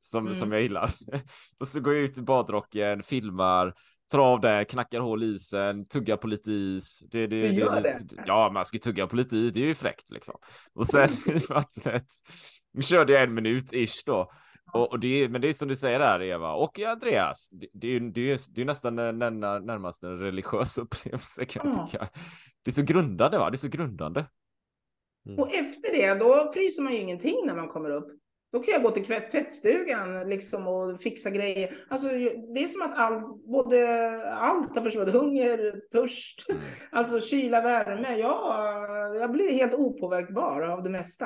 som, 0.05 0.25
mm. 0.25 0.35
som 0.35 0.51
jag 0.51 0.61
gillar. 0.61 0.91
och 1.59 1.67
så 1.67 1.79
går 1.79 1.93
jag 1.93 2.03
ut 2.03 2.17
i 2.17 2.21
badrocken, 2.21 3.03
filmar, 3.03 3.73
tar 4.11 4.19
av 4.19 4.41
det, 4.41 4.65
knackar 4.65 4.99
hål 4.99 5.23
i 5.23 5.25
isen, 5.25 5.85
tuggar 5.85 6.17
på 6.17 6.27
lite 6.27 6.51
is. 6.51 6.99
Det, 7.11 7.27
det, 7.27 7.41
det, 7.41 7.47
det 7.47 7.75
lite, 7.75 8.23
Ja, 8.25 8.49
man 8.53 8.65
ska 8.65 8.75
ju 8.75 8.81
tugga 8.81 9.07
på 9.07 9.15
lite 9.15 9.37
is, 9.37 9.53
det 9.53 9.61
är 9.61 9.67
ju 9.67 9.75
fräckt 9.75 10.11
liksom. 10.11 10.35
Och 10.73 10.87
sen 10.87 11.09
i 11.27 11.39
vattnet, 11.49 12.07
körde 12.81 13.13
jag 13.13 13.23
en 13.23 13.33
minut 13.33 13.73
ish 13.73 14.03
då. 14.05 14.31
Och, 14.73 14.91
och, 14.91 14.99
det, 14.99 15.29
men 15.29 15.41
det 15.41 15.49
är 15.49 15.53
som 15.53 15.67
du 15.67 15.75
säger 15.75 15.99
där 15.99 16.21
Eva 16.21 16.53
och 16.53 16.79
Andreas, 16.79 17.49
det, 17.51 17.67
det, 17.73 17.87
är, 17.87 17.99
det, 17.99 18.31
är, 18.31 18.39
det 18.55 18.61
är 18.61 18.65
nästan 18.65 18.95
närmast 18.95 20.03
en 20.03 20.19
religiös 20.19 20.77
upplevelse 20.77 21.45
kan 21.45 21.65
jag 21.65 21.89
tycka. 21.89 22.07
Det 22.63 22.71
är 22.71 22.75
så 22.75 22.83
grundande 22.83 23.37
va, 23.37 23.49
det 23.49 23.55
är 23.55 23.57
så 23.57 23.67
grundande. 23.67 24.25
Mm. 25.25 25.39
Och 25.39 25.53
efter 25.53 25.91
det, 25.91 26.13
då 26.13 26.51
fryser 26.53 26.83
man 26.83 26.93
ju 26.93 26.99
ingenting 26.99 27.45
när 27.45 27.55
man 27.55 27.67
kommer 27.67 27.89
upp. 27.89 28.07
Då 28.55 28.61
kan 28.61 28.73
jag 28.73 28.83
gå 28.83 28.91
till 28.91 29.05
tvättstugan 29.05 30.29
liksom 30.29 30.67
och 30.67 31.01
fixa 31.01 31.29
grejer. 31.29 31.77
Alltså, 31.89 32.07
det 32.53 32.63
är 32.63 32.67
som 32.67 32.81
att 32.81 32.97
all, 32.97 33.21
både 33.45 33.87
allt 34.31 34.75
har 34.75 34.83
försvunnit. 34.83 35.13
Hunger, 35.13 35.81
törst, 35.91 36.49
mm. 36.49 36.61
alltså 36.91 37.19
kyla, 37.19 37.61
värme. 37.61 38.17
Ja, 38.17 39.15
jag 39.19 39.31
blir 39.31 39.53
helt 39.53 39.73
opåverkbar 39.73 40.61
av 40.61 40.83
det 40.83 40.89
mesta. 40.89 41.25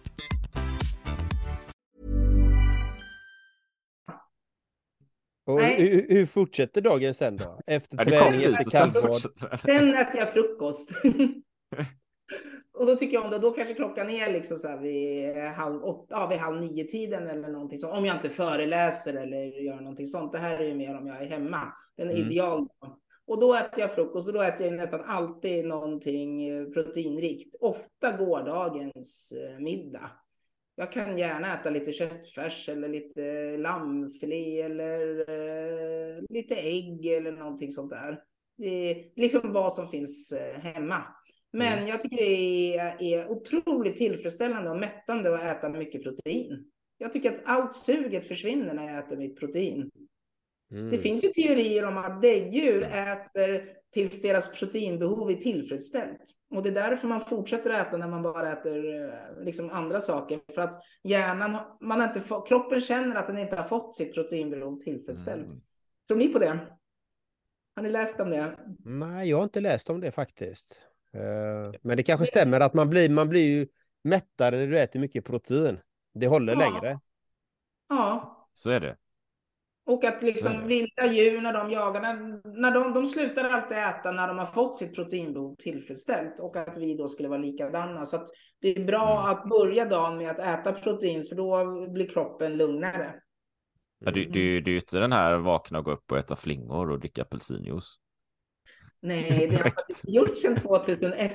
Och 5.53 5.61
hur, 5.61 6.05
hur, 6.09 6.25
fortsätter 6.25 6.81
dagen 6.81 7.13
sen 7.13 7.37
då? 7.37 7.59
Efter 7.67 7.97
ja, 7.97 8.03
träning, 8.03 8.41
efter 8.41 8.71
kallbad? 8.71 9.21
Sen 9.65 9.93
äter 9.93 10.19
jag 10.19 10.33
frukost. 10.33 10.91
och 12.73 12.85
då 12.85 12.95
tycker 12.95 13.13
jag 13.13 13.25
om 13.25 13.31
det, 13.31 13.39
då 13.39 13.51
kanske 13.51 13.73
klockan 13.73 14.09
är 14.09 14.33
liksom 14.33 14.57
så 14.57 14.67
här 14.67 14.77
vid 14.77 15.37
halv 15.37 15.83
åtta, 15.83 16.05
ja, 16.09 16.27
vid 16.27 16.37
halv 16.37 16.61
nio 16.61 16.83
tiden 16.83 17.27
eller 17.27 17.47
någonting 17.47 17.77
sånt. 17.77 17.97
Om 17.97 18.05
jag 18.05 18.15
inte 18.15 18.29
föreläser 18.29 19.13
eller 19.13 19.61
gör 19.61 19.75
någonting 19.75 20.07
sånt. 20.07 20.31
Det 20.31 20.37
här 20.37 20.59
är 20.59 20.65
ju 20.65 20.75
mer 20.75 20.97
om 20.97 21.07
jag 21.07 21.21
är 21.21 21.25
hemma. 21.25 21.73
Den 21.97 22.09
är 22.09 22.15
mm. 22.15 22.27
ideal. 22.27 22.67
Och 23.27 23.39
då 23.39 23.55
äter 23.55 23.79
jag 23.79 23.95
frukost 23.95 24.27
och 24.27 24.33
då 24.33 24.41
äter 24.41 24.65
jag 24.65 24.75
nästan 24.75 25.01
alltid 25.05 25.65
någonting 25.65 26.41
proteinrikt. 26.73 27.55
Ofta 27.59 28.17
gårdagens 28.17 29.31
eh, 29.31 29.59
middag 29.59 30.11
jag 30.75 30.91
kan 30.91 31.17
gärna 31.17 31.53
äta 31.53 31.69
lite 31.69 31.91
köttfärs 31.91 32.69
eller 32.69 32.89
lite 32.89 33.57
lammfilé 33.57 34.61
eller 34.61 35.19
eh, 35.29 36.23
lite 36.29 36.55
ägg 36.55 37.05
eller 37.05 37.31
någonting 37.31 37.71
sånt 37.71 37.89
där. 37.89 38.21
Det 38.57 38.91
är 38.91 39.11
liksom 39.15 39.53
vad 39.53 39.73
som 39.73 39.87
finns 39.87 40.31
eh, 40.31 40.59
hemma. 40.59 41.03
Men 41.53 41.77
mm. 41.77 41.87
jag 41.89 42.01
tycker 42.01 42.17
det 42.17 42.77
är, 42.77 42.95
är 42.99 43.31
otroligt 43.31 43.97
tillfredsställande 43.97 44.69
och 44.69 44.79
mättande 44.79 45.35
att 45.35 45.57
äta 45.57 45.69
mycket 45.69 46.03
protein. 46.03 46.65
Jag 46.97 47.13
tycker 47.13 47.31
att 47.31 47.41
allt 47.45 47.75
suget 47.75 48.27
försvinner 48.27 48.73
när 48.73 48.87
jag 48.87 48.97
äter 48.97 49.17
mitt 49.17 49.39
protein. 49.39 49.89
Mm. 50.71 50.91
Det 50.91 50.97
finns 50.97 51.23
ju 51.23 51.27
teorier 51.27 51.87
om 51.87 51.97
att 51.97 52.21
däggdjur 52.21 52.83
äter 52.83 53.69
tills 53.93 54.21
deras 54.21 54.59
proteinbehov 54.59 55.31
är 55.31 55.35
tillfredsställt. 55.35 56.23
Och 56.51 56.63
det 56.63 56.69
är 56.69 56.73
därför 56.73 57.07
man 57.07 57.21
fortsätter 57.21 57.69
äta 57.69 57.97
när 57.97 58.07
man 58.07 58.21
bara 58.21 58.51
äter 58.51 59.05
eh, 59.05 59.43
liksom 59.43 59.69
andra 59.69 59.99
saker. 59.99 60.39
För 60.55 60.61
att 60.61 60.81
hjärnan, 61.03 61.57
man 61.81 62.01
inte 62.01 62.21
få, 62.21 62.41
kroppen 62.41 62.81
känner 62.81 63.15
att 63.15 63.27
den 63.27 63.37
inte 63.37 63.55
har 63.55 63.63
fått 63.63 63.95
sitt 63.95 64.13
proteinbehov 64.13 64.79
tillfredsställt. 64.79 65.45
Mm. 65.45 65.61
Tror 66.07 66.17
ni 66.17 66.27
på 66.27 66.39
det? 66.39 66.59
Har 67.75 67.83
ni 67.83 67.89
läst 67.89 68.19
om 68.19 68.29
det? 68.29 68.57
Nej, 68.85 69.29
jag 69.29 69.37
har 69.37 69.43
inte 69.43 69.59
läst 69.59 69.89
om 69.89 69.99
det 69.99 70.11
faktiskt. 70.11 70.81
Eh, 71.13 71.79
men 71.81 71.97
det 71.97 72.03
kanske 72.03 72.25
stämmer 72.25 72.59
att 72.59 72.73
man 72.73 72.89
blir, 72.89 73.09
man 73.09 73.29
blir 73.29 73.45
ju 73.45 73.67
mättare 74.03 74.57
när 74.57 74.67
du 74.67 74.79
äter 74.79 74.99
mycket 74.99 75.25
protein. 75.25 75.79
Det 76.13 76.27
håller 76.27 76.53
ja. 76.53 76.59
längre. 76.59 76.99
Ja. 77.89 78.47
Så 78.53 78.69
är 78.69 78.79
det. 78.79 78.97
Och 79.91 80.03
att 80.03 80.23
liksom 80.23 80.67
vilda 80.67 81.05
djur 81.05 81.41
när 81.41 81.53
de 81.53 81.71
jagar, 81.71 82.01
när, 82.01 82.41
när 82.61 82.71
de, 82.71 82.93
de 82.93 83.07
slutar 83.07 83.43
alltid 83.43 83.77
äta 83.77 84.11
när 84.11 84.27
de 84.27 84.37
har 84.37 84.45
fått 84.45 84.77
sitt 84.77 84.95
proteinbehov 84.95 85.55
tillfredsställt 85.55 86.39
och 86.39 86.55
att 86.55 86.77
vi 86.77 86.97
då 86.97 87.07
skulle 87.07 87.29
vara 87.29 87.39
likadana. 87.39 88.05
Så 88.05 88.25
det 88.61 88.77
är 88.77 88.85
bra 88.85 89.11
mm. 89.11 89.31
att 89.31 89.49
börja 89.49 89.85
dagen 89.85 90.17
med 90.17 90.29
att 90.29 90.39
äta 90.39 90.73
protein 90.73 91.23
för 91.23 91.35
då 91.35 91.87
blir 91.91 92.07
kroppen 92.07 92.57
lugnare. 92.57 93.13
Ja, 93.99 94.11
du, 94.11 94.25
du, 94.25 94.61
du 94.61 94.71
är 94.71 94.75
inte 94.75 94.99
den 94.99 95.11
här 95.11 95.37
vakna 95.37 95.79
och 95.79 95.85
gå 95.85 95.91
upp 95.91 96.11
och 96.11 96.17
äta 96.17 96.35
flingor 96.35 96.91
och 96.91 96.99
dricka 96.99 97.21
apelsinjuice? 97.21 97.97
Nej, 99.01 99.47
det 99.49 99.55
har 99.55 99.71
jag 100.05 100.13
gjort 100.13 100.37
sedan 100.37 100.55
2001. 100.55 101.31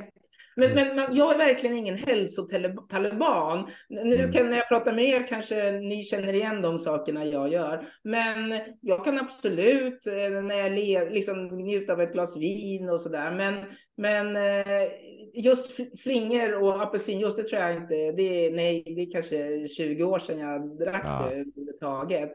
Men, 0.57 0.75
men, 0.75 0.97
men, 0.97 1.17
jag 1.17 1.35
är 1.35 1.39
verkligen 1.39 1.77
ingen 1.77 1.97
hälsotaliban. 1.97 3.71
Nu 3.89 4.15
mm. 4.15 4.33
kan 4.33 4.51
när 4.51 4.57
jag 4.57 4.69
pratar 4.69 4.93
med 4.93 5.05
er 5.05 5.27
kanske 5.27 5.73
ni 5.73 6.05
känner 6.05 6.33
igen 6.33 6.63
de 6.63 6.79
sakerna 6.79 7.25
jag 7.25 7.53
gör. 7.53 7.87
Men 8.03 8.61
jag 8.81 9.05
kan 9.05 9.19
absolut 9.19 10.07
eh, 10.07 10.43
när 10.43 10.57
jag 10.57 10.73
le, 10.73 11.11
liksom, 11.11 11.47
njuta 11.47 11.93
av 11.93 12.01
ett 12.01 12.13
glas 12.13 12.37
vin 12.37 12.89
och 12.89 13.01
sådär. 13.01 13.31
Men, 13.31 13.65
men 13.97 14.37
eh, 14.37 14.89
just 15.35 15.77
flingor 16.03 16.63
och 16.63 16.83
apelsinjuice, 16.83 17.37
det 17.37 17.43
tror 17.43 17.63
jag 17.63 17.73
inte. 17.73 17.95
Det 17.95 18.47
är, 18.47 18.53
nej, 18.53 18.83
det 18.87 19.03
är 19.03 19.13
kanske 19.13 19.69
20 19.69 20.05
år 20.05 20.19
sedan 20.19 20.39
jag 20.39 20.79
drack 20.79 21.03
ja. 21.05 21.29
det 21.31 21.35
överhuvudtaget. 21.35 22.33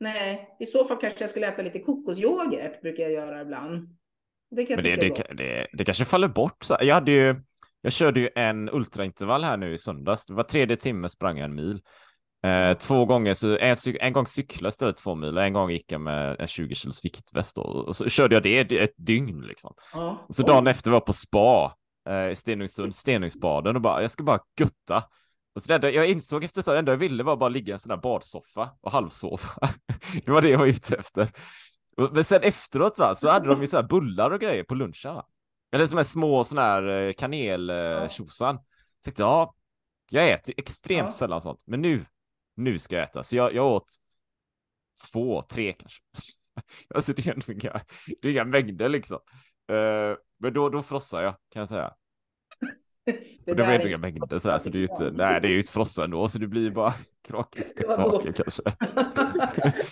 Nej, 0.00 0.56
i 0.60 0.66
så 0.66 0.84
fall 0.84 0.96
kanske 0.96 1.22
jag 1.22 1.30
skulle 1.30 1.48
äta 1.48 1.62
lite 1.62 1.78
kokosyoghurt, 1.78 2.80
brukar 2.80 3.02
jag 3.02 3.12
göra 3.12 3.40
ibland. 3.40 3.88
Det, 4.50 4.66
kan 4.66 4.76
Men 4.76 4.84
det, 4.84 4.96
det, 4.96 5.34
det, 5.34 5.66
det, 5.72 5.84
kanske 5.84 6.04
faller 6.04 6.28
bort. 6.28 6.66
Jag 6.80 6.94
hade 6.94 7.10
ju, 7.10 7.34
jag 7.86 7.92
körde 7.92 8.20
ju 8.20 8.28
en 8.34 8.70
ultraintervall 8.70 9.44
här 9.44 9.56
nu 9.56 9.72
i 9.74 9.78
söndags. 9.78 10.26
Det 10.26 10.34
var 10.34 10.42
tredje 10.42 10.76
timme 10.76 11.08
sprang 11.08 11.38
jag 11.38 11.44
en 11.44 11.54
mil. 11.54 11.80
Eh, 12.42 12.76
två 12.76 13.04
gånger, 13.04 13.34
så 13.34 13.58
en, 13.58 13.76
en 14.00 14.12
gång 14.12 14.26
cyklade 14.26 14.68
istället 14.68 14.96
två 14.96 15.14
mil 15.14 15.36
och 15.36 15.44
en 15.44 15.52
gång 15.52 15.70
gick 15.70 15.92
jag 15.92 16.00
med 16.00 16.40
en 16.40 16.46
20 16.46 16.74
kilos 16.74 17.04
viktväst 17.04 17.56
då. 17.56 17.62
och 17.62 17.96
så 17.96 18.08
körde 18.08 18.34
jag 18.34 18.42
det 18.42 18.78
ett 18.78 18.94
dygn 18.96 19.40
liksom. 19.40 19.74
Ja. 19.94 20.26
Så 20.30 20.42
dagen 20.42 20.66
efter 20.66 20.90
var 20.90 20.96
jag 20.96 21.06
på 21.06 21.12
spa 21.12 21.76
eh, 22.08 22.34
Stenungsund, 22.34 22.94
Stenungsbaden 22.94 23.76
och 23.76 23.82
bara, 23.82 24.02
jag 24.02 24.10
ska 24.10 24.24
bara 24.24 24.40
gutta. 24.58 25.04
Och 25.54 25.62
så 25.62 25.78
det 25.78 25.90
jag 25.90 26.08
insåg 26.08 26.44
efter 26.44 26.60
ett 26.60 26.66
tag, 26.66 26.74
det 26.74 26.78
enda 26.78 26.92
jag 26.92 26.98
ville 26.98 27.22
var 27.22 27.36
bara 27.36 27.48
ligga 27.48 27.70
i 27.70 27.72
en 27.72 27.78
sån 27.78 27.90
där 27.90 27.96
badsoffa 27.96 28.70
och 28.80 28.92
halvsova. 28.92 29.42
det 30.24 30.30
var 30.30 30.42
det 30.42 30.48
jag 30.48 30.58
var 30.58 30.66
ute 30.66 30.96
efter. 30.96 31.30
Men 32.12 32.24
sen 32.24 32.40
efteråt 32.42 32.98
va, 32.98 33.14
så 33.14 33.30
hade 33.30 33.48
de 33.48 33.60
ju 33.60 33.66
så 33.66 33.76
här 33.76 33.84
bullar 33.88 34.30
och 34.30 34.40
grejer 34.40 34.64
på 34.64 34.74
lunchen 34.74 35.14
va. 35.14 35.26
Eller 35.76 35.86
som 35.86 35.98
är 35.98 36.02
små 36.02 36.44
såna 36.44 36.62
här 36.62 36.88
eh, 36.88 37.12
kaneltjosan. 37.12 38.54
Ja. 38.54 38.64
Tänkte 39.04 39.22
ja, 39.22 39.54
jag 40.10 40.30
äter 40.30 40.54
extremt 40.58 41.06
ja. 41.06 41.12
sällan 41.12 41.40
sånt, 41.40 41.62
men 41.66 41.80
nu, 41.80 42.06
nu 42.54 42.78
ska 42.78 42.96
jag 42.96 43.04
äta. 43.04 43.22
Så 43.22 43.36
jag, 43.36 43.54
jag 43.54 43.66
åt 43.66 43.88
två, 45.12 45.42
tre 45.42 45.72
kanske. 45.72 46.02
alltså 46.94 47.12
det 47.12 47.26
är 47.26 47.50
inga, 47.50 47.80
det 48.22 48.28
är 48.28 48.32
inga 48.32 48.44
mängder 48.44 48.88
liksom. 48.88 49.18
Uh, 49.72 50.16
men 50.38 50.52
då, 50.52 50.68
då 50.68 50.82
frossar 50.82 51.22
jag 51.22 51.34
kan 51.50 51.60
jag 51.60 51.68
säga. 51.68 51.94
Det 53.44 53.50
och 53.50 53.56
det 53.56 53.64
ändå 53.64 53.88
inga 53.88 53.96
mängder 53.96 54.38
så 54.38 54.50
här, 54.50 54.58
så 54.58 54.70
det 54.70 54.78
är 54.78 54.80
ju 54.80 54.86
inte, 54.90 55.10
nej 55.10 55.40
det 55.40 55.48
är 55.48 55.52
ju 55.52 55.60
ett 55.60 55.70
frossa 55.70 56.04
ändå, 56.04 56.28
så 56.28 56.38
det 56.38 56.46
blir 56.46 56.70
bara 56.70 56.94
krakelspektakel 57.28 58.32
kanske. 58.32 58.62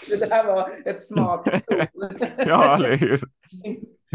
det 0.09 0.29
där 0.29 0.47
var 0.47 0.71
ett 0.85 1.03
smart 1.03 1.49
Ja, 2.37 2.77
eller 2.77 2.97
hur? 2.97 3.29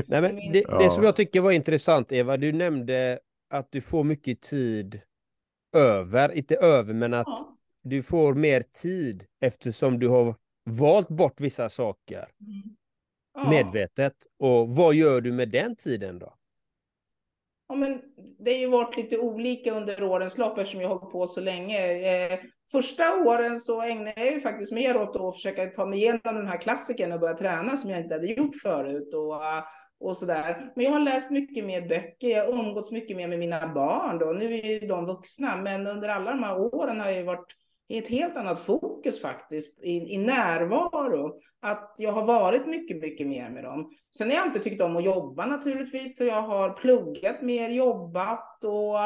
Nej, 0.07 0.21
men 0.21 0.35
det, 0.35 0.63
ja. 0.67 0.77
det 0.77 0.89
som 0.89 1.03
jag 1.03 1.15
tycker 1.15 1.41
var 1.41 1.51
intressant, 1.51 2.11
Eva, 2.11 2.37
du 2.37 2.51
nämnde 2.51 3.19
att 3.49 3.71
du 3.71 3.81
får 3.81 4.03
mycket 4.03 4.41
tid 4.41 5.01
över, 5.73 6.31
inte 6.31 6.55
över, 6.55 6.93
men 6.93 7.13
att 7.13 7.27
ja. 7.27 7.57
du 7.83 8.03
får 8.03 8.33
mer 8.33 8.63
tid 8.81 9.25
eftersom 9.41 9.99
du 9.99 10.07
har 10.07 10.35
valt 10.63 11.09
bort 11.09 11.41
vissa 11.41 11.69
saker 11.69 12.27
mm. 12.41 12.75
ja. 13.33 13.49
medvetet. 13.49 14.13
Och 14.39 14.69
vad 14.69 14.95
gör 14.95 15.21
du 15.21 15.31
med 15.31 15.49
den 15.49 15.75
tiden 15.75 16.19
då? 16.19 16.33
Ja, 17.67 17.75
men 17.75 18.01
det 18.39 18.51
har 18.51 18.59
ju 18.59 18.67
varit 18.67 18.97
lite 18.97 19.17
olika 19.17 19.73
under 19.73 20.03
årens 20.03 20.37
lopp 20.37 20.57
eftersom 20.57 20.81
jag 20.81 20.89
har 20.89 20.95
hållit 20.95 21.11
på 21.11 21.27
så 21.27 21.41
länge. 21.41 21.77
Eh, 21.91 22.39
första 22.71 23.15
åren 23.15 23.59
så 23.59 23.81
ägnade 23.81 24.13
jag 24.17 24.33
ju 24.33 24.39
faktiskt 24.39 24.71
mer 24.71 24.97
åt 24.97 25.15
att 25.15 25.35
försöka 25.35 25.65
ta 25.65 25.85
mig 25.85 25.99
igenom 25.99 26.19
den 26.23 26.47
här 26.47 26.61
klassiken 26.61 27.11
och 27.11 27.19
börja 27.19 27.37
träna 27.37 27.77
som 27.77 27.89
jag 27.89 27.99
inte 27.99 28.15
hade 28.15 28.27
gjort 28.27 28.55
förut. 28.61 29.13
Och, 29.13 29.43
och 29.99 30.17
sådär. 30.17 30.71
Men 30.75 30.85
jag 30.85 30.91
har 30.91 30.99
läst 30.99 31.31
mycket 31.31 31.65
mer 31.65 31.81
böcker, 31.81 32.27
jag 32.29 32.45
har 32.45 32.63
umgåtts 32.63 32.91
mycket 32.91 33.17
mer 33.17 33.27
med 33.27 33.39
mina 33.39 33.73
barn 33.73 34.19
då. 34.19 34.25
Nu 34.25 34.53
är 34.53 34.81
ju 34.81 34.87
de 34.87 35.05
vuxna, 35.05 35.57
men 35.57 35.87
under 35.87 36.09
alla 36.09 36.31
de 36.31 36.43
här 36.43 36.59
åren 36.59 36.99
har 36.99 37.09
jag 37.09 37.23
varit 37.23 37.55
i 37.87 37.97
ett 37.97 38.07
helt 38.07 38.37
annat 38.37 38.59
fokus 38.59 39.21
faktiskt, 39.21 39.79
i, 39.83 40.13
i 40.13 40.17
närvaro. 40.17 41.39
Att 41.59 41.95
jag 41.97 42.11
har 42.11 42.25
varit 42.25 42.65
mycket, 42.65 43.01
mycket 43.01 43.27
mer 43.27 43.49
med 43.49 43.63
dem. 43.63 43.91
Sen 44.17 44.29
har 44.29 44.35
jag 44.35 44.45
alltid 44.45 44.63
tyckt 44.63 44.81
om 44.81 44.97
att 44.97 45.03
jobba 45.03 45.45
naturligtvis, 45.45 46.17
så 46.17 46.23
jag 46.23 46.41
har 46.41 46.69
pluggat 46.69 47.41
mer, 47.41 47.69
jobbat 47.69 48.63
och 48.63 48.97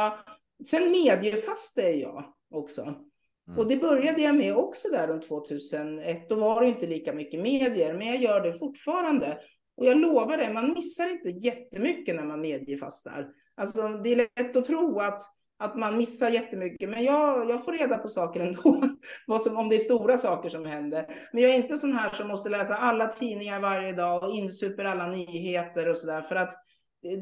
sen 0.68 0.92
mediefast 0.92 1.78
är 1.78 1.94
jag 1.94 2.24
också. 2.52 2.82
Mm. 2.82 3.60
Och 3.60 3.68
det 3.68 3.78
började 3.78 4.22
jag 4.22 4.36
med 4.36 4.56
också 4.56 4.90
där 4.90 5.08
runt 5.08 5.28
2001. 5.28 6.30
Då 6.30 6.36
var 6.36 6.62
det 6.62 6.68
inte 6.68 6.88
lika 6.88 7.14
mycket 7.14 7.40
medier, 7.40 7.94
men 7.94 8.08
jag 8.08 8.18
gör 8.18 8.42
det 8.42 8.54
fortfarande. 8.54 9.38
Och 9.78 9.86
jag 9.86 9.98
lovar 9.98 10.38
det, 10.38 10.54
man 10.54 10.74
missar 10.74 11.12
inte 11.12 11.30
jättemycket 11.30 12.16
när 12.16 12.26
man 12.26 12.42
mediefastar. 12.42 13.28
Alltså, 13.56 13.88
det 13.88 14.12
är 14.12 14.16
lätt 14.16 14.58
att 14.58 14.66
tro 14.66 15.00
att 15.00 15.22
att 15.64 15.76
man 15.76 15.98
missar 15.98 16.30
jättemycket. 16.30 16.90
Men 16.90 17.04
jag, 17.04 17.50
jag 17.50 17.66
får 17.66 17.72
reda 17.72 17.98
på 17.98 18.08
saker 18.08 18.40
ändå, 18.40 18.84
vad 19.28 19.42
som, 19.42 19.58
om 19.58 19.70
det 19.70 19.76
är 19.76 19.80
stora 19.80 20.18
saker 20.18 20.50
som 20.50 20.66
händer. 20.66 21.06
Men 21.34 21.44
jag 21.44 21.52
är 21.52 21.56
inte 21.56 21.78
sån 21.78 21.94
här 21.94 22.10
som 22.10 22.28
måste 22.28 22.50
läsa 22.50 22.76
alla 22.76 23.08
tidningar 23.08 23.60
varje 23.60 23.94
dag 23.94 24.24
och 24.24 24.36
insuper 24.36 24.86
alla 24.86 25.08
nyheter 25.08 25.90
och 25.90 25.98
sådär. 25.98 26.22
För 26.22 26.36
att 26.36 26.54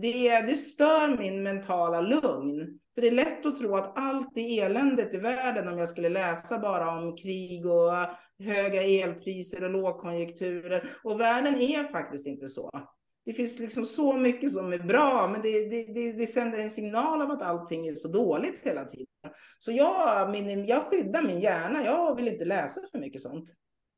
det, 0.01 0.41
det 0.41 0.55
stör 0.55 1.17
min 1.17 1.43
mentala 1.43 2.01
lugn. 2.01 2.79
För 2.95 3.01
det 3.01 3.07
är 3.07 3.11
lätt 3.11 3.45
att 3.45 3.55
tro 3.55 3.75
att 3.75 3.97
allt 3.97 4.37
är 4.37 4.65
eländet 4.65 5.13
i 5.13 5.17
världen 5.17 5.67
om 5.67 5.77
jag 5.79 5.89
skulle 5.89 6.09
läsa 6.09 6.59
bara 6.59 6.89
om 6.89 7.15
krig 7.15 7.65
och 7.65 7.93
höga 8.41 8.83
elpriser 8.83 9.63
och 9.63 9.69
lågkonjunkturer. 9.69 10.97
Och 11.03 11.19
världen 11.19 11.55
är 11.55 11.83
faktiskt 11.83 12.27
inte 12.27 12.49
så 12.49 12.71
det 13.25 13.33
finns 13.33 13.59
liksom 13.59 13.85
så 13.85 14.17
mycket 14.17 14.51
som 14.51 14.73
är 14.73 14.79
bra, 14.79 15.27
men 15.27 15.41
det, 15.41 15.69
det, 15.69 15.93
det, 15.93 16.11
det 16.11 16.27
sänder 16.27 16.59
en 16.59 16.69
signal 16.69 17.21
av 17.21 17.31
att 17.31 17.41
allting 17.41 17.87
är 17.87 17.95
så 17.95 18.07
dåligt 18.07 18.59
hela 18.63 18.85
tiden. 18.85 19.07
Så 19.59 19.71
jag, 19.71 20.31
min, 20.31 20.65
jag 20.65 20.83
skyddar 20.83 21.23
min 21.23 21.39
hjärna. 21.39 21.85
Jag 21.85 22.15
vill 22.15 22.27
inte 22.27 22.45
läsa 22.45 22.81
för 22.91 22.99
mycket 22.99 23.21
sånt. 23.21 23.49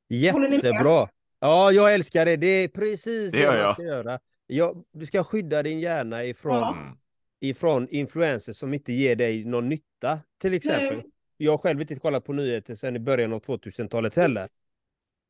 Jättebra. 0.09 1.07
Ja, 1.39 1.71
jag 1.71 1.93
älskar 1.93 2.25
det. 2.25 2.35
Det 2.35 2.47
är 2.47 2.67
precis 2.67 3.31
det, 3.31 3.51
det 3.51 3.63
man 3.63 3.73
ska 3.73 3.83
göra. 3.83 4.19
Ja, 4.47 4.75
du 4.91 5.05
ska 5.05 5.23
skydda 5.23 5.63
din 5.63 5.79
hjärna 5.79 6.25
ifrån, 6.25 6.55
ja. 6.55 6.97
ifrån 7.39 7.87
influenser 7.89 8.53
som 8.53 8.73
inte 8.73 8.93
ger 8.93 9.15
dig 9.15 9.45
någon 9.45 9.69
nytta, 9.69 10.19
till 10.41 10.53
exempel. 10.53 10.97
Nej. 10.97 11.05
Jag 11.43 11.61
själv 11.61 11.81
inte 11.81 11.95
kollat 11.95 12.25
på 12.25 12.33
nyheter 12.33 12.75
sedan 12.75 12.95
i 12.95 12.99
början 12.99 13.33
av 13.33 13.41
2000-talet 13.41 14.15
heller. 14.15 14.49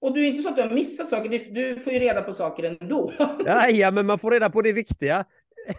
Och 0.01 0.13
du 0.13 0.25
är 0.25 0.29
inte 0.29 0.41
så 0.41 0.49
att 0.49 0.55
du 0.55 0.61
har 0.61 0.69
missat 0.69 1.09
saker, 1.09 1.29
du, 1.53 1.79
får 1.79 1.93
ju 1.93 1.99
reda 1.99 2.21
på 2.21 2.33
saker 2.33 2.77
ändå. 2.81 3.13
ja, 3.45 3.69
ja, 3.69 3.91
men 3.91 4.05
man 4.05 4.19
får 4.19 4.31
reda 4.31 4.49
på 4.49 4.61
det 4.61 4.73
viktiga. 4.73 5.25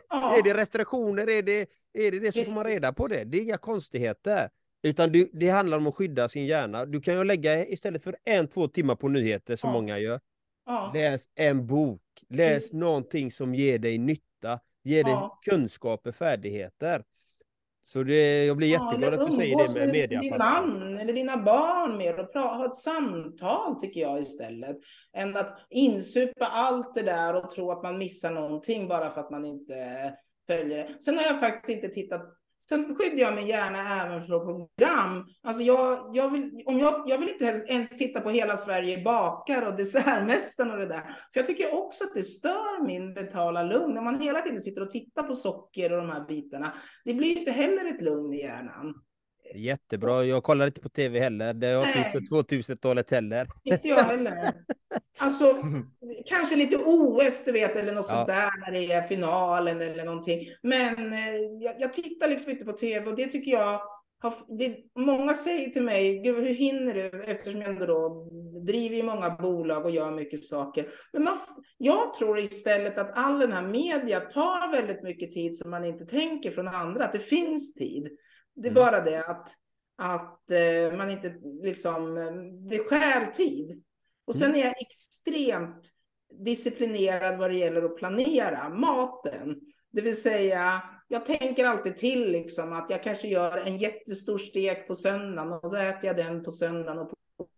Ja. 0.08 0.38
Är 0.38 0.42
det 0.42 0.54
restriktioner, 0.54 1.30
är 1.30 1.42
det 1.42 1.60
är 1.92 2.10
det, 2.10 2.18
det 2.18 2.32
så 2.32 2.44
får 2.44 2.52
man 2.52 2.64
reda 2.64 2.92
på 2.92 3.08
det. 3.08 3.24
Det 3.24 3.38
är 3.38 3.42
inga 3.42 3.58
konstigheter. 3.58 4.50
Utan 4.82 5.12
du, 5.12 5.30
det 5.32 5.48
handlar 5.48 5.76
om 5.76 5.86
att 5.86 5.94
skydda 5.94 6.28
sin 6.28 6.46
hjärna. 6.46 6.86
Du 6.86 7.00
kan 7.00 7.14
ju 7.14 7.24
lägga 7.24 7.66
istället 7.66 8.02
för 8.02 8.16
en, 8.24 8.48
två 8.48 8.68
timmar 8.68 8.94
på 8.94 9.08
nyheter 9.08 9.56
som 9.56 9.68
ja. 9.68 9.72
många 9.72 9.98
gör. 9.98 10.20
Ja. 10.66 10.90
Läs 10.94 11.24
en 11.34 11.66
bok. 11.66 12.02
Läs 12.28 12.54
Precis. 12.54 12.74
någonting 12.74 13.32
som 13.32 13.54
ger 13.54 13.78
dig 13.78 13.98
nytta, 13.98 14.60
ger 14.82 15.04
dig 15.04 15.16
kunskaper, 15.42 16.12
färdigheter. 16.12 17.04
Så 17.86 18.02
det, 18.02 18.44
jag 18.44 18.56
blir 18.56 18.68
jätteglad 18.68 19.14
att 19.14 19.30
du 19.30 19.36
säger 19.36 19.68
det 19.68 19.80
med 19.80 19.88
media. 19.88 20.20
Din 20.20 20.38
man 20.38 20.98
eller 20.98 21.12
dina 21.12 21.36
barn 21.36 21.96
mer 21.96 22.20
och 22.20 22.40
ha 22.40 22.66
ett 22.66 22.76
samtal 22.76 23.80
tycker 23.80 24.00
jag 24.00 24.20
istället. 24.20 24.76
Än 25.16 25.36
att 25.36 25.58
insupa 25.70 26.46
allt 26.46 26.94
det 26.94 27.02
där 27.02 27.34
och 27.34 27.50
tro 27.50 27.70
att 27.70 27.82
man 27.82 27.98
missar 27.98 28.32
någonting 28.32 28.88
bara 28.88 29.10
för 29.10 29.20
att 29.20 29.30
man 29.30 29.44
inte 29.44 29.74
följer 30.46 30.68
det. 30.68 31.02
Sen 31.02 31.18
har 31.18 31.24
jag 31.24 31.40
faktiskt 31.40 31.68
inte 31.68 31.88
tittat 31.88 32.22
Sen 32.68 32.96
skyddar 32.96 33.18
jag 33.18 33.34
mig 33.34 33.48
gärna 33.48 34.04
även 34.04 34.22
från 34.22 34.44
program. 34.44 35.26
Alltså 35.42 35.62
jag, 35.62 36.10
jag, 36.12 36.30
vill, 36.30 36.62
om 36.66 36.78
jag, 36.78 37.04
jag 37.06 37.18
vill 37.18 37.28
inte 37.28 37.64
ens 37.68 37.90
titta 37.90 38.20
på 38.20 38.30
Hela 38.30 38.56
Sverige 38.56 39.02
bakar 39.02 39.62
och 39.62 39.76
Dessertmästaren 39.76 40.70
och 40.70 40.78
det 40.78 40.86
där. 40.86 41.02
För 41.32 41.40
jag 41.40 41.46
tycker 41.46 41.74
också 41.74 42.04
att 42.04 42.14
det 42.14 42.22
stör 42.22 42.86
min 42.86 43.12
mentala 43.12 43.62
lugn. 43.62 43.94
När 43.94 44.02
man 44.02 44.20
hela 44.20 44.40
tiden 44.40 44.60
sitter 44.60 44.82
och 44.82 44.90
tittar 44.90 45.22
på 45.22 45.34
socker 45.34 45.92
och 45.92 45.98
de 45.98 46.10
här 46.10 46.26
bitarna. 46.28 46.74
Det 47.04 47.14
blir 47.14 47.38
inte 47.38 47.50
heller 47.50 47.84
ett 47.84 48.02
lugn 48.02 48.34
i 48.34 48.40
hjärnan. 48.40 48.94
Jättebra. 49.54 50.24
Jag 50.24 50.42
kollar 50.42 50.66
inte 50.66 50.80
på 50.80 50.88
tv 50.88 51.20
heller. 51.20 51.54
Det 51.54 51.66
har 51.66 51.86
inte 51.86 52.34
2000-talet 52.34 53.10
heller. 53.10 53.48
Inte 53.64 53.88
jag 53.88 54.04
heller. 54.04 54.52
Alltså, 55.18 55.56
kanske 56.26 56.56
lite 56.56 56.76
OS, 56.76 57.44
du 57.44 57.52
vet, 57.52 57.76
eller 57.76 57.92
något 57.92 58.06
ja. 58.08 58.14
sånt 58.14 58.28
där 58.28 58.50
när 58.60 58.72
det 58.72 58.92
är 58.92 59.02
finalen 59.02 59.80
eller 59.80 60.04
någonting. 60.04 60.48
Men 60.62 61.12
eh, 61.12 61.34
jag, 61.60 61.74
jag, 61.78 61.92
tittar 61.92 62.28
liksom 62.28 62.50
inte 62.50 62.64
på 62.64 62.72
tv 62.72 63.06
och 63.06 63.16
det 63.16 63.26
tycker 63.26 63.50
jag 63.50 63.80
det, 64.58 64.76
många 64.98 65.34
säger 65.34 65.70
till 65.70 65.82
mig, 65.82 66.18
Gud, 66.18 66.36
hur 66.36 66.54
hinner 66.54 66.94
du? 66.94 67.22
Eftersom 67.22 67.60
jag 67.60 67.70
ändå 67.70 67.86
då 67.86 68.28
driver 68.66 68.96
i 68.96 69.02
många 69.02 69.30
bolag 69.30 69.84
och 69.84 69.90
gör 69.90 70.10
mycket 70.10 70.44
saker. 70.44 70.88
Men 71.12 71.24
man, 71.24 71.38
jag 71.78 72.14
tror 72.14 72.38
istället 72.38 72.98
att 72.98 73.18
all 73.18 73.38
den 73.38 73.52
här 73.52 73.66
media 73.66 74.20
tar 74.20 74.72
väldigt 74.72 75.02
mycket 75.02 75.32
tid 75.32 75.56
som 75.56 75.70
man 75.70 75.84
inte 75.84 76.06
tänker 76.06 76.50
från 76.50 76.68
andra, 76.68 77.04
att 77.04 77.12
det 77.12 77.18
finns 77.18 77.74
tid. 77.74 78.08
Det 78.54 78.68
är 78.68 78.72
mm. 78.72 78.82
bara 78.82 79.00
det 79.00 79.24
att, 79.24 79.48
att 79.96 80.50
eh, 80.50 80.96
man 80.96 81.10
inte 81.10 81.34
liksom, 81.62 82.14
det 82.68 82.78
skär 82.78 83.30
tid. 83.30 83.84
Och 84.24 84.34
sen 84.34 84.50
mm. 84.50 84.60
är 84.60 84.64
jag 84.64 84.80
extremt 84.80 85.90
disciplinerad 86.30 87.38
vad 87.38 87.50
det 87.50 87.56
gäller 87.56 87.82
att 87.82 87.96
planera 87.96 88.68
maten. 88.68 89.60
Det 89.90 90.02
vill 90.02 90.22
säga, 90.22 90.82
jag 91.08 91.26
tänker 91.26 91.64
alltid 91.64 91.96
till 91.96 92.30
liksom 92.30 92.72
att 92.72 92.90
jag 92.90 93.02
kanske 93.02 93.28
gör 93.28 93.56
en 93.56 93.76
jättestor 93.76 94.38
stek 94.38 94.86
på 94.86 94.94
söndagen 94.94 95.52
och 95.52 95.70
då 95.70 95.76
äter 95.76 96.06
jag 96.06 96.16
den 96.16 96.44
på 96.44 96.50
söndagen. 96.50 96.98
Och 96.98 97.08
på 97.08 97.48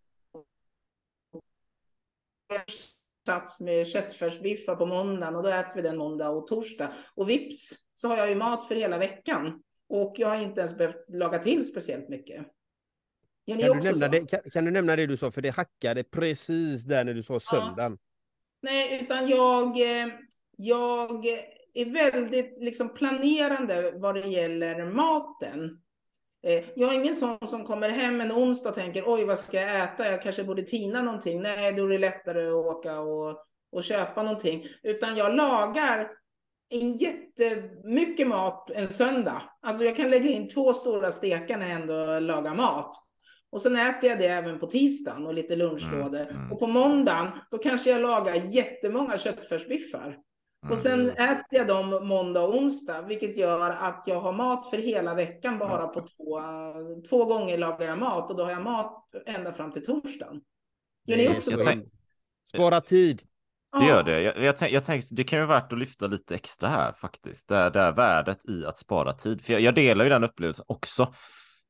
sats 3.25 3.59
med 3.59 3.87
köttfärsbiffar 3.87 4.75
på 4.75 4.85
måndagen 4.85 5.35
och 5.35 5.43
då 5.43 5.49
äter 5.49 5.75
vi 5.75 5.81
den 5.81 5.97
måndag 5.97 6.29
och 6.29 6.47
torsdag. 6.47 6.93
Och 7.15 7.29
vips 7.29 7.73
så 7.93 8.07
har 8.07 8.17
jag 8.17 8.29
ju 8.29 8.35
mat 8.35 8.67
för 8.67 8.75
hela 8.75 8.97
veckan. 8.97 9.63
Och 9.89 10.13
jag 10.17 10.27
har 10.27 10.35
inte 10.35 10.59
ens 10.61 10.77
behövt 10.77 11.09
laga 11.09 11.39
till 11.39 11.67
speciellt 11.67 12.09
mycket. 12.09 12.45
Kan 13.47 13.57
du, 13.57 13.73
nämna 13.73 14.07
det, 14.07 14.25
kan, 14.25 14.39
kan, 14.53 14.65
du 14.65 14.71
nämna 14.71 14.95
det 14.95 15.05
du 15.05 15.17
sa, 15.17 15.31
för 15.31 15.41
det 15.41 15.49
hackade 15.49 16.03
precis 16.03 16.83
där 16.83 17.03
när 17.03 17.13
du 17.13 17.23
sa 17.23 17.39
söndagen. 17.39 17.91
Ja. 17.91 17.97
Nej, 18.61 18.99
utan 19.03 19.27
jag, 19.27 19.81
eh, 19.81 20.07
jag 20.57 21.25
är 21.73 21.85
väldigt 21.93 22.57
liksom 22.63 22.93
planerande 22.93 23.91
vad 23.95 24.15
det 24.15 24.27
gäller 24.27 24.85
maten. 24.85 25.81
Eh, 26.43 26.65
jag 26.75 26.93
är 26.93 26.99
ingen 26.99 27.15
sån 27.15 27.47
som 27.47 27.65
kommer 27.65 27.89
hem 27.89 28.21
en 28.21 28.31
onsdag 28.31 28.69
och 28.69 28.75
tänker 28.75 29.03
oj 29.05 29.25
vad 29.25 29.39
ska 29.39 29.61
jag 29.61 29.83
äta, 29.83 30.11
jag 30.11 30.23
kanske 30.23 30.43
borde 30.43 30.61
tina 30.61 31.01
någonting. 31.01 31.41
Nej, 31.41 31.73
då 31.73 31.85
är 31.85 31.89
det 31.89 31.97
lättare 31.97 32.47
att 32.47 32.53
åka 32.53 32.99
och, 32.99 33.45
och 33.71 33.83
köpa 33.83 34.23
någonting. 34.23 34.67
Utan 34.83 35.17
jag 35.17 35.35
lagar 35.35 36.11
en 36.69 36.97
jättemycket 36.97 38.27
mat 38.27 38.69
en 38.69 38.87
söndag. 38.87 39.41
Alltså 39.61 39.83
jag 39.85 39.95
kan 39.95 40.09
lägga 40.09 40.29
in 40.29 40.49
två 40.49 40.73
stora 40.73 41.11
stekar 41.11 41.57
när 41.57 41.69
jag 41.69 41.81
ändå 41.81 42.19
lagar 42.19 42.55
mat. 42.55 43.03
Och 43.49 43.61
sen 43.61 43.75
äter 43.75 44.09
jag 44.09 44.19
det 44.19 44.27
även 44.27 44.59
på 44.59 44.67
tisdagen 44.67 45.25
och 45.25 45.33
lite 45.33 45.55
lunchlådor. 45.55 46.21
Mm, 46.21 46.35
mm. 46.35 46.51
Och 46.51 46.59
på 46.59 46.67
måndagen, 46.67 47.27
då 47.51 47.57
kanske 47.57 47.89
jag 47.89 48.01
lagar 48.01 48.35
jättemånga 48.35 49.17
köttfärsbiffar. 49.17 50.17
Och 50.69 50.77
sen 50.77 50.99
mm. 50.99 51.09
äter 51.09 51.45
jag 51.49 51.67
dem 51.67 52.07
måndag 52.07 52.41
och 52.41 52.55
onsdag, 52.55 53.01
vilket 53.01 53.37
gör 53.37 53.69
att 53.69 54.03
jag 54.05 54.19
har 54.19 54.33
mat 54.33 54.69
för 54.69 54.77
hela 54.77 55.13
veckan 55.13 55.59
bara 55.59 55.87
på 55.87 56.01
två, 56.01 56.41
två 57.09 57.25
gånger 57.25 57.57
lagar 57.57 57.87
jag 57.87 57.99
mat 57.99 58.29
och 58.29 58.37
då 58.37 58.43
har 58.43 58.51
jag 58.51 58.63
mat 58.63 59.09
ända 59.25 59.53
fram 59.53 59.71
till 59.71 59.85
torsdagen. 59.85 60.41
Gör 61.05 61.17
ni 61.17 61.29
också 61.29 61.51
så? 61.51 61.71
Spara 62.53 62.81
tid. 62.81 63.21
Det 63.79 63.85
gör 63.85 64.03
det. 64.03 64.21
Jag, 64.21 64.39
jag, 64.39 64.57
tänk, 64.57 64.71
jag 64.71 64.83
tänkte, 64.83 65.15
det 65.15 65.23
kan 65.23 65.39
ju 65.39 65.45
vara 65.45 65.59
värt 65.59 65.73
att 65.73 65.79
lyfta 65.79 66.07
lite 66.07 66.35
extra 66.35 66.69
här 66.69 66.91
faktiskt. 66.91 67.47
Det, 67.47 67.69
det 67.69 67.79
är 67.79 67.91
värdet 67.91 68.49
i 68.49 68.65
att 68.65 68.77
spara 68.77 69.13
tid. 69.13 69.45
För 69.45 69.53
jag, 69.53 69.61
jag 69.61 69.75
delar 69.75 70.05
ju 70.05 70.09
den 70.09 70.23
upplevelsen 70.23 70.65
också. 70.67 71.13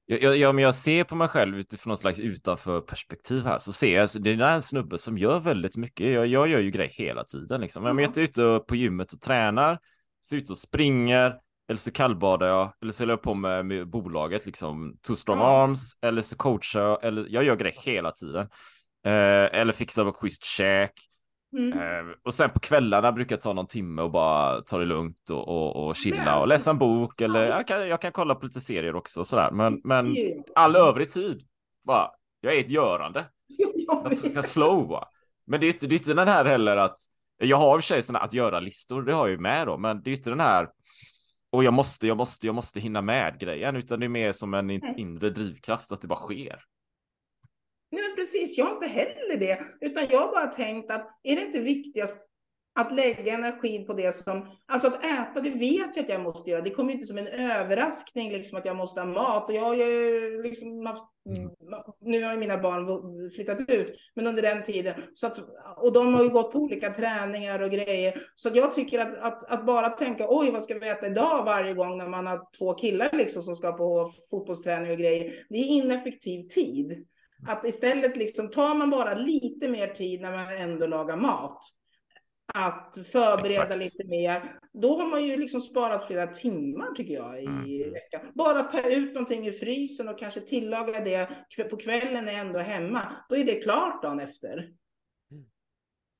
Jag, 0.05 0.37
jag, 0.37 0.59
jag 0.59 0.75
ser 0.75 1.03
på 1.03 1.15
mig 1.15 1.27
själv 1.27 1.59
utifrån 1.59 1.89
någon 1.89 1.97
slags 1.97 2.19
utanför 2.19 2.81
perspektiv 2.81 3.45
här 3.45 3.59
så 3.59 3.73
ser 3.73 3.93
jag, 3.93 4.01
alltså, 4.01 4.19
det 4.19 4.31
är 4.31 4.41
en 4.41 4.61
snubbe 4.61 4.97
som 4.97 5.17
gör 5.17 5.39
väldigt 5.39 5.77
mycket. 5.77 6.07
Jag, 6.07 6.27
jag 6.27 6.47
gör 6.47 6.59
ju 6.59 6.71
grejer 6.71 6.91
hela 6.91 7.23
tiden 7.23 7.61
liksom. 7.61 7.85
Om 7.85 7.99
jag 7.99 8.17
är 8.17 8.21
ute 8.21 8.61
på 8.67 8.75
gymmet 8.75 9.13
och 9.13 9.21
tränar, 9.21 9.79
så 10.21 10.35
ute 10.35 10.51
och 10.51 10.57
springer, 10.57 11.35
eller 11.69 11.79
så 11.79 11.91
kallbadar 11.91 12.47
jag, 12.47 12.73
eller 12.81 12.91
så 12.91 13.03
håller 13.03 13.13
jag 13.13 13.21
på 13.21 13.33
med, 13.33 13.65
med 13.65 13.89
bolaget, 13.89 14.45
liksom 14.45 14.97
Two 15.07 15.15
Strong 15.15 15.39
mm. 15.39 15.49
Arms, 15.49 15.97
eller 16.01 16.21
så 16.21 16.35
coachar 16.35 16.81
jag, 16.81 17.03
eller 17.03 17.25
jag 17.29 17.43
gör 17.43 17.55
grejer 17.55 17.81
hela 17.81 18.11
tiden. 18.11 18.49
Eh, 19.05 19.59
eller 19.59 19.71
fixar 19.71 20.11
schysst 20.11 20.43
käk, 20.43 20.91
Mm. 21.53 21.79
Eh, 21.79 22.13
och 22.23 22.33
sen 22.33 22.49
på 22.49 22.59
kvällarna 22.59 23.11
brukar 23.11 23.35
jag 23.35 23.41
ta 23.41 23.53
någon 23.53 23.67
timme 23.67 24.01
och 24.01 24.11
bara 24.11 24.61
ta 24.61 24.77
det 24.77 24.85
lugnt 24.85 25.29
och, 25.29 25.47
och, 25.47 25.87
och 25.87 25.95
chilla 25.95 26.39
och 26.39 26.47
läsa 26.47 26.69
en 26.69 26.77
bok 26.77 27.21
eller 27.21 27.45
jag 27.45 27.67
kan, 27.67 27.87
jag 27.87 28.01
kan 28.01 28.11
kolla 28.11 28.35
på 28.35 28.45
lite 28.45 28.61
serier 28.61 28.95
också 28.95 29.19
och 29.19 29.27
sådär. 29.27 29.51
Men, 29.51 29.81
men 29.83 30.15
all 30.55 30.75
övrig 30.75 31.09
tid, 31.09 31.41
bara, 31.83 32.11
jag 32.41 32.55
är 32.55 32.59
ett 32.59 32.69
görande. 32.69 33.25
Jag 34.33 34.45
flow 34.45 34.87
bara. 34.87 35.05
Men 35.45 35.59
det 35.59 35.65
är, 35.65 35.73
inte, 35.73 35.87
det 35.87 35.95
är 35.95 35.97
inte 35.97 36.13
den 36.13 36.27
här 36.27 36.45
heller 36.45 36.77
att, 36.77 36.97
jag 37.37 37.57
har 37.57 37.75
i 37.75 37.79
och 37.79 37.83
för 37.83 37.87
sig 37.87 38.01
sådana 38.01 38.25
att 38.25 38.33
göra-listor, 38.33 39.01
det 39.01 39.13
har 39.13 39.27
jag 39.27 39.29
ju 39.29 39.37
med 39.37 39.67
då, 39.67 39.77
men 39.77 40.03
det 40.03 40.09
är 40.09 40.15
inte 40.15 40.29
den 40.29 40.39
här 40.39 40.69
och 41.49 41.63
jag 41.63 41.73
måste, 41.73 42.07
jag 42.07 42.17
måste, 42.17 42.45
jag 42.45 42.55
måste 42.55 42.79
hinna 42.79 43.01
med 43.01 43.39
grejen, 43.39 43.75
utan 43.75 43.99
det 43.99 44.05
är 44.05 44.09
mer 44.09 44.31
som 44.31 44.53
en 44.53 44.69
inre 44.99 45.29
drivkraft 45.29 45.91
att 45.91 46.01
det 46.01 46.07
bara 46.07 46.19
sker. 46.19 46.63
Nej, 47.91 48.03
men 48.03 48.15
precis, 48.15 48.57
jag 48.57 48.65
har 48.65 48.73
inte 48.73 48.87
heller 48.87 49.37
det, 49.37 49.59
utan 49.81 50.07
jag 50.09 50.19
har 50.19 50.27
bara 50.27 50.47
tänkt 50.47 50.91
att 50.91 51.19
är 51.23 51.35
det 51.35 51.41
inte 51.41 51.59
viktigast 51.59 52.27
att 52.79 52.91
lägga 52.91 53.33
energi 53.33 53.83
på 53.83 53.93
det 53.93 54.15
som, 54.15 54.47
alltså 54.67 54.87
att 54.87 55.05
äta, 55.05 55.41
det 55.41 55.49
vet 55.49 55.95
jag 55.95 56.03
att 56.03 56.09
jag 56.09 56.21
måste 56.21 56.49
göra. 56.49 56.61
Det 56.61 56.69
kommer 56.69 56.93
inte 56.93 57.05
som 57.05 57.17
en 57.17 57.27
överraskning 57.27 58.31
liksom 58.31 58.57
att 58.57 58.65
jag 58.65 58.75
måste 58.75 58.99
ha 58.99 59.07
mat 59.07 59.49
och 59.49 59.55
jag 59.55 59.61
har 59.61 59.75
ju 59.75 60.43
liksom 60.43 60.85
haft, 60.85 61.03
mm. 61.29 61.49
nu 62.01 62.23
har 62.23 62.31
ju 62.31 62.39
mina 62.39 62.57
barn 62.57 63.31
flyttat 63.31 63.69
ut, 63.69 63.95
men 64.15 64.27
under 64.27 64.41
den 64.41 64.63
tiden 64.63 64.93
så 65.13 65.27
att, 65.27 65.39
och 65.77 65.93
de 65.93 66.13
har 66.13 66.23
ju 66.23 66.29
gått 66.29 66.51
på 66.51 66.59
olika 66.59 66.93
träningar 66.93 67.59
och 67.59 67.71
grejer. 67.71 68.21
Så 68.35 68.49
jag 68.53 68.73
tycker 68.73 68.99
att, 68.99 69.17
att, 69.17 69.51
att 69.51 69.65
bara 69.65 69.89
tänka 69.89 70.25
oj, 70.29 70.51
vad 70.51 70.63
ska 70.63 70.79
vi 70.79 70.89
äta 70.89 71.07
idag 71.07 71.45
varje 71.45 71.73
gång 71.73 71.97
när 71.97 72.07
man 72.07 72.27
har 72.27 72.57
två 72.57 72.73
killar 72.73 73.09
liksom 73.13 73.43
som 73.43 73.55
ska 73.55 73.71
på 73.71 74.11
fotbollsträning 74.29 74.91
och 74.91 74.97
grejer. 74.97 75.33
Det 75.49 75.57
är 75.57 75.67
ineffektiv 75.67 76.47
tid. 76.47 77.07
Att 77.45 77.65
istället 77.65 78.17
liksom 78.17 78.49
tar 78.49 78.75
man 78.75 78.89
bara 78.89 79.13
lite 79.13 79.69
mer 79.69 79.87
tid 79.87 80.21
när 80.21 80.31
man 80.31 80.57
ändå 80.57 80.87
lagar 80.87 81.17
mat. 81.17 81.59
Att 82.53 82.97
förbereda 83.11 83.63
Exakt. 83.63 83.77
lite 83.77 84.07
mer. 84.07 84.59
Då 84.73 84.99
har 84.99 85.07
man 85.07 85.25
ju 85.25 85.37
liksom 85.37 85.61
sparat 85.61 86.07
flera 86.07 86.27
timmar 86.27 86.95
tycker 86.95 87.13
jag 87.13 87.43
i 87.43 87.45
mm. 87.45 87.93
veckan. 87.93 88.31
Bara 88.35 88.63
ta 88.63 88.89
ut 88.89 89.13
någonting 89.13 89.47
ur 89.47 89.51
frysen 89.51 90.07
och 90.07 90.19
kanske 90.19 90.41
tillaga 90.41 90.99
det 90.99 91.29
på 91.69 91.77
kvällen 91.77 92.25
när 92.25 92.31
jag 92.31 92.41
ändå 92.41 92.59
är 92.59 92.63
hemma. 92.63 93.01
Då 93.29 93.35
är 93.35 93.43
det 93.43 93.55
klart 93.55 94.03
dagen 94.03 94.19
efter. 94.19 94.71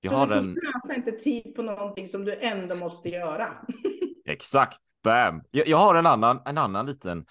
Jag 0.01 0.11
så 0.11 0.21
liksom 0.21 0.39
en... 0.39 0.55
slösa 0.55 0.95
inte 0.95 1.11
tid 1.11 1.55
på 1.55 1.61
någonting 1.61 2.07
som 2.07 2.25
du 2.25 2.35
ändå 2.39 2.75
måste 2.75 3.09
göra. 3.09 3.47
Exakt, 4.25 4.81
bam. 5.03 5.43
Jag, 5.51 5.67
jag 5.67 5.77
har 5.77 5.95
en 5.95 6.05
annan, 6.05 6.41
en 6.45 6.57
annan 6.57 6.85
liten 6.85 7.25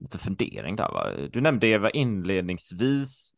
lite 0.00 0.18
fundering 0.18 0.76
där. 0.76 0.88
Va? 0.88 1.28
Du 1.32 1.40
nämnde 1.40 1.66
Eva 1.66 1.90
inledningsvis. 1.90 3.30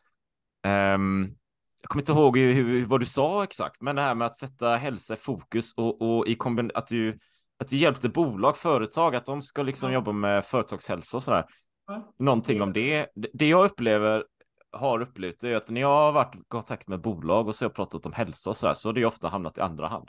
Um, 0.67 1.35
jag 1.81 1.89
kommer 1.89 2.03
inte 2.03 2.13
ihåg 2.13 2.39
hur, 2.39 2.53
hur, 2.53 2.87
vad 2.87 3.01
du 3.01 3.07
sa 3.07 3.45
exakt, 3.45 3.83
men 3.83 3.97
det 3.97 4.03
här 4.03 4.15
med 4.15 4.27
att 4.27 4.37
sätta 4.37 4.77
hälsa 4.77 5.15
i 5.15 5.17
fokus 5.17 5.75
och, 5.75 6.03
och 6.03 6.27
i 6.27 6.35
kombin 6.35 6.71
att 6.75 6.87
du 6.87 7.19
att 7.63 7.69
du 7.69 7.77
hjälpte 7.77 8.09
bolag, 8.09 8.57
företag, 8.57 9.17
att 9.17 9.27
de 9.27 9.43
ska 9.43 9.63
liksom 9.63 9.93
jobba 9.93 10.13
med 10.13 10.45
företagshälsa 10.45 11.17
och 11.17 11.23
sådär. 11.23 11.45
Ja. 11.87 12.15
Någonting 12.19 12.63
om 12.63 12.73
det. 12.73 13.07
Det 13.15 13.49
jag 13.49 13.65
upplever, 13.65 14.25
har 14.73 15.03
upplevt, 15.03 15.45
är 15.45 15.57
att 15.57 15.71
när 15.71 15.81
jag 15.81 15.89
har 15.89 16.13
varit 16.13 16.35
i 16.35 16.39
kontakt 16.49 16.89
med 16.89 17.01
bolag 17.01 17.49
och 17.49 17.55
så 17.55 17.65
har 17.65 17.69
jag 17.69 17.75
pratat 17.75 18.07
om 18.07 18.13
hälsa 18.13 18.51
och 18.51 18.57
sådär, 18.57 18.75
så 18.75 18.89
har 18.89 18.93
det 18.93 19.05
ofta 19.05 19.29
hamnat 19.29 19.59
i 19.59 19.61
andra 19.61 19.89
hand. 19.89 20.09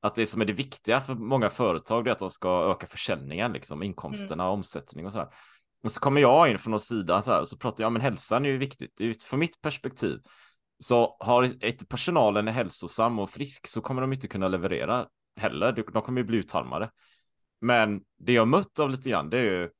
Att 0.00 0.14
det 0.14 0.26
som 0.26 0.40
är 0.40 0.44
det 0.44 0.52
viktiga 0.52 1.00
för 1.00 1.14
många 1.14 1.50
företag 1.50 2.08
är 2.08 2.12
att 2.12 2.18
de 2.18 2.30
ska 2.30 2.70
öka 2.70 2.86
försäljningen, 2.86 3.52
liksom 3.52 3.82
inkomsterna, 3.82 4.44
mm. 4.44 4.54
omsättning 4.54 5.06
och 5.06 5.12
sådär. 5.12 5.28
Och 5.82 5.92
så 5.92 6.00
kommer 6.00 6.20
jag 6.20 6.50
in 6.50 6.58
från 6.58 6.70
någon 6.70 6.80
sida 6.80 7.22
så 7.22 7.30
här 7.30 7.40
och 7.40 7.48
så 7.48 7.58
pratar 7.58 7.84
jag, 7.84 7.92
men 7.92 8.02
hälsan 8.02 8.44
är 8.44 8.48
ju 8.48 8.58
viktigt. 8.58 9.00
Utifrån 9.00 9.40
mitt 9.40 9.60
perspektiv 9.60 10.20
så 10.78 11.16
har 11.20 11.64
inte 11.64 11.86
personalen 11.86 12.48
är 12.48 12.52
hälsosam 12.52 13.18
och 13.18 13.30
frisk 13.30 13.66
så 13.66 13.80
kommer 13.80 14.00
de 14.00 14.12
inte 14.12 14.28
kunna 14.28 14.48
leverera 14.48 15.06
heller. 15.36 15.72
De 15.72 16.02
kommer 16.02 16.20
ju 16.20 16.26
bli 16.26 16.38
uttalmade. 16.38 16.90
Men 17.60 18.00
det 18.18 18.32
jag 18.32 18.48
mött 18.48 18.78
av 18.78 18.90
lite 18.90 19.10
grann, 19.10 19.30
det 19.30 19.38
är 19.38 19.42
ju 19.42 19.70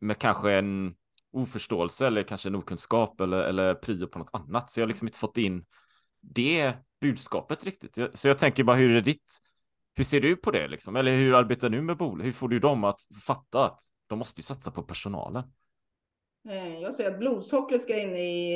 med 0.00 0.18
kanske 0.18 0.52
en 0.52 0.94
oförståelse 1.32 2.06
eller 2.06 2.22
kanske 2.22 2.48
en 2.48 2.54
okunskap 2.54 3.20
eller, 3.20 3.42
eller 3.42 3.74
prio 3.74 4.06
på 4.06 4.18
något 4.18 4.30
annat. 4.32 4.70
Så 4.70 4.80
jag 4.80 4.84
har 4.84 4.88
liksom 4.88 5.08
inte 5.08 5.18
fått 5.18 5.38
in 5.38 5.64
det 6.20 6.74
budskapet 7.00 7.64
riktigt. 7.64 7.98
Så 8.14 8.28
jag 8.28 8.38
tänker 8.38 8.64
bara, 8.64 8.76
hur 8.76 8.96
är 8.96 9.00
ditt? 9.00 9.38
Hur 9.94 10.04
ser 10.04 10.20
du 10.20 10.36
på 10.36 10.50
det 10.50 10.68
liksom? 10.68 10.96
Eller 10.96 11.16
hur 11.16 11.34
arbetar 11.34 11.68
du 11.68 11.82
med 11.82 11.96
bolag? 11.96 12.24
Hur 12.24 12.32
får 12.32 12.48
du 12.48 12.58
dem 12.58 12.84
att 12.84 13.00
fatta 13.26 13.64
att 13.64 13.80
de 14.06 14.18
måste 14.18 14.38
ju 14.38 14.42
satsa 14.42 14.70
på 14.70 14.82
personalen. 14.82 15.42
Eh, 16.48 16.78
jag 16.78 16.94
säger 16.94 17.10
att 17.10 17.18
blodsockret 17.18 17.82
ska 17.82 18.00
in 18.00 18.14
i, 18.14 18.52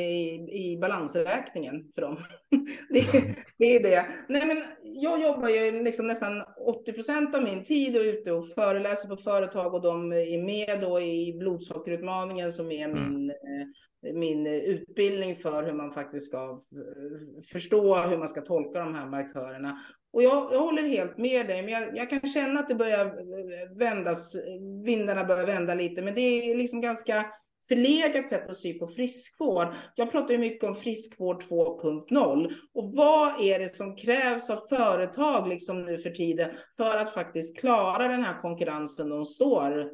i, 0.53 0.73
i 0.73 0.79
balansräkningen 0.79 1.93
för 1.95 2.03
dem. 2.03 2.25
det, 2.91 3.35
det, 3.59 3.77
är 3.77 3.83
det. 3.83 4.07
Nej, 4.29 4.47
men 4.47 4.65
jag 4.83 5.23
jobbar 5.23 5.49
ju 5.49 5.85
liksom 5.85 6.07
nästan 6.07 6.43
80 6.67 6.93
procent 6.93 7.35
av 7.35 7.43
min 7.43 7.65
tid 7.65 7.97
och 7.97 8.03
ute 8.03 8.33
och 8.33 8.49
föreläser 8.49 9.09
på 9.09 9.17
företag 9.17 9.75
och 9.75 9.83
de 9.83 10.13
är 10.13 10.43
med 10.43 10.81
då 10.81 11.01
i 11.01 11.37
blodsockerutmaningen 11.39 12.53
som 12.53 12.71
är 12.71 12.89
mm. 12.89 12.99
min, 12.99 13.31
mm 13.31 13.73
min 14.03 14.47
eh, 14.47 14.53
utbildning 14.53 15.37
för 15.37 15.63
hur 15.63 15.73
man 15.73 15.93
faktiskt 15.93 16.27
ska 16.27 16.51
eh, 16.51 17.43
förstå 17.53 17.97
hur 17.97 18.19
man 18.19 18.29
ska 18.29 18.41
tolka 18.41 18.79
de 18.79 18.95
här 18.95 19.07
markörerna. 19.07 19.79
Och 20.13 20.23
jag, 20.23 20.53
jag 20.53 20.61
håller 20.61 20.83
helt 20.83 21.19
med 21.19 21.47
dig, 21.47 21.63
men 21.63 21.73
jag, 21.73 21.97
jag, 21.97 22.11
kan 22.11 22.21
känna 22.21 22.61
att 22.61 22.69
det 22.69 22.75
börjar 22.75 23.07
eh, 23.07 23.77
vändas, 23.79 24.37
vindarna 24.85 25.25
börjar 25.25 25.47
vända 25.47 25.75
lite, 25.75 26.03
men 26.03 26.15
det 26.15 26.21
är 26.21 26.57
liksom 26.57 26.81
ganska 26.81 27.27
förlegat 27.69 28.29
sätt 28.29 28.49
att 28.49 28.57
se 28.57 28.73
på 28.73 28.87
friskvård. 28.87 29.69
Jag 29.95 30.11
pratar 30.11 30.33
ju 30.33 30.39
mycket 30.39 30.65
om 30.65 30.75
friskvård 30.75 31.43
2.0 31.43 32.53
och 32.75 32.93
vad 32.95 33.41
är 33.41 33.59
det 33.59 33.69
som 33.69 33.97
krävs 33.97 34.51
av 34.51 34.61
företag 34.69 35.49
liksom 35.49 35.85
nu 35.85 35.99
för 35.99 36.11
tiden 36.11 36.51
för 36.77 36.97
att 36.97 37.15
faktiskt 37.15 37.59
klara 37.59 38.09
den 38.09 38.23
här 38.23 38.39
konkurrensen 38.39 39.09
de 39.09 39.25
står 39.25 39.91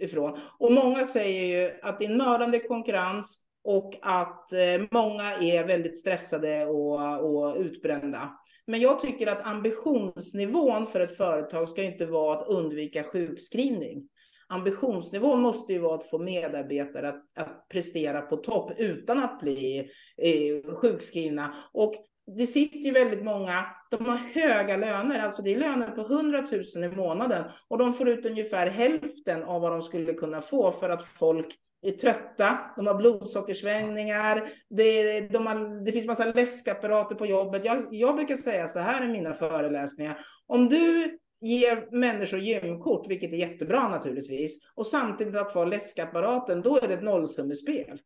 ifrån. 0.00 0.38
Och 0.58 0.72
många 0.72 1.04
säger 1.04 1.42
ju 1.42 1.80
att 1.82 1.98
det 1.98 2.04
är 2.04 2.10
en 2.10 2.18
mördande 2.18 2.58
konkurrens 2.58 3.47
och 3.68 3.94
att 4.02 4.52
eh, 4.52 4.82
många 4.90 5.32
är 5.32 5.66
väldigt 5.66 5.98
stressade 5.98 6.66
och, 6.66 7.24
och 7.24 7.56
utbrända. 7.56 8.38
Men 8.66 8.80
jag 8.80 9.00
tycker 9.00 9.26
att 9.26 9.46
ambitionsnivån 9.46 10.86
för 10.86 11.00
ett 11.00 11.16
företag 11.16 11.68
ska 11.68 11.82
inte 11.82 12.06
vara 12.06 12.38
att 12.38 12.48
undvika 12.48 13.04
sjukskrivning. 13.04 14.08
Ambitionsnivån 14.48 15.40
måste 15.40 15.72
ju 15.72 15.78
vara 15.78 15.94
att 15.94 16.10
få 16.10 16.18
medarbetare 16.18 17.08
att, 17.08 17.22
att 17.38 17.68
prestera 17.68 18.20
på 18.20 18.36
topp 18.36 18.72
utan 18.78 19.18
att 19.18 19.40
bli 19.40 19.90
eh, 20.16 20.74
sjukskrivna. 20.74 21.54
Och 21.72 21.94
det 22.36 22.46
sitter 22.46 22.78
ju 22.78 22.92
väldigt 22.92 23.24
många, 23.24 23.66
de 23.90 24.06
har 24.06 24.16
höga 24.16 24.76
löner, 24.76 25.18
alltså 25.18 25.42
det 25.42 25.54
är 25.54 25.58
löner 25.58 25.90
på 25.90 26.00
100 26.00 26.44
000 26.76 26.84
i 26.84 26.96
månaden 26.96 27.44
och 27.68 27.78
de 27.78 27.92
får 27.92 28.08
ut 28.08 28.26
ungefär 28.26 28.66
hälften 28.66 29.42
av 29.42 29.62
vad 29.62 29.72
de 29.72 29.82
skulle 29.82 30.12
kunna 30.14 30.40
få 30.40 30.72
för 30.72 30.88
att 30.88 31.06
folk 31.06 31.58
är 31.82 31.92
trötta, 31.92 32.58
de 32.76 32.86
har 32.86 32.94
blodsockersvängningar, 32.94 34.50
det, 34.70 35.20
de 35.20 35.46
har, 35.46 35.84
det 35.84 35.92
finns 35.92 36.06
massa 36.06 36.32
läskapparater 36.32 37.14
på 37.14 37.26
jobbet. 37.26 37.64
Jag, 37.64 37.78
jag 37.90 38.16
brukar 38.16 38.34
säga 38.34 38.68
så 38.68 38.80
här 38.80 39.04
i 39.04 39.08
mina 39.08 39.34
föreläsningar, 39.34 40.18
om 40.46 40.68
du 40.68 41.18
ger 41.40 41.88
människor 41.90 42.40
gymkort, 42.40 43.06
vilket 43.08 43.32
är 43.32 43.36
jättebra 43.36 43.88
naturligtvis, 43.88 44.58
och 44.74 44.86
samtidigt 44.86 45.34
har 45.34 45.50
kvar 45.50 45.66
läskapparaten, 45.66 46.62
då 46.62 46.76
är 46.76 46.88
det 46.88 46.94
ett 46.94 47.02
nollsummespel. 47.02 48.00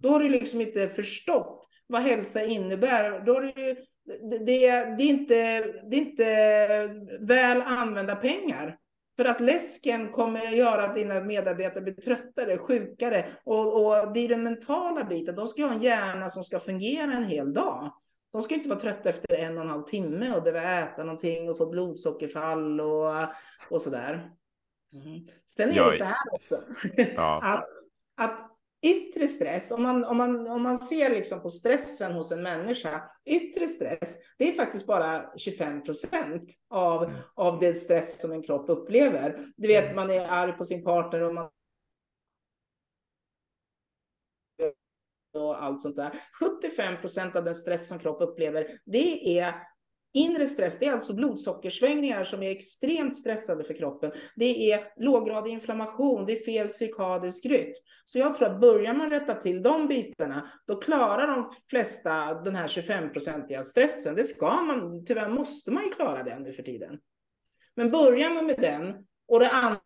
Då 0.00 0.08
har 0.08 0.20
du 0.20 0.28
liksom 0.28 0.60
inte 0.60 0.88
förstått 0.88 1.68
vad 1.86 2.02
hälsa 2.02 2.44
innebär. 2.44 3.24
Då 3.26 3.34
har 3.34 3.42
du, 3.42 3.76
det, 4.30 4.44
det, 4.46 4.66
är 4.66 5.00
inte, 5.00 5.34
det 5.90 5.96
är 5.96 6.00
inte 6.00 6.24
väl 7.20 7.62
använda 7.62 8.16
pengar. 8.16 8.78
För 9.16 9.24
att 9.24 9.40
läsken 9.40 10.12
kommer 10.12 10.46
att 10.46 10.56
göra 10.56 10.84
att 10.84 10.94
dina 10.94 11.20
medarbetare 11.20 11.82
blir 11.82 11.94
tröttare, 11.94 12.58
sjukare. 12.58 13.26
Och, 13.44 13.86
och 13.86 14.12
det 14.12 14.20
är 14.20 14.28
den 14.28 14.42
mentala 14.42 15.04
biten. 15.04 15.34
De 15.34 15.48
ska 15.48 15.64
ha 15.64 15.72
en 15.72 15.82
hjärna 15.82 16.28
som 16.28 16.44
ska 16.44 16.60
fungera 16.60 17.12
en 17.12 17.24
hel 17.24 17.52
dag. 17.52 17.92
De 18.32 18.42
ska 18.42 18.54
inte 18.54 18.68
vara 18.68 18.80
trötta 18.80 19.08
efter 19.08 19.34
en 19.34 19.58
och 19.58 19.64
en 19.64 19.70
halv 19.70 19.82
timme 19.82 20.36
och 20.36 20.42
behöva 20.42 20.78
äta 20.78 21.04
någonting 21.04 21.50
och 21.50 21.58
få 21.58 21.66
blodsockerfall 21.66 22.80
och, 22.80 23.14
och 23.70 23.82
sådär. 23.82 24.30
Mm. 24.92 25.26
Sen 25.46 25.70
är 25.70 25.84
det 25.84 25.92
så 25.92 26.04
här 26.04 26.16
också. 26.32 26.56
Ja. 27.16 27.40
att, 27.42 27.68
att 28.16 28.55
Yttre 28.86 29.28
stress, 29.28 29.70
om 29.70 29.82
man, 29.82 30.04
om 30.04 30.16
man, 30.16 30.46
om 30.46 30.62
man 30.62 30.76
ser 30.76 31.10
liksom 31.10 31.42
på 31.42 31.50
stressen 31.50 32.12
hos 32.12 32.32
en 32.32 32.42
människa, 32.42 33.02
yttre 33.24 33.68
stress, 33.68 34.18
det 34.38 34.48
är 34.48 34.52
faktiskt 34.52 34.86
bara 34.86 35.36
25 35.36 35.82
procent 35.82 36.50
av, 36.70 37.04
mm. 37.04 37.16
av 37.34 37.60
den 37.60 37.74
stress 37.74 38.20
som 38.20 38.32
en 38.32 38.42
kropp 38.42 38.64
upplever. 38.68 39.52
Du 39.56 39.68
vet, 39.68 39.84
mm. 39.84 39.96
man 39.96 40.10
är 40.10 40.28
arg 40.28 40.52
på 40.52 40.64
sin 40.64 40.84
partner 40.84 41.22
och 41.22 41.34
man 41.34 41.50
och 45.34 45.62
allt 45.62 45.82
sånt 45.82 45.96
där. 45.96 46.22
75 46.40 47.00
procent 47.00 47.36
av 47.36 47.44
den 47.44 47.54
stress 47.54 47.88
som 47.88 47.98
kropp 47.98 48.22
upplever, 48.22 48.78
det 48.84 49.38
är 49.38 49.54
Inre 50.16 50.46
stress, 50.46 50.78
det 50.78 50.86
är 50.86 50.92
alltså 50.92 51.14
blodsockersvängningar 51.14 52.24
som 52.24 52.42
är 52.42 52.50
extremt 52.50 53.16
stressade 53.16 53.64
för 53.64 53.74
kroppen. 53.74 54.12
Det 54.36 54.72
är 54.72 54.92
låggradig 54.96 55.52
inflammation, 55.52 56.26
det 56.26 56.32
är 56.32 56.44
fel 56.44 56.70
cirkadisk 56.70 57.46
rytm. 57.46 57.72
Så 58.04 58.18
jag 58.18 58.34
tror 58.34 58.48
att 58.48 58.60
börjar 58.60 58.94
man 58.94 59.10
rätta 59.10 59.34
till 59.34 59.62
de 59.62 59.88
bitarna, 59.88 60.50
då 60.66 60.76
klarar 60.76 61.26
de 61.26 61.52
flesta 61.70 62.34
den 62.34 62.54
här 62.54 62.68
25-procentiga 62.68 63.62
stressen. 63.62 64.14
Det 64.14 64.24
ska 64.24 64.62
man, 64.62 65.04
tyvärr 65.04 65.28
måste 65.28 65.70
man 65.70 65.84
ju 65.84 65.90
klara 65.90 66.22
den 66.22 66.42
nu 66.42 66.52
för 66.52 66.62
tiden. 66.62 66.98
Men 67.74 67.90
börjar 67.90 68.30
man 68.30 68.46
med 68.46 68.60
den 68.60 68.94
och 69.28 69.40
det 69.40 69.50
andra 69.50 69.80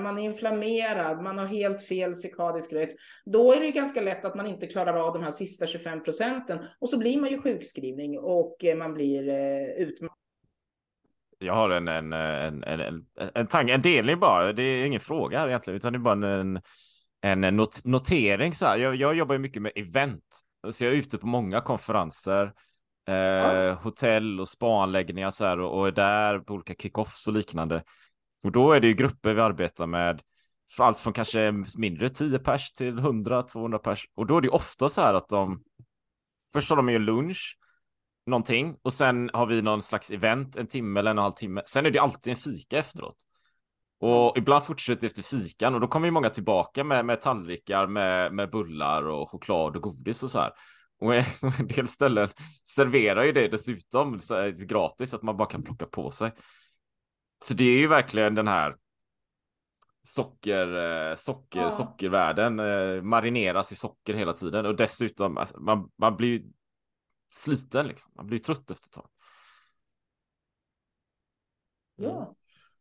man 0.00 0.18
är 0.18 0.22
inflammerad, 0.22 1.22
man 1.22 1.38
har 1.38 1.46
helt 1.46 1.82
fel 1.82 2.14
cirkadisk 2.14 2.72
rytm, 2.72 2.96
då 3.24 3.52
är 3.52 3.60
det 3.60 3.70
ganska 3.70 4.00
lätt 4.00 4.24
att 4.24 4.34
man 4.34 4.46
inte 4.46 4.66
klarar 4.66 4.94
av 4.94 5.12
de 5.12 5.22
här 5.22 5.30
sista 5.30 5.66
25 5.66 6.04
procenten 6.04 6.58
och 6.78 6.88
så 6.88 6.98
blir 6.98 7.20
man 7.20 7.30
ju 7.30 7.42
sjukskrivning 7.42 8.18
och 8.18 8.64
eh, 8.64 8.76
man 8.76 8.94
blir 8.94 9.28
eh, 9.28 9.86
utmattad. 9.86 10.16
Jag 11.38 11.54
har 11.54 11.70
en, 11.70 11.88
en, 11.88 12.12
en, 12.12 12.64
en, 12.64 12.80
en, 12.80 13.06
en, 13.34 13.46
tanke, 13.46 13.74
en 13.74 13.82
delning 13.82 14.20
bara. 14.20 14.52
Det 14.52 14.62
är 14.62 14.86
ingen 14.86 15.00
fråga 15.00 15.38
här 15.38 15.48
egentligen, 15.48 15.76
utan 15.76 15.92
det 15.92 15.96
är 15.96 16.00
bara 16.00 16.40
en, 16.40 16.60
en 17.22 17.56
not, 17.56 17.84
notering. 17.84 18.54
Så 18.54 18.66
här. 18.66 18.76
Jag, 18.76 18.94
jag 18.94 19.14
jobbar 19.14 19.34
ju 19.34 19.38
mycket 19.38 19.62
med 19.62 19.72
event, 19.74 20.40
så 20.70 20.84
jag 20.84 20.92
är 20.92 20.96
ute 20.96 21.18
på 21.18 21.26
många 21.26 21.60
konferenser, 21.60 22.52
eh, 23.08 23.14
ja. 23.14 23.72
hotell 23.72 24.40
och 24.40 24.48
spaanläggningar 24.48 25.30
så 25.30 25.44
här, 25.44 25.60
och, 25.60 25.78
och 25.78 25.86
är 25.86 25.92
där 25.92 26.38
på 26.38 26.54
olika 26.54 26.74
kickoffs 26.74 27.26
och 27.26 27.32
liknande. 27.32 27.82
Och 28.42 28.52
då 28.52 28.72
är 28.72 28.80
det 28.80 28.86
ju 28.86 28.94
grupper 28.94 29.34
vi 29.34 29.40
arbetar 29.40 29.86
med, 29.86 30.22
allt 30.78 30.98
från 30.98 31.12
kanske 31.12 31.52
mindre 31.78 32.08
10 32.08 32.38
pers 32.38 32.72
till 32.72 32.98
100-200 32.98 33.78
pers. 33.78 34.08
Och 34.14 34.26
då 34.26 34.36
är 34.36 34.40
det 34.40 34.48
ofta 34.48 34.88
så 34.88 35.00
här 35.00 35.14
att 35.14 35.28
de, 35.28 35.62
först 36.52 36.70
har 36.70 36.76
de 36.76 36.88
ju 36.88 36.98
lunch, 36.98 37.58
någonting, 38.26 38.76
och 38.82 38.92
sen 38.92 39.30
har 39.32 39.46
vi 39.46 39.62
någon 39.62 39.82
slags 39.82 40.10
event, 40.10 40.56
en 40.56 40.66
timme 40.66 41.00
eller 41.00 41.10
en 41.10 41.18
och 41.18 41.22
en 41.22 41.24
halv 41.24 41.32
timme. 41.32 41.62
Sen 41.66 41.86
är 41.86 41.90
det 41.90 41.98
alltid 41.98 42.30
en 42.30 42.36
fika 42.36 42.78
efteråt. 42.78 43.16
Och 44.00 44.38
ibland 44.38 44.64
fortsätter 44.64 45.06
efter 45.06 45.22
fikan 45.22 45.74
och 45.74 45.80
då 45.80 45.88
kommer 45.88 46.06
ju 46.06 46.10
många 46.10 46.30
tillbaka 46.30 46.84
med, 46.84 47.04
med 47.04 47.20
tallrikar 47.20 47.86
med, 47.86 48.34
med 48.34 48.50
bullar 48.50 49.02
och 49.02 49.30
choklad 49.30 49.76
och 49.76 49.82
godis 49.82 50.22
och 50.22 50.30
så 50.30 50.38
här. 50.38 50.52
Och 51.00 51.14
en 51.14 51.24
del 51.68 51.88
ställen 51.88 52.28
serverar 52.68 53.22
ju 53.22 53.32
det 53.32 53.48
dessutom 53.48 54.20
så 54.20 54.34
här, 54.34 54.50
gratis, 54.50 55.14
att 55.14 55.22
man 55.22 55.36
bara 55.36 55.48
kan 55.48 55.62
plocka 55.62 55.86
på 55.86 56.10
sig. 56.10 56.32
Så 57.42 57.54
det 57.54 57.64
är 57.64 57.78
ju 57.78 57.86
verkligen 57.86 58.34
den 58.34 58.48
här 58.48 58.76
socker, 60.02 60.74
eh, 60.76 61.14
socker, 61.14 61.60
ja. 61.60 61.70
sockervärlden 61.70 62.58
eh, 62.60 63.02
marineras 63.02 63.72
i 63.72 63.76
socker 63.76 64.14
hela 64.14 64.32
tiden 64.32 64.66
och 64.66 64.76
dessutom 64.76 65.38
alltså, 65.38 65.60
man, 65.60 65.90
man 65.96 66.16
blir 66.16 66.42
sliten 67.34 67.86
liksom. 67.86 68.12
Man 68.16 68.26
blir 68.26 68.38
trött 68.38 68.70
efter 68.70 68.86
ett 68.88 68.92
tag. 68.92 69.08
Ja, 71.96 72.36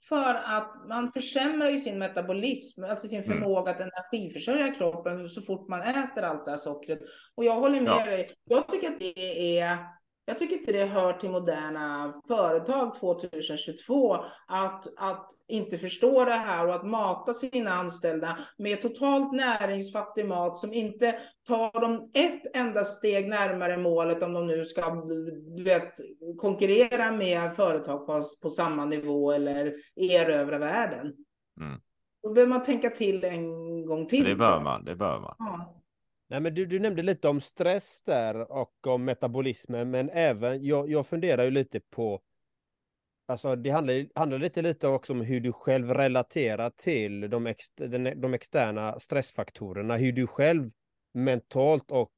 för 0.10 0.36
att 0.36 0.88
man 0.88 1.12
försämrar 1.12 1.70
ju 1.70 1.80
sin 1.80 2.00
metabolism, 2.00 2.84
alltså 2.84 3.08
sin 3.08 3.24
mm. 3.24 3.38
förmåga 3.38 3.72
mm. 3.72 3.88
att 3.88 3.94
energiförsörja 3.94 4.74
kroppen 4.74 5.30
så 5.30 5.42
fort 5.42 5.70
man 5.70 5.82
äter 5.82 6.24
allt 6.24 6.46
det 6.46 6.52
här 6.52 6.58
sockret. 6.58 7.00
Och 7.36 7.46
jag 7.46 7.60
håller 7.60 7.82
med 7.82 7.92
ja. 7.92 8.06
dig. 8.06 8.32
Jag 8.44 8.68
tycker 8.68 8.88
att 8.88 9.00
det 9.00 9.60
är 9.60 10.01
jag 10.26 10.40
tycker 10.40 10.56
inte 10.56 10.72
det 10.72 10.86
hör 10.86 11.14
till 11.14 11.30
moderna 11.30 12.14
företag 12.28 12.96
2022 13.00 14.16
att, 14.48 14.88
att 14.98 15.30
inte 15.48 15.78
förstå 15.78 16.26
det 16.26 16.32
här 16.32 16.68
och 16.68 16.76
att 16.76 16.86
mata 16.86 17.34
sina 17.34 17.72
anställda 17.72 18.38
med 18.58 18.82
totalt 18.82 19.32
näringsfattig 19.32 20.26
mat 20.26 20.58
som 20.58 20.74
inte 20.74 21.20
tar 21.48 21.82
dem 21.82 22.12
ett 22.14 22.56
enda 22.56 22.84
steg 22.84 23.28
närmare 23.28 23.78
målet 23.78 24.24
om 24.24 24.34
de 24.34 24.48
nu 24.48 24.66
ska 24.66 24.92
du 25.56 25.64
vet, 25.64 25.94
konkurrera 26.38 27.12
med 27.12 27.56
företag 27.56 28.06
på, 28.06 28.24
på 28.42 28.50
samma 28.50 28.86
nivå 28.86 29.32
eller 29.32 29.74
erövra 29.96 30.58
världen. 30.58 31.14
Mm. 31.62 31.80
Då 32.24 32.34
behöver 32.34 32.50
man 32.50 32.64
tänka 32.64 32.90
till 32.90 33.24
en 33.24 33.86
gång 33.86 34.08
till. 34.08 34.24
Det 34.24 34.36
bör 34.36 34.60
man, 34.60 34.86
det 34.86 34.96
bör 34.96 35.20
man. 35.20 35.36
Ja. 35.40 35.81
Nej, 36.32 36.40
men 36.40 36.54
du, 36.54 36.66
du 36.66 36.80
nämnde 36.80 37.02
lite 37.02 37.28
om 37.28 37.42
stress 37.42 38.04
där 38.04 38.52
och 38.52 38.88
om 38.88 39.06
metabolismen, 39.06 39.92
men 39.92 40.10
även 40.10 40.66
jag, 40.66 40.90
jag 40.90 41.08
funderar 41.08 41.44
ju 41.44 41.52
lite 41.52 41.80
på 41.80 42.22
Alltså 43.26 43.56
det 43.56 43.70
handlar, 43.70 44.20
handlar 44.20 44.40
lite, 44.40 44.62
lite 44.62 44.88
också 44.88 45.14
om 45.14 45.22
hur 45.22 45.40
du 45.40 45.54
själv 45.54 45.94
relaterar 45.94 46.70
till 46.70 47.30
de, 47.30 47.48
ex, 47.48 47.70
de 48.16 48.34
externa 48.34 49.00
stressfaktorerna, 49.00 49.98
hur 49.98 50.12
du 50.12 50.28
själv 50.28 50.72
mentalt 51.14 51.92
och 51.92 52.14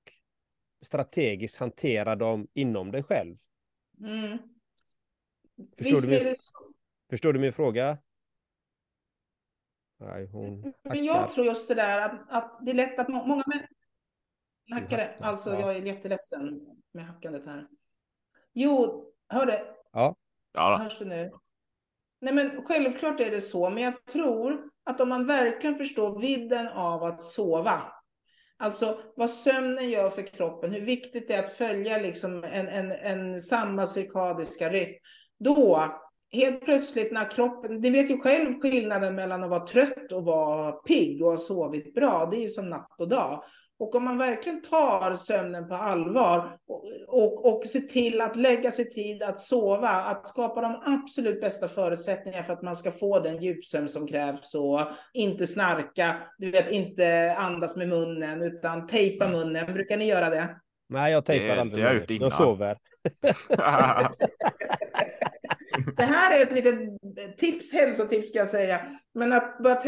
strategiskt 0.81 1.57
hanterar 1.57 2.15
dem 2.15 2.47
inom 2.53 2.91
dig 2.91 3.03
själv. 3.03 3.37
Mm. 3.99 4.37
Förstår, 5.77 6.01
du 6.01 6.07
min, 6.07 6.35
förstår 7.09 7.33
du 7.33 7.39
min 7.39 7.53
fråga? 7.53 7.97
Nej, 9.99 10.25
hon 10.25 10.73
Men 10.83 11.05
jag 11.05 11.31
tror 11.31 11.45
just 11.45 11.67
det 11.67 11.75
där 11.75 11.99
att, 11.99 12.29
att 12.29 12.59
det 12.65 12.71
är 12.71 12.75
lätt 12.75 12.99
att 12.99 13.07
många, 13.07 13.43
Hackare, 14.71 15.15
alltså 15.19 15.53
ja. 15.53 15.59
jag 15.59 15.75
är 15.75 15.81
jätteledsen 15.81 16.61
med 16.93 17.05
hackandet 17.05 17.45
här. 17.45 17.67
Jo, 18.53 19.05
hör 19.29 19.45
det? 19.45 19.63
Ja. 19.93 20.15
ja 20.53 20.77
Hörs 20.77 20.99
det 20.99 21.05
nu? 21.05 21.31
Nej, 22.21 22.33
men 22.33 22.65
självklart 22.65 23.19
är 23.19 23.31
det 23.31 23.41
så, 23.41 23.69
men 23.69 23.83
jag 23.83 24.05
tror 24.05 24.69
att 24.83 25.01
om 25.01 25.09
man 25.09 25.27
verkligen 25.27 25.75
förstår 25.75 26.19
vidden 26.19 26.67
av 26.67 27.03
att 27.03 27.23
sova, 27.23 27.81
alltså 28.57 28.99
vad 29.15 29.29
sömnen 29.29 29.89
gör 29.89 30.09
för 30.09 30.21
kroppen, 30.21 30.71
hur 30.71 30.81
viktigt 30.81 31.27
det 31.27 31.33
är 31.33 31.43
att 31.43 31.57
följa 31.57 31.97
liksom 31.97 32.43
en, 32.43 32.67
en, 32.67 32.91
en 32.91 33.41
samma 33.41 33.85
cirkadiska 33.85 34.69
rytm, 34.69 34.93
då 35.39 35.93
helt 36.31 36.65
plötsligt 36.65 37.11
när 37.11 37.31
kroppen, 37.31 37.81
det 37.81 37.89
vet 37.89 38.09
ju 38.09 38.17
själv 38.17 38.59
skillnaden 38.61 39.15
mellan 39.15 39.43
att 39.43 39.49
vara 39.49 39.67
trött 39.67 40.11
och 40.11 40.25
vara 40.25 40.71
pigg 40.71 41.23
och 41.23 41.31
ha 41.31 41.37
sovit 41.37 41.93
bra, 41.93 42.27
det 42.31 42.37
är 42.37 42.41
ju 42.41 42.49
som 42.49 42.69
natt 42.69 42.95
och 42.97 43.09
dag. 43.09 43.43
Och 43.79 43.95
om 43.95 44.03
man 44.03 44.17
verkligen 44.17 44.61
tar 44.61 45.15
sömnen 45.15 45.67
på 45.67 45.75
allvar 45.75 46.57
och, 46.67 46.85
och, 47.07 47.45
och 47.45 47.65
ser 47.65 47.79
till 47.79 48.21
att 48.21 48.35
lägga 48.35 48.71
sig 48.71 48.89
tid 48.89 49.23
att 49.23 49.39
sova, 49.39 49.89
att 49.89 50.27
skapa 50.27 50.61
de 50.61 50.81
absolut 50.85 51.41
bästa 51.41 51.67
förutsättningarna 51.67 52.43
för 52.43 52.53
att 52.53 52.61
man 52.61 52.75
ska 52.75 52.91
få 52.91 53.19
den 53.19 53.41
djupsömn 53.41 53.89
som 53.89 54.07
krävs 54.07 54.55
och 54.55 54.79
inte 55.13 55.47
snarka, 55.47 56.15
du 56.37 56.51
vet 56.51 56.71
inte 56.71 57.35
andas 57.37 57.75
med 57.75 57.89
munnen 57.89 58.41
utan 58.41 58.87
tejpa 58.87 59.25
mm. 59.25 59.37
munnen. 59.37 59.73
Brukar 59.73 59.97
ni 59.97 60.05
göra 60.05 60.29
det? 60.29 60.55
Nej, 60.89 61.11
jag 61.11 61.25
tejpar 61.25 61.57
aldrig. 61.57 61.83
Det 61.83 61.87
har 61.87 61.93
jag 61.93 62.01
gjort 62.01 62.09
innan. 62.09 62.29
Jag 62.29 62.37
sover. 62.37 62.77
det 65.95 66.03
här 66.03 66.39
är 66.39 66.43
ett 66.43 66.51
litet 66.51 67.37
tips, 67.37 67.73
hälsotips 67.73 68.29
ska 68.29 68.39
jag 68.39 68.47
säga. 68.47 68.99
Men 69.13 69.33
att 69.33 69.57
börja 69.57 69.81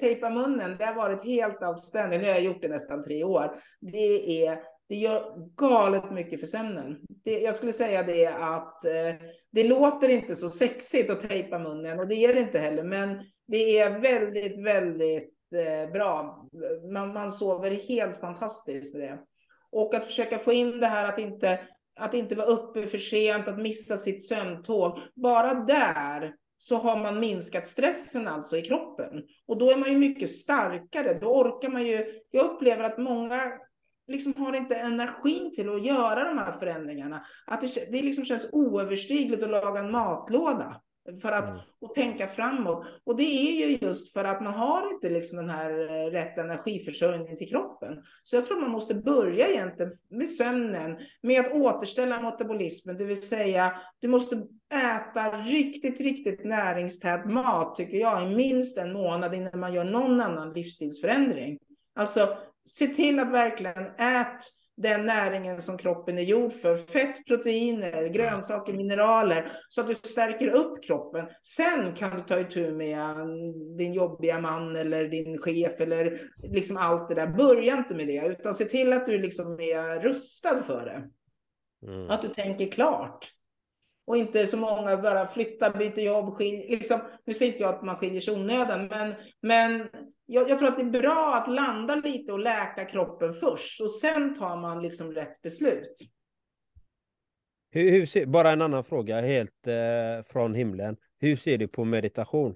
tejpa 0.00 0.30
munnen, 0.30 0.76
det 0.78 0.84
har 0.84 0.94
varit 0.94 1.24
helt 1.24 1.62
avständigt. 1.62 2.20
Nu 2.20 2.26
har 2.26 2.34
jag 2.34 2.44
gjort 2.44 2.62
det 2.62 2.68
nästan 2.68 3.04
tre 3.04 3.24
år. 3.24 3.56
Det 3.80 4.44
är 4.44 4.58
det 4.92 4.96
gör 4.96 5.34
galet 5.56 6.10
mycket 6.10 6.40
för 6.40 6.46
sömnen. 6.46 6.98
Det, 7.24 7.40
jag 7.40 7.54
skulle 7.54 7.72
säga 7.72 8.02
det 8.02 8.26
att 8.26 8.84
eh, 8.84 9.14
det 9.52 9.64
låter 9.64 10.08
inte 10.08 10.34
så 10.34 10.48
sexigt 10.48 11.10
att 11.10 11.28
tejpa 11.28 11.58
munnen 11.58 12.00
och 12.00 12.08
det 12.08 12.14
är 12.14 12.34
det 12.34 12.40
inte 12.40 12.58
heller. 12.58 12.84
Men 12.84 13.22
det 13.46 13.78
är 13.78 14.00
väldigt, 14.00 14.64
väldigt 14.64 15.32
eh, 15.54 15.92
bra. 15.92 16.46
Man, 16.92 17.12
man 17.12 17.30
sover 17.30 17.70
helt 17.70 18.20
fantastiskt 18.20 18.94
med 18.94 19.02
det. 19.02 19.18
Och 19.70 19.94
att 19.94 20.06
försöka 20.06 20.38
få 20.38 20.52
in 20.52 20.80
det 20.80 20.86
här 20.86 21.08
att 21.08 21.18
inte 21.18 21.60
att 22.00 22.14
inte 22.14 22.34
vara 22.34 22.46
uppe 22.46 22.86
för 22.86 22.98
sent, 22.98 23.48
att 23.48 23.58
missa 23.58 23.96
sitt 23.96 24.24
sömntåg. 24.24 24.98
Bara 25.14 25.54
där 25.54 26.34
så 26.58 26.76
har 26.76 26.96
man 26.96 27.20
minskat 27.20 27.66
stressen 27.66 28.28
alltså 28.28 28.56
i 28.56 28.62
kroppen. 28.62 29.22
Och 29.46 29.58
då 29.58 29.70
är 29.70 29.76
man 29.76 29.92
ju 29.92 29.98
mycket 29.98 30.30
starkare. 30.30 31.18
Då 31.20 31.26
orkar 31.26 31.68
man 31.68 31.86
ju. 31.86 32.20
Jag 32.30 32.46
upplever 32.46 32.84
att 32.84 32.98
många 32.98 33.52
liksom 34.06 34.34
har 34.36 34.56
inte 34.56 34.74
energin 34.74 35.54
till 35.54 35.68
att 35.68 35.86
göra 35.86 36.24
de 36.24 36.38
här 36.38 36.52
förändringarna. 36.52 37.26
Att 37.46 37.60
det, 37.60 37.92
det 37.92 38.02
liksom 38.02 38.24
känns 38.24 38.48
oöverstigligt 38.52 39.42
att 39.42 39.50
laga 39.50 39.80
en 39.80 39.90
matlåda. 39.90 40.80
För 41.22 41.32
att 41.32 41.50
mm. 41.50 41.62
och 41.80 41.94
tänka 41.94 42.28
framåt. 42.28 42.86
Och 43.04 43.16
det 43.16 43.22
är 43.22 43.66
ju 43.66 43.78
just 43.86 44.12
för 44.12 44.24
att 44.24 44.42
man 44.42 44.54
har 44.54 44.94
inte 44.94 45.10
liksom 45.10 45.36
den 45.36 45.50
här 45.50 45.70
eh, 45.70 46.10
rätt 46.10 46.38
energiförsörjningen 46.38 47.36
till 47.36 47.48
kroppen. 47.48 48.02
Så 48.22 48.36
jag 48.36 48.46
tror 48.46 48.60
man 48.60 48.70
måste 48.70 48.94
börja 48.94 49.48
egentligen 49.48 49.92
med 50.10 50.28
sömnen, 50.28 50.98
med 51.22 51.40
att 51.40 51.52
återställa 51.52 52.20
metabolismen, 52.20 52.98
det 52.98 53.04
vill 53.04 53.22
säga 53.22 53.72
du 53.98 54.08
måste 54.08 54.36
äta 54.74 55.30
riktigt, 55.30 56.00
riktigt 56.00 56.44
näringstät 56.44 57.24
mat 57.24 57.74
tycker 57.74 57.98
jag 57.98 58.32
i 58.32 58.34
minst 58.34 58.78
en 58.78 58.92
månad 58.92 59.34
innan 59.34 59.60
man 59.60 59.74
gör 59.74 59.84
någon 59.84 60.20
annan 60.20 60.52
livsstilsförändring. 60.52 61.58
Alltså 61.94 62.36
se 62.66 62.86
till 62.86 63.18
att 63.18 63.32
verkligen 63.32 63.86
äta 63.86 64.38
den 64.76 65.06
näringen 65.06 65.60
som 65.60 65.78
kroppen 65.78 66.18
är 66.18 66.22
gjord 66.22 66.52
för. 66.52 66.76
Fett, 66.76 67.26
proteiner, 67.26 68.08
grönsaker, 68.08 68.72
mineraler. 68.72 69.52
Så 69.68 69.80
att 69.80 69.88
du 69.88 69.94
stärker 69.94 70.48
upp 70.48 70.84
kroppen. 70.84 71.26
Sen 71.42 71.94
kan 71.94 72.16
du 72.16 72.22
ta 72.22 72.40
itu 72.40 72.72
med 72.72 73.16
din 73.78 73.92
jobbiga 73.92 74.40
man 74.40 74.76
eller 74.76 75.04
din 75.04 75.38
chef 75.38 75.80
eller 75.80 76.20
liksom 76.42 76.76
allt 76.76 77.08
det 77.08 77.14
där. 77.14 77.26
Börja 77.26 77.76
inte 77.76 77.94
med 77.94 78.06
det, 78.06 78.26
utan 78.26 78.54
se 78.54 78.64
till 78.64 78.92
att 78.92 79.06
du 79.06 79.18
liksom 79.18 79.60
är 79.60 80.00
rustad 80.00 80.62
för 80.62 80.84
det. 80.84 81.02
Mm. 81.92 82.10
Att 82.10 82.22
du 82.22 82.28
tänker 82.28 82.66
klart. 82.66 83.32
Och 84.06 84.16
inte 84.16 84.46
så 84.46 84.56
många 84.56 84.96
bara 84.96 85.26
flytta, 85.26 85.70
byter 85.70 86.00
jobb, 86.00 86.34
skilj, 86.34 86.66
liksom, 86.68 87.00
nu 87.24 87.34
säger 87.34 87.52
inte 87.52 87.64
jag 87.64 87.74
att 87.74 87.82
man 87.82 87.96
skiljer 87.96 88.20
sig 88.20 88.34
onödan, 88.34 88.86
men, 88.86 89.14
men 89.42 89.88
jag, 90.26 90.50
jag, 90.50 90.58
tror 90.58 90.68
att 90.68 90.76
det 90.76 90.82
är 90.82 91.00
bra 91.02 91.34
att 91.34 91.54
landa 91.54 91.96
lite 91.96 92.32
och 92.32 92.38
läka 92.38 92.84
kroppen 92.84 93.32
först 93.32 93.80
och 93.80 93.90
sen 93.90 94.34
tar 94.34 94.56
man 94.56 94.82
liksom 94.82 95.12
rätt 95.12 95.42
beslut. 95.42 95.94
Hur, 97.70 97.90
hur 97.90 98.06
ser, 98.06 98.26
bara 98.26 98.50
en 98.50 98.62
annan 98.62 98.84
fråga 98.84 99.20
helt 99.20 99.66
eh, 99.66 100.24
från 100.26 100.54
himlen. 100.54 100.96
Hur 101.18 101.36
ser 101.36 101.58
du 101.58 101.68
på 101.68 101.84
meditation? 101.84 102.54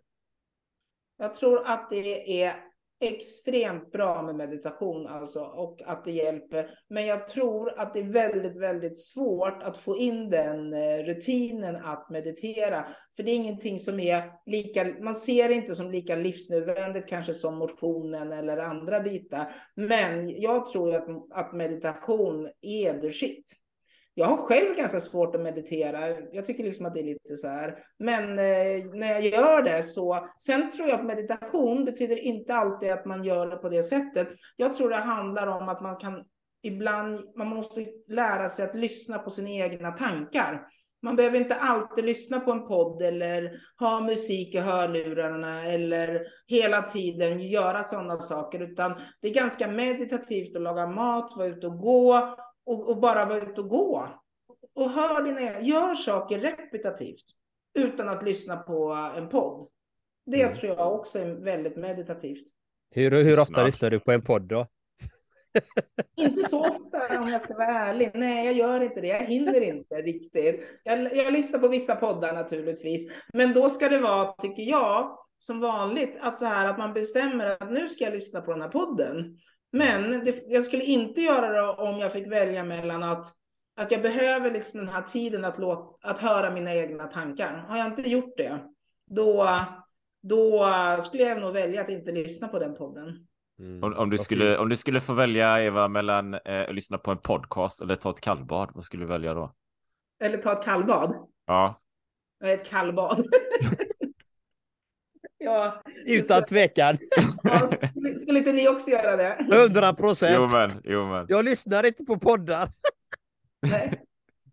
Jag 1.19 1.35
tror 1.35 1.67
att 1.67 1.91
det 1.91 2.43
är 2.43 2.66
extremt 3.01 3.93
bra 3.93 4.23
med 4.23 4.35
meditation 4.35 5.07
alltså 5.07 5.41
och 5.41 5.83
att 5.85 6.05
det 6.05 6.13
hjälper. 6.13 6.71
Men 6.89 7.07
jag 7.07 7.29
tror 7.29 7.79
att 7.79 7.95
det 7.95 8.01
är 8.01 8.13
väldigt, 8.13 8.57
väldigt 8.57 8.99
svårt 8.99 9.63
att 9.63 9.77
få 9.77 9.97
in 9.97 10.31
den 10.31 10.73
eh, 10.73 10.99
rutinen 10.99 11.77
att 11.77 12.11
meditera. 12.11 12.85
För 13.17 13.23
det 13.23 13.31
är 13.31 13.35
ingenting 13.35 13.79
som 13.79 14.01
är 14.01 14.33
lika, 14.47 14.85
man 14.85 15.15
ser 15.15 15.49
det 15.49 15.55
inte 15.55 15.75
som 15.75 15.91
lika 15.91 16.17
livsnödvändigt 16.17 17.09
kanske 17.09 17.35
som 17.35 17.59
motionen 17.59 18.33
eller 18.33 18.57
andra 18.57 19.01
bitar. 19.01 19.55
Men 19.75 20.41
jag 20.41 20.67
tror 20.67 20.95
att, 20.95 21.07
att 21.31 21.53
meditation 21.53 22.49
är 22.63 23.01
the 23.01 23.11
shit. 23.11 23.57
Jag 24.19 24.27
har 24.27 24.37
själv 24.37 24.77
ganska 24.77 25.01
svårt 25.01 25.35
att 25.35 25.41
meditera. 25.41 26.09
Jag 26.33 26.47
tycker 26.47 26.65
liksom 26.65 26.87
att 26.87 26.95
det 26.95 27.01
är 27.01 27.05
lite 27.05 27.37
så 27.37 27.49
här. 27.49 27.79
Men 27.99 28.23
eh, 28.23 28.95
när 28.95 29.11
jag 29.11 29.23
gör 29.23 29.63
det 29.63 29.83
så. 29.83 30.29
Sen 30.39 30.71
tror 30.71 30.89
jag 30.89 31.01
att 31.01 31.07
meditation 31.07 31.85
betyder 31.85 32.17
inte 32.17 32.55
alltid 32.55 32.93
att 32.93 33.05
man 33.05 33.25
gör 33.25 33.47
det 33.47 33.57
på 33.57 33.69
det 33.69 33.83
sättet. 33.83 34.29
Jag 34.57 34.77
tror 34.77 34.91
det 34.91 34.97
handlar 34.97 35.47
om 35.47 35.69
att 35.69 35.83
man 35.83 35.97
kan 35.97 36.25
ibland, 36.63 37.21
man 37.37 37.47
måste 37.47 37.87
lära 38.09 38.49
sig 38.49 38.65
att 38.65 38.77
lyssna 38.77 39.19
på 39.19 39.31
sina 39.31 39.51
egna 39.51 39.91
tankar. 39.91 40.67
Man 41.03 41.17
behöver 41.17 41.39
inte 41.39 41.55
alltid 41.55 42.05
lyssna 42.05 42.41
på 42.41 42.53
en 42.53 42.67
podd 42.67 43.03
eller 43.03 43.53
ha 43.79 44.01
musik 44.01 44.55
i 44.55 44.59
hörlurarna 44.59 45.67
eller 45.67 46.23
hela 46.47 46.83
tiden 46.83 47.41
göra 47.41 47.83
sådana 47.83 48.19
saker, 48.19 48.61
utan 48.61 48.95
det 49.21 49.29
är 49.29 49.35
ganska 49.35 49.69
meditativt 49.69 50.57
att 50.57 50.63
laga 50.63 50.87
mat, 50.87 51.33
vara 51.37 51.47
ute 51.47 51.67
och 51.67 51.79
gå 51.79 52.37
och, 52.67 52.89
och, 52.89 53.01
bara 53.01 53.25
vara 53.25 53.41
ute 53.41 53.61
och 53.61 53.69
gå. 53.69 54.09
Och 54.75 54.91
hör 54.91 55.23
dina, 55.23 55.61
gör 55.61 55.95
saker 55.95 56.39
repetitivt 56.39 57.25
utan 57.79 58.09
att 58.09 58.23
lyssna 58.23 58.57
på 58.57 58.93
en 59.17 59.29
podd. 59.29 59.69
Det 60.27 60.43
mm. 60.43 60.57
tror 60.57 60.77
jag 60.77 60.95
också 60.95 61.19
är 61.19 61.27
väldigt 61.27 61.77
meditativt. 61.77 62.45
Hur, 62.91 63.11
hur 63.11 63.41
ofta 63.41 63.65
lyssnar 63.65 63.91
du 63.91 64.01
på 64.01 64.13
en 64.13 64.23
podd 64.23 64.43
då? 64.43 64.67
inte 66.17 66.45
så 66.45 66.61
ofta 66.61 67.21
om 67.21 67.29
jag 67.29 67.41
ska 67.41 67.55
vara 67.55 67.67
ärlig. 67.67 68.11
Nej, 68.15 68.47
jag 68.47 68.55
gör 68.55 68.81
inte 68.81 69.01
det. 69.01 69.09
Jag 69.09 69.25
hinner 69.25 69.61
inte 69.61 69.95
riktigt. 69.95 70.65
Jag, 70.83 71.17
jag 71.17 71.33
lyssnar 71.33 71.59
på 71.59 71.69
vissa 71.69 71.97
poddar 71.97 72.35
naturligtvis. 72.35 73.11
Men 73.33 73.53
då 73.53 73.71
ska 73.71 73.89
det 73.89 74.01
vara, 74.01 74.33
tycker 74.33 74.63
jag, 74.63 75.19
som 75.39 75.61
vanligt, 75.61 76.19
att, 76.21 76.37
så 76.37 76.45
här, 76.45 76.71
att 76.71 76.79
man 76.79 76.93
bestämmer 76.93 77.45
att 77.45 77.73
nu 77.73 77.89
ska 77.89 78.05
jag 78.05 78.15
lyssna 78.15 78.41
på 78.41 78.53
den 78.53 78.63
här 78.63 78.69
podden. 78.69 79.39
Men 79.73 80.25
det, 80.25 80.43
jag 80.47 80.65
skulle 80.65 80.85
inte 80.85 81.21
göra 81.21 81.49
det 81.49 81.83
om 81.83 81.99
jag 81.99 82.13
fick 82.13 82.33
välja 82.33 82.65
mellan 82.65 83.03
att, 83.03 83.27
att 83.77 83.91
jag 83.91 84.03
behöver 84.03 84.51
liksom 84.51 84.81
den 84.81 84.89
här 84.89 85.03
tiden 85.03 85.45
att, 85.45 85.59
låt, 85.59 85.99
att 86.03 86.19
höra 86.19 86.51
mina 86.51 86.75
egna 86.75 87.05
tankar. 87.05 87.67
Har 87.69 87.79
jag 87.79 87.87
inte 87.87 88.11
gjort 88.11 88.37
det, 88.37 88.59
då, 89.07 89.49
då 90.23 90.71
skulle 91.03 91.23
jag 91.23 91.41
nog 91.41 91.53
välja 91.53 91.81
att 91.81 91.91
inte 91.91 92.13
lyssna 92.13 92.49
på 92.49 92.59
den 92.59 92.75
podden. 92.75 93.27
Mm. 93.59 93.85
Om, 93.85 93.95
om, 93.95 94.11
du 94.11 94.19
skulle, 94.19 94.59
om 94.59 94.69
du 94.69 94.77
skulle 94.77 95.01
få 95.01 95.13
välja, 95.13 95.63
Eva, 95.63 95.89
mellan 95.89 96.35
eh, 96.35 96.69
att 96.69 96.75
lyssna 96.75 96.99
på 96.99 97.11
en 97.11 97.19
podcast 97.19 97.81
eller 97.81 97.95
ta 97.95 98.11
ett 98.11 98.21
kallbad, 98.21 98.71
vad 98.75 98.85
skulle 98.85 99.03
du 99.03 99.09
välja 99.09 99.35
då? 99.35 99.55
Eller 100.25 100.37
ta 100.37 100.53
ett 100.53 100.65
kallbad? 100.65 101.15
Ja. 101.47 101.81
Ett 102.45 102.69
kallbad. 102.69 103.27
Ja, 105.47 105.83
Utan 106.07 106.45
tvekan. 106.45 106.99
Ja, 107.43 107.67
skulle, 107.67 108.19
skulle 108.19 108.39
inte 108.39 108.53
ni 108.53 108.69
också 108.69 108.91
göra 108.91 109.17
det? 109.17 109.47
Hundra 109.57 109.95
procent. 109.95 110.35
Jo 110.37 110.49
men, 110.49 110.83
jo 110.85 111.07
men. 111.07 111.27
Jag 111.29 111.45
lyssnar 111.45 111.87
inte 111.87 112.05
på 112.05 112.19
poddar. 112.19 112.71
Nej, 113.63 114.03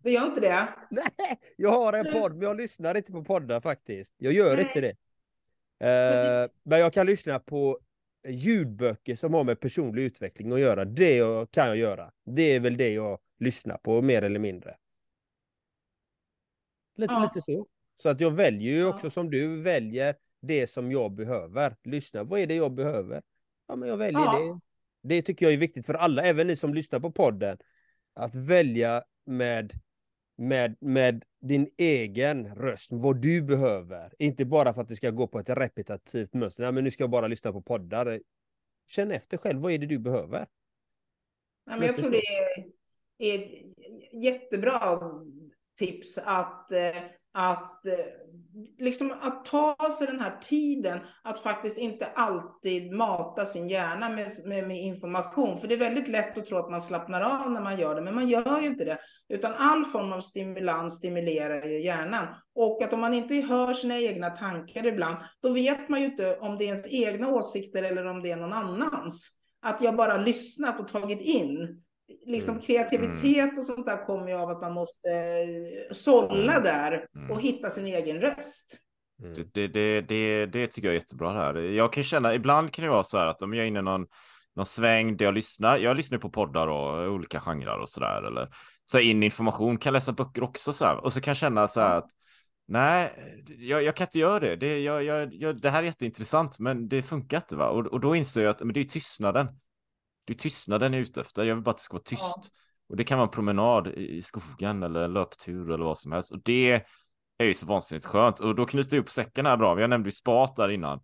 du 0.02 0.10
gör 0.10 0.26
inte 0.26 0.40
det? 0.40 0.68
Nej, 0.90 1.38
jag 1.56 1.70
har 1.70 1.92
en 1.92 2.12
podd, 2.12 2.32
men 2.32 2.42
jag 2.42 2.56
lyssnar 2.56 2.96
inte 2.96 3.12
på 3.12 3.24
poddar 3.24 3.60
faktiskt. 3.60 4.14
Jag 4.18 4.32
gör 4.32 4.56
Nej. 4.56 4.64
inte 4.64 4.80
det. 4.80 4.96
Uh, 5.84 6.50
men 6.62 6.80
jag 6.80 6.92
kan 6.92 7.06
lyssna 7.06 7.38
på 7.38 7.78
ljudböcker 8.28 9.16
som 9.16 9.34
har 9.34 9.44
med 9.44 9.60
personlig 9.60 10.02
utveckling 10.02 10.52
att 10.52 10.60
göra. 10.60 10.84
Det 10.84 11.50
kan 11.50 11.66
jag 11.66 11.76
göra. 11.76 12.10
Det 12.24 12.42
är 12.42 12.60
väl 12.60 12.76
det 12.76 12.92
jag 12.92 13.18
lyssnar 13.38 13.76
på, 13.76 14.02
mer 14.02 14.22
eller 14.22 14.40
mindre. 14.40 14.76
Lite, 16.96 17.12
ja. 17.12 17.30
lite 17.34 17.52
så. 17.52 17.66
Så 17.96 18.08
att 18.08 18.20
jag 18.20 18.30
väljer 18.30 18.72
ju 18.72 18.86
också 18.86 19.06
ja. 19.06 19.10
som 19.10 19.30
du 19.30 19.62
väljer 19.62 20.14
det 20.46 20.66
som 20.66 20.92
jag 20.92 21.12
behöver. 21.12 21.76
Lyssna, 21.84 22.24
vad 22.24 22.40
är 22.40 22.46
det 22.46 22.54
jag 22.54 22.72
behöver? 22.72 23.22
Ja, 23.66 23.76
men 23.76 23.88
jag 23.88 23.96
väljer 23.96 24.20
ja. 24.20 24.38
det. 24.38 24.60
Det 25.08 25.22
tycker 25.22 25.46
jag 25.46 25.52
är 25.52 25.58
viktigt 25.58 25.86
för 25.86 25.94
alla, 25.94 26.22
även 26.22 26.46
ni 26.46 26.56
som 26.56 26.74
lyssnar 26.74 27.00
på 27.00 27.12
podden. 27.12 27.58
Att 28.14 28.34
välja 28.34 29.04
med, 29.26 29.72
med, 30.36 30.76
med 30.80 31.24
din 31.40 31.68
egen 31.76 32.54
röst, 32.54 32.88
vad 32.92 33.22
du 33.22 33.42
behöver. 33.42 34.14
Inte 34.18 34.44
bara 34.44 34.74
för 34.74 34.82
att 34.82 34.88
det 34.88 34.96
ska 34.96 35.10
gå 35.10 35.26
på 35.26 35.38
ett 35.38 35.48
repetitivt 35.48 36.34
mönster. 36.34 36.62
Nej, 36.62 36.72
men 36.72 36.84
nu 36.84 36.90
ska 36.90 37.02
jag 37.02 37.10
bara 37.10 37.28
lyssna 37.28 37.52
på 37.52 37.62
poddar. 37.62 38.20
Känn 38.88 39.10
efter 39.10 39.36
själv, 39.36 39.60
vad 39.60 39.72
är 39.72 39.78
det 39.78 39.86
du 39.86 39.98
behöver? 39.98 40.46
Nej, 41.66 41.78
men 41.78 41.86
jag 41.86 41.96
tror 41.96 42.10
det 42.10 42.26
är, 42.26 42.64
är 43.18 43.44
ett 43.44 43.52
jättebra 44.12 45.00
tips 45.78 46.18
att 46.18 46.72
eh, 46.72 46.96
att 47.34 47.86
eh, 47.86 47.94
liksom 48.78 49.14
att 49.20 49.44
ta 49.44 49.76
sig 49.98 50.06
den 50.06 50.20
här 50.20 50.38
tiden 50.40 50.98
att 51.22 51.40
faktiskt 51.40 51.78
inte 51.78 52.06
alltid 52.06 52.92
mata 52.92 53.44
sin 53.44 53.68
hjärna 53.68 54.08
med, 54.08 54.30
med, 54.44 54.68
med, 54.68 54.82
information. 54.82 55.58
För 55.58 55.68
det 55.68 55.74
är 55.74 55.78
väldigt 55.78 56.08
lätt 56.08 56.38
att 56.38 56.46
tro 56.46 56.58
att 56.58 56.70
man 56.70 56.80
slappnar 56.80 57.20
av 57.20 57.50
när 57.50 57.60
man 57.60 57.78
gör 57.78 57.94
det, 57.94 58.02
men 58.02 58.14
man 58.14 58.28
gör 58.28 58.60
ju 58.60 58.66
inte 58.66 58.84
det. 58.84 58.98
Utan 59.28 59.54
all 59.54 59.84
form 59.84 60.12
av 60.12 60.20
stimulans 60.20 60.96
stimulerar 60.96 61.66
ju 61.66 61.84
hjärnan. 61.84 62.26
Och 62.54 62.82
att 62.82 62.92
om 62.92 63.00
man 63.00 63.14
inte 63.14 63.34
hör 63.34 63.74
sina 63.74 63.98
egna 63.98 64.30
tankar 64.30 64.86
ibland, 64.86 65.16
då 65.42 65.52
vet 65.52 65.88
man 65.88 66.00
ju 66.00 66.06
inte 66.06 66.36
om 66.36 66.58
det 66.58 66.64
är 66.64 66.66
ens 66.66 66.92
egna 66.92 67.28
åsikter 67.28 67.82
eller 67.82 68.06
om 68.06 68.22
det 68.22 68.30
är 68.30 68.36
någon 68.36 68.52
annans. 68.52 69.30
Att 69.62 69.80
jag 69.80 69.96
bara 69.96 70.16
lyssnat 70.16 70.80
och 70.80 70.88
tagit 70.88 71.20
in 71.20 71.82
liksom 72.26 72.54
mm. 72.54 72.62
kreativitet 72.62 73.58
och 73.58 73.64
sånt 73.64 73.86
där 73.86 74.06
kommer 74.06 74.28
ju 74.28 74.34
av 74.34 74.50
att 74.50 74.60
man 74.60 74.72
måste 74.72 75.10
eh, 75.10 75.92
sålla 75.92 76.52
mm. 76.52 76.62
där 76.62 77.06
och 77.14 77.30
mm. 77.30 77.38
hitta 77.38 77.70
sin 77.70 77.86
egen 77.86 78.20
röst. 78.20 78.78
Det, 79.54 79.66
det, 79.66 80.00
det, 80.00 80.46
det, 80.46 80.66
tycker 80.66 80.88
jag 80.88 80.94
är 80.94 81.00
jättebra 81.00 81.32
här. 81.32 81.54
Jag 81.54 81.92
kan 81.92 82.04
känna, 82.04 82.34
ibland 82.34 82.72
kan 82.72 82.84
det 82.84 82.90
vara 82.90 83.04
så 83.04 83.18
här 83.18 83.26
att 83.26 83.42
om 83.42 83.54
jag 83.54 83.64
är 83.64 83.68
inne 83.68 83.78
i 83.78 83.82
någon, 83.82 84.06
någon 84.56 84.66
sväng 84.66 85.16
där 85.16 85.24
jag 85.24 85.34
lyssnar, 85.34 85.78
jag 85.78 85.96
lyssnar 85.96 86.18
på 86.18 86.30
poddar 86.30 86.66
och 86.66 87.12
olika 87.12 87.40
genrer 87.40 87.78
och 87.78 87.88
så 87.88 88.00
där, 88.00 88.22
eller 88.22 88.48
så 88.86 88.98
in 88.98 89.22
information, 89.22 89.78
kan 89.78 89.92
läsa 89.92 90.12
böcker 90.12 90.42
också 90.42 90.72
så 90.72 90.84
här, 90.84 90.96
och 90.96 91.12
så 91.12 91.20
kan 91.20 91.30
jag 91.30 91.36
känna 91.36 91.68
så 91.68 91.80
här 91.80 91.96
att 91.98 92.10
nej, 92.68 93.12
jag, 93.58 93.82
jag 93.82 93.96
kan 93.96 94.06
inte 94.06 94.18
göra 94.18 94.40
det. 94.40 94.56
Det, 94.56 94.82
jag, 94.82 95.04
jag, 95.04 95.34
jag, 95.34 95.60
det 95.60 95.70
här 95.70 95.82
är 95.82 95.86
jätteintressant, 95.86 96.58
men 96.58 96.88
det 96.88 97.02
funkar 97.02 97.36
inte 97.36 97.56
va? 97.56 97.68
Och, 97.68 97.86
och 97.86 98.00
då 98.00 98.16
inser 98.16 98.42
jag 98.42 98.50
att 98.50 98.60
men 98.60 98.72
det 98.72 98.80
är 98.80 98.84
tystnaden. 98.84 99.48
Det 100.24 100.32
är 100.32 100.38
tystnaden 100.38 100.92
jag 100.92 100.98
är 100.98 101.02
ute 101.02 101.20
efter. 101.20 101.44
Jag 101.44 101.54
vill 101.54 101.64
bara 101.64 101.70
att 101.70 101.76
det 101.76 101.82
ska 101.82 101.94
vara 101.94 102.02
tyst. 102.02 102.22
Ja. 102.22 102.42
Och 102.88 102.96
det 102.96 103.04
kan 103.04 103.18
vara 103.18 103.26
en 103.26 103.32
promenad 103.32 103.86
i 103.86 104.22
skogen 104.22 104.82
eller 104.82 105.00
en 105.00 105.12
löptur 105.12 105.70
eller 105.70 105.84
vad 105.84 105.98
som 105.98 106.12
helst. 106.12 106.32
Och 106.32 106.42
det 106.44 106.84
är 107.38 107.44
ju 107.44 107.54
så 107.54 107.66
vansinnigt 107.66 108.06
skönt. 108.06 108.40
Och 108.40 108.54
då 108.54 108.66
knyter 108.66 108.96
jag 108.96 109.02
upp 109.02 109.10
säcken 109.10 109.46
här 109.46 109.56
bra. 109.56 109.80
Jag 109.80 109.90
nämnde 109.90 110.06
ju 110.06 110.12
spat 110.12 110.56
där 110.56 110.68
innan. 110.68 111.00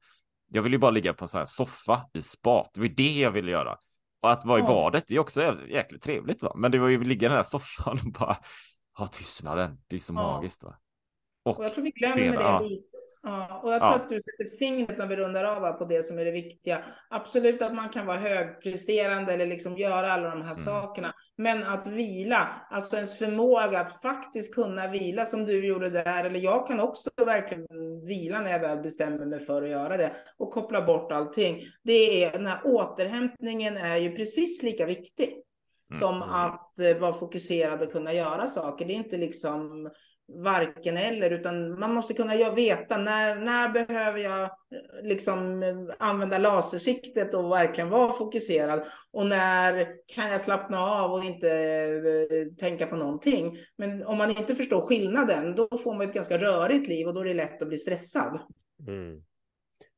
Jag 0.46 0.62
vill 0.62 0.72
ju 0.72 0.78
bara 0.78 0.90
ligga 0.90 1.14
på 1.14 1.24
en 1.24 1.28
sån 1.28 1.38
här 1.38 1.44
soffa 1.44 2.02
i 2.12 2.22
spat. 2.22 2.70
Det 2.74 2.80
var 2.80 2.88
det 2.88 3.12
jag 3.12 3.30
ville 3.30 3.50
göra. 3.50 3.78
Och 4.22 4.30
att 4.30 4.44
vara 4.44 4.58
i 4.58 4.62
badet 4.62 5.04
det 5.08 5.14
är 5.14 5.18
också 5.18 5.56
jäkligt 5.68 6.02
trevligt 6.02 6.42
va. 6.42 6.52
Men 6.56 6.70
det 6.70 6.78
var 6.78 6.88
ju 6.88 7.00
att 7.00 7.06
ligga 7.06 7.26
i 7.26 7.28
den 7.28 7.36
här 7.36 7.42
soffan 7.42 7.98
och 8.06 8.12
bara 8.12 8.36
ha 8.98 9.06
tystnaden. 9.06 9.78
Det 9.88 9.96
är 9.96 10.00
så 10.00 10.12
ja. 10.12 10.16
magiskt 10.16 10.64
va. 10.64 10.78
Och, 11.42 11.58
och 11.58 11.64
jag 11.64 11.74
tror 11.74 11.84
vi 11.84 11.90
glömmer 11.90 12.16
det 12.16 12.34
ja. 12.34 12.60
lite 12.60 12.89
Ja, 13.22 13.60
och 13.62 13.72
jag 13.72 13.80
tror 13.80 13.92
ja. 13.92 13.96
att 13.96 14.08
du 14.08 14.16
sätter 14.16 14.56
fingret 14.58 14.98
när 14.98 15.06
vi 15.06 15.16
rundar 15.16 15.44
av 15.44 15.72
på 15.72 15.84
det 15.84 16.02
som 16.02 16.18
är 16.18 16.24
det 16.24 16.30
viktiga. 16.30 16.84
Absolut 17.10 17.62
att 17.62 17.74
man 17.74 17.88
kan 17.88 18.06
vara 18.06 18.18
högpresterande 18.18 19.32
eller 19.32 19.46
liksom 19.46 19.76
göra 19.76 20.12
alla 20.12 20.30
de 20.30 20.42
här 20.42 20.42
mm. 20.42 20.54
sakerna. 20.54 21.14
Men 21.36 21.62
att 21.62 21.86
vila, 21.86 22.66
alltså 22.70 22.96
ens 22.96 23.18
förmåga 23.18 23.80
att 23.80 24.02
faktiskt 24.02 24.54
kunna 24.54 24.88
vila 24.88 25.26
som 25.26 25.44
du 25.44 25.66
gjorde 25.66 25.90
där, 25.90 26.24
eller 26.24 26.40
jag 26.40 26.66
kan 26.66 26.80
också 26.80 27.10
verkligen 27.26 27.66
vila 28.06 28.40
när 28.40 28.50
jag 28.50 28.60
väl 28.60 28.78
bestämmer 28.78 29.26
mig 29.26 29.40
för 29.40 29.62
att 29.62 29.70
göra 29.70 29.96
det 29.96 30.12
och 30.36 30.50
koppla 30.50 30.82
bort 30.82 31.12
allting. 31.12 31.62
Det 31.82 32.24
är, 32.24 32.32
den 32.32 32.46
här 32.46 32.60
återhämtningen 32.64 33.76
är 33.76 33.96
ju 33.96 34.16
precis 34.16 34.62
lika 34.62 34.86
viktig 34.86 35.28
mm. 35.28 36.00
som 36.00 36.22
att 36.22 36.78
eh, 36.78 36.96
vara 36.96 37.12
fokuserad 37.12 37.82
och 37.82 37.92
kunna 37.92 38.12
göra 38.12 38.46
saker. 38.46 38.86
Det 38.86 38.92
är 38.92 38.96
inte 38.96 39.16
liksom 39.16 39.90
varken 40.34 40.96
eller, 40.96 41.30
utan 41.30 41.80
man 41.80 41.94
måste 41.94 42.14
kunna 42.14 42.54
veta 42.54 42.96
när, 42.96 43.36
när 43.36 43.68
behöver 43.68 44.18
jag 44.18 44.50
liksom 45.02 45.62
använda 45.98 46.38
lasersiktet 46.38 47.34
och 47.34 47.50
verkligen 47.50 47.90
vara 47.90 48.12
fokuserad 48.12 48.82
och 49.10 49.26
när 49.26 49.88
kan 50.06 50.30
jag 50.30 50.40
slappna 50.40 50.80
av 50.80 51.12
och 51.12 51.24
inte 51.24 51.50
eh, 51.50 52.54
tänka 52.58 52.86
på 52.86 52.96
någonting. 52.96 53.58
Men 53.76 54.06
om 54.06 54.18
man 54.18 54.30
inte 54.30 54.54
förstår 54.54 54.86
skillnaden, 54.86 55.54
då 55.54 55.68
får 55.78 55.94
man 55.94 56.08
ett 56.08 56.14
ganska 56.14 56.38
rörigt 56.38 56.88
liv 56.88 57.06
och 57.06 57.14
då 57.14 57.20
är 57.20 57.24
det 57.24 57.34
lätt 57.34 57.62
att 57.62 57.68
bli 57.68 57.76
stressad. 57.76 58.40
Mm. 58.88 59.22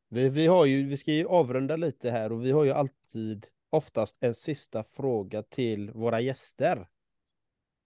Vi, 0.08 0.28
vi, 0.28 0.46
har 0.46 0.66
ju, 0.66 0.86
vi 0.86 0.96
ska 0.96 1.12
ju 1.12 1.26
avrunda 1.26 1.76
lite 1.76 2.10
här 2.10 2.32
och 2.32 2.44
vi 2.44 2.50
har 2.50 2.64
ju 2.64 2.70
alltid 2.70 3.46
oftast 3.70 4.18
en 4.20 4.34
sista 4.34 4.84
fråga 4.84 5.42
till 5.42 5.90
våra 5.90 6.20
gäster. 6.20 6.86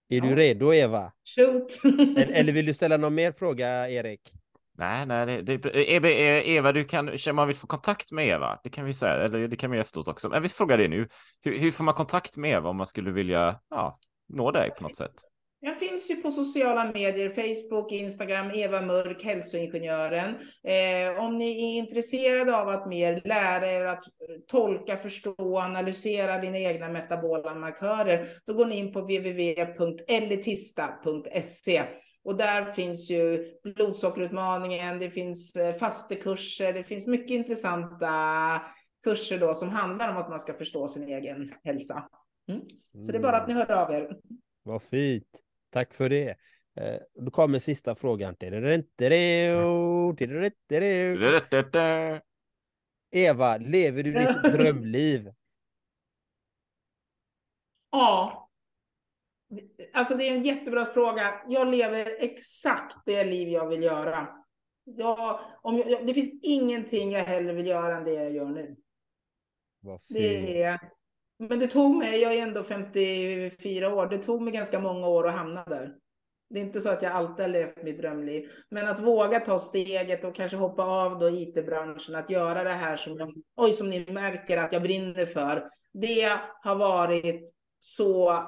Är 0.09 0.21
du 0.21 0.35
redo 0.35 0.73
Eva? 0.73 1.11
Shoot. 1.35 1.79
eller, 1.83 2.31
eller 2.33 2.53
vill 2.53 2.65
du 2.65 2.73
ställa 2.73 2.97
någon 2.97 3.15
mer 3.15 3.31
fråga 3.31 3.89
Erik? 3.89 4.33
Nej, 4.77 5.05
nej, 5.05 5.25
det, 5.25 5.57
det, 5.57 5.91
Eva, 5.91 6.09
Eva, 6.09 6.71
du 6.71 6.83
kan, 6.83 7.17
man 7.33 7.47
vill 7.47 7.55
få 7.55 7.67
kontakt 7.67 8.11
med 8.11 8.27
Eva, 8.27 8.59
det 8.63 8.69
kan 8.69 8.85
vi 8.85 8.93
säga, 8.93 9.13
eller 9.13 9.47
det 9.47 9.55
kan 9.55 9.71
vi 9.71 9.79
efteråt 9.79 10.07
också. 10.07 10.29
Men 10.29 10.41
vi 10.41 10.49
frågar 10.49 10.77
det 10.77 10.87
nu. 10.87 11.07
Hur, 11.43 11.59
hur 11.59 11.71
får 11.71 11.83
man 11.83 11.93
kontakt 11.93 12.37
med 12.37 12.51
Eva 12.51 12.69
om 12.69 12.77
man 12.77 12.85
skulle 12.85 13.11
vilja 13.11 13.59
ja, 13.69 13.99
nå 14.29 14.51
dig 14.51 14.71
på 14.77 14.83
något 14.83 14.97
sätt? 14.97 15.15
Jag 15.59 15.79
finns 15.79 16.11
ju 16.11 16.15
på 16.15 16.31
sociala 16.31 16.91
medier, 16.91 17.29
Facebook, 17.29 17.91
Instagram, 17.91 18.51
Eva 18.51 18.81
Mörk, 18.81 19.23
hälsoingenjören. 19.23 20.35
Eh, 20.63 21.19
om 21.23 21.37
ni 21.37 21.49
är 21.49 21.77
intresserade 21.77 22.57
av 22.57 22.69
att 22.69 22.87
mer 22.87 23.21
lära 23.25 23.71
er 23.71 23.81
att 23.81 24.03
tolka, 24.47 24.97
förstå, 24.97 25.59
analysera 25.59 26.39
dina 26.39 26.57
egna 26.57 26.89
metabola 26.89 27.55
markörer, 27.55 28.29
då 28.45 28.53
går 28.53 28.65
ni 28.65 28.77
in 28.77 28.93
på 28.93 29.01
www.elitista.se. 29.01 31.83
Och 32.23 32.37
där 32.37 32.65
finns 32.65 33.09
ju 33.09 33.53
blodsockerutmaningen, 33.63 34.99
det 34.99 35.09
finns 35.09 35.55
eh, 35.55 35.75
fastekurser, 35.75 36.73
det 36.73 36.83
finns 36.83 37.07
mycket 37.07 37.31
intressanta 37.31 38.11
kurser 39.03 39.39
då 39.39 39.53
som 39.53 39.69
handlar 39.69 40.09
om 40.09 40.17
att 40.17 40.29
man 40.29 40.39
ska 40.39 40.53
förstå 40.53 40.87
sin 40.87 41.03
egen 41.03 41.53
hälsa. 41.63 42.09
Mm. 42.49 42.61
Så 43.05 43.11
det 43.11 43.17
är 43.17 43.21
bara 43.21 43.37
att 43.37 43.47
ni 43.47 43.53
hör 43.53 43.71
av 43.71 43.91
er. 43.91 44.17
Vad 44.63 44.83
fint. 44.83 45.46
Tack 45.69 45.93
för 45.93 46.09
det. 46.09 46.37
Eh, 46.75 46.99
då 47.15 47.31
kommer 47.31 47.59
sista 47.59 47.95
frågan. 47.95 48.35
Eva, 53.11 53.57
lever 53.57 54.03
du 54.03 54.13
ditt 54.13 54.43
drömliv? 54.53 55.31
Ja. 57.91 58.49
Alltså 59.93 60.15
det 60.15 60.29
är 60.29 60.35
en 60.35 60.43
jättebra 60.43 60.85
fråga. 60.85 61.41
Jag 61.47 61.67
lever 61.67 62.23
exakt 62.23 62.97
det 63.05 63.23
liv 63.23 63.47
jag 63.47 63.67
vill 63.67 63.83
göra. 63.83 64.27
Jag, 64.83 65.39
om 65.61 65.77
jag, 65.77 66.07
det 66.07 66.13
finns 66.13 66.39
ingenting 66.43 67.11
jag 67.11 67.23
hellre 67.23 67.53
vill 67.53 67.67
göra 67.67 67.97
än 67.97 68.03
det 68.03 68.13
jag 68.13 68.31
gör 68.31 68.49
nu. 68.49 68.75
Det 70.07 70.61
är, 70.61 70.79
men 71.39 71.59
det 71.59 71.67
tog 71.67 71.95
mig, 71.95 72.21
jag 72.21 72.33
är 72.33 72.43
ändå 72.43 72.63
54 72.63 73.95
år, 73.95 74.07
det 74.07 74.17
tog 74.17 74.41
mig 74.41 74.53
ganska 74.53 74.79
många 74.79 75.07
år 75.07 75.27
att 75.27 75.35
hamna 75.35 75.63
där. 75.63 75.93
Det 76.49 76.59
är 76.59 76.63
inte 76.63 76.81
så 76.81 76.89
att 76.89 77.01
jag 77.01 77.11
alltid 77.11 77.45
har 77.45 77.51
levt 77.51 77.83
mitt 77.83 77.97
drömliv, 77.97 78.49
men 78.69 78.87
att 78.87 78.99
våga 78.99 79.39
ta 79.39 79.59
steget 79.59 80.23
och 80.23 80.35
kanske 80.35 80.57
hoppa 80.57 80.83
av 80.83 81.19
då 81.19 81.29
IT-branschen, 81.29 82.15
att 82.15 82.29
göra 82.29 82.63
det 82.63 82.69
här 82.69 82.97
som, 82.97 83.17
jag, 83.17 83.33
oj, 83.55 83.71
som 83.71 83.89
ni 83.89 84.11
märker 84.11 84.57
att 84.57 84.73
jag 84.73 84.81
brinner 84.81 85.25
för, 85.25 85.69
det 85.93 86.39
har 86.63 86.75
varit 86.75 87.53
så, 87.79 88.43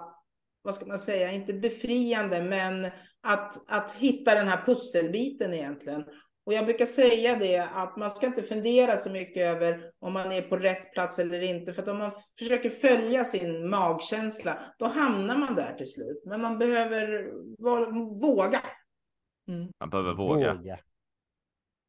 vad 0.61 0.75
ska 0.75 0.85
man 0.85 0.99
säga, 0.99 1.31
inte 1.31 1.53
befriande, 1.53 2.43
men 2.43 2.85
att, 3.21 3.71
att 3.71 3.91
hitta 3.91 4.35
den 4.35 4.47
här 4.47 4.65
pusselbiten 4.65 5.53
egentligen. 5.53 6.05
Och 6.49 6.55
jag 6.55 6.65
brukar 6.65 6.85
säga 6.85 7.35
det 7.35 7.57
att 7.57 7.97
man 7.97 8.09
ska 8.09 8.25
inte 8.25 8.43
fundera 8.43 8.97
så 8.97 9.09
mycket 9.11 9.43
över 9.45 9.91
om 9.99 10.13
man 10.13 10.31
är 10.31 10.41
på 10.41 10.57
rätt 10.57 10.93
plats 10.93 11.19
eller 11.19 11.41
inte. 11.41 11.73
För 11.73 11.81
att 11.81 11.87
om 11.87 11.97
man 11.97 12.11
försöker 12.39 12.69
följa 12.69 13.23
sin 13.23 13.69
magkänsla, 13.69 14.73
då 14.79 14.85
hamnar 14.85 15.37
man 15.37 15.55
där 15.55 15.75
till 15.75 15.91
slut. 15.91 16.23
Men 16.25 16.41
man 16.41 16.57
behöver 16.57 17.31
våga. 18.19 18.61
Mm. 19.47 19.71
Man 19.79 19.89
behöver 19.89 20.13
våga. 20.13 20.53
våga. 20.53 20.79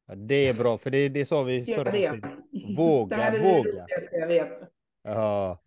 Ja, 0.07 0.15
det 0.15 0.35
är 0.35 0.53
bra, 0.53 0.77
för 0.77 0.89
det, 0.89 1.09
det 1.09 1.25
sa 1.25 1.43
vi 1.43 1.65
förra 1.65 1.89
avsnittet. 1.89 2.23
Våga, 2.77 3.15
det 3.17 3.23
här 3.23 3.33
är 3.33 3.53
våga. 3.53 3.85
Det 4.11 4.19
jag 4.19 4.27
vet. 4.27 4.51
Ja. 5.03 5.61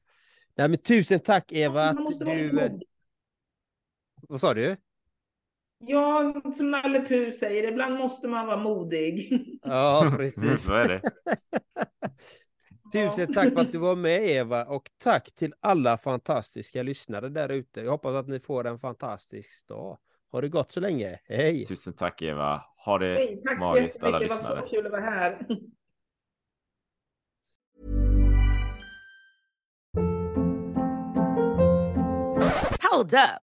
Nej, 0.55 0.69
men 0.69 0.79
tusen 0.79 1.21
tack 1.21 1.53
Eva. 1.53 1.85
Att 1.85 2.19
du... 2.21 2.81
Vad 4.29 4.41
sa 4.41 4.55
du? 4.55 4.77
Ja, 5.87 6.43
som 6.55 6.71
Nalle 6.71 7.01
Puh 7.01 7.31
säger, 7.31 7.73
ibland 7.73 7.99
måste 7.99 8.29
man 8.29 8.47
vara 8.47 8.57
modig. 8.57 9.41
Ja, 9.63 10.15
precis. 10.17 10.65
Så 10.65 10.73
är 10.73 10.89
det. 10.89 11.03
Tusen 12.93 13.33
tack 13.33 13.55
för 13.55 13.61
att 13.61 13.73
du 13.73 13.79
var 13.79 13.97
med 13.97 14.31
Eva 14.31 14.65
och 14.65 14.91
tack 15.03 15.35
till 15.35 15.55
alla 15.61 15.99
fantastiska 15.99 16.83
lyssnare 16.83 17.29
där 17.29 17.49
ute. 17.49 17.81
Jag 17.81 17.91
hoppas 17.91 18.15
att 18.15 18.29
ni 18.29 18.41
får 18.41 18.67
en 18.67 18.79
fantastisk 18.79 19.67
dag. 19.69 19.99
Ha 20.33 20.41
det 20.41 20.49
gott 20.49 20.73
så 20.73 20.81
länge. 20.81 21.21
Hej! 21.25 21.65
Tusen 21.65 21.93
tack 21.93 22.23
Eva. 22.23 22.63
Ha 22.85 22.99
det 22.99 23.15
Hej, 23.15 23.43
tack 23.45 23.61
magiskt 23.61 24.03
alla 24.05 24.19
lyssnare. 24.19 24.55
Det 24.55 24.61
var 24.61 24.67
så 24.67 24.75
kul 24.75 24.87
att 24.87 24.93
vara 24.93 25.03
här. 25.03 25.39
Hold 32.91 33.15
up. 33.15 33.44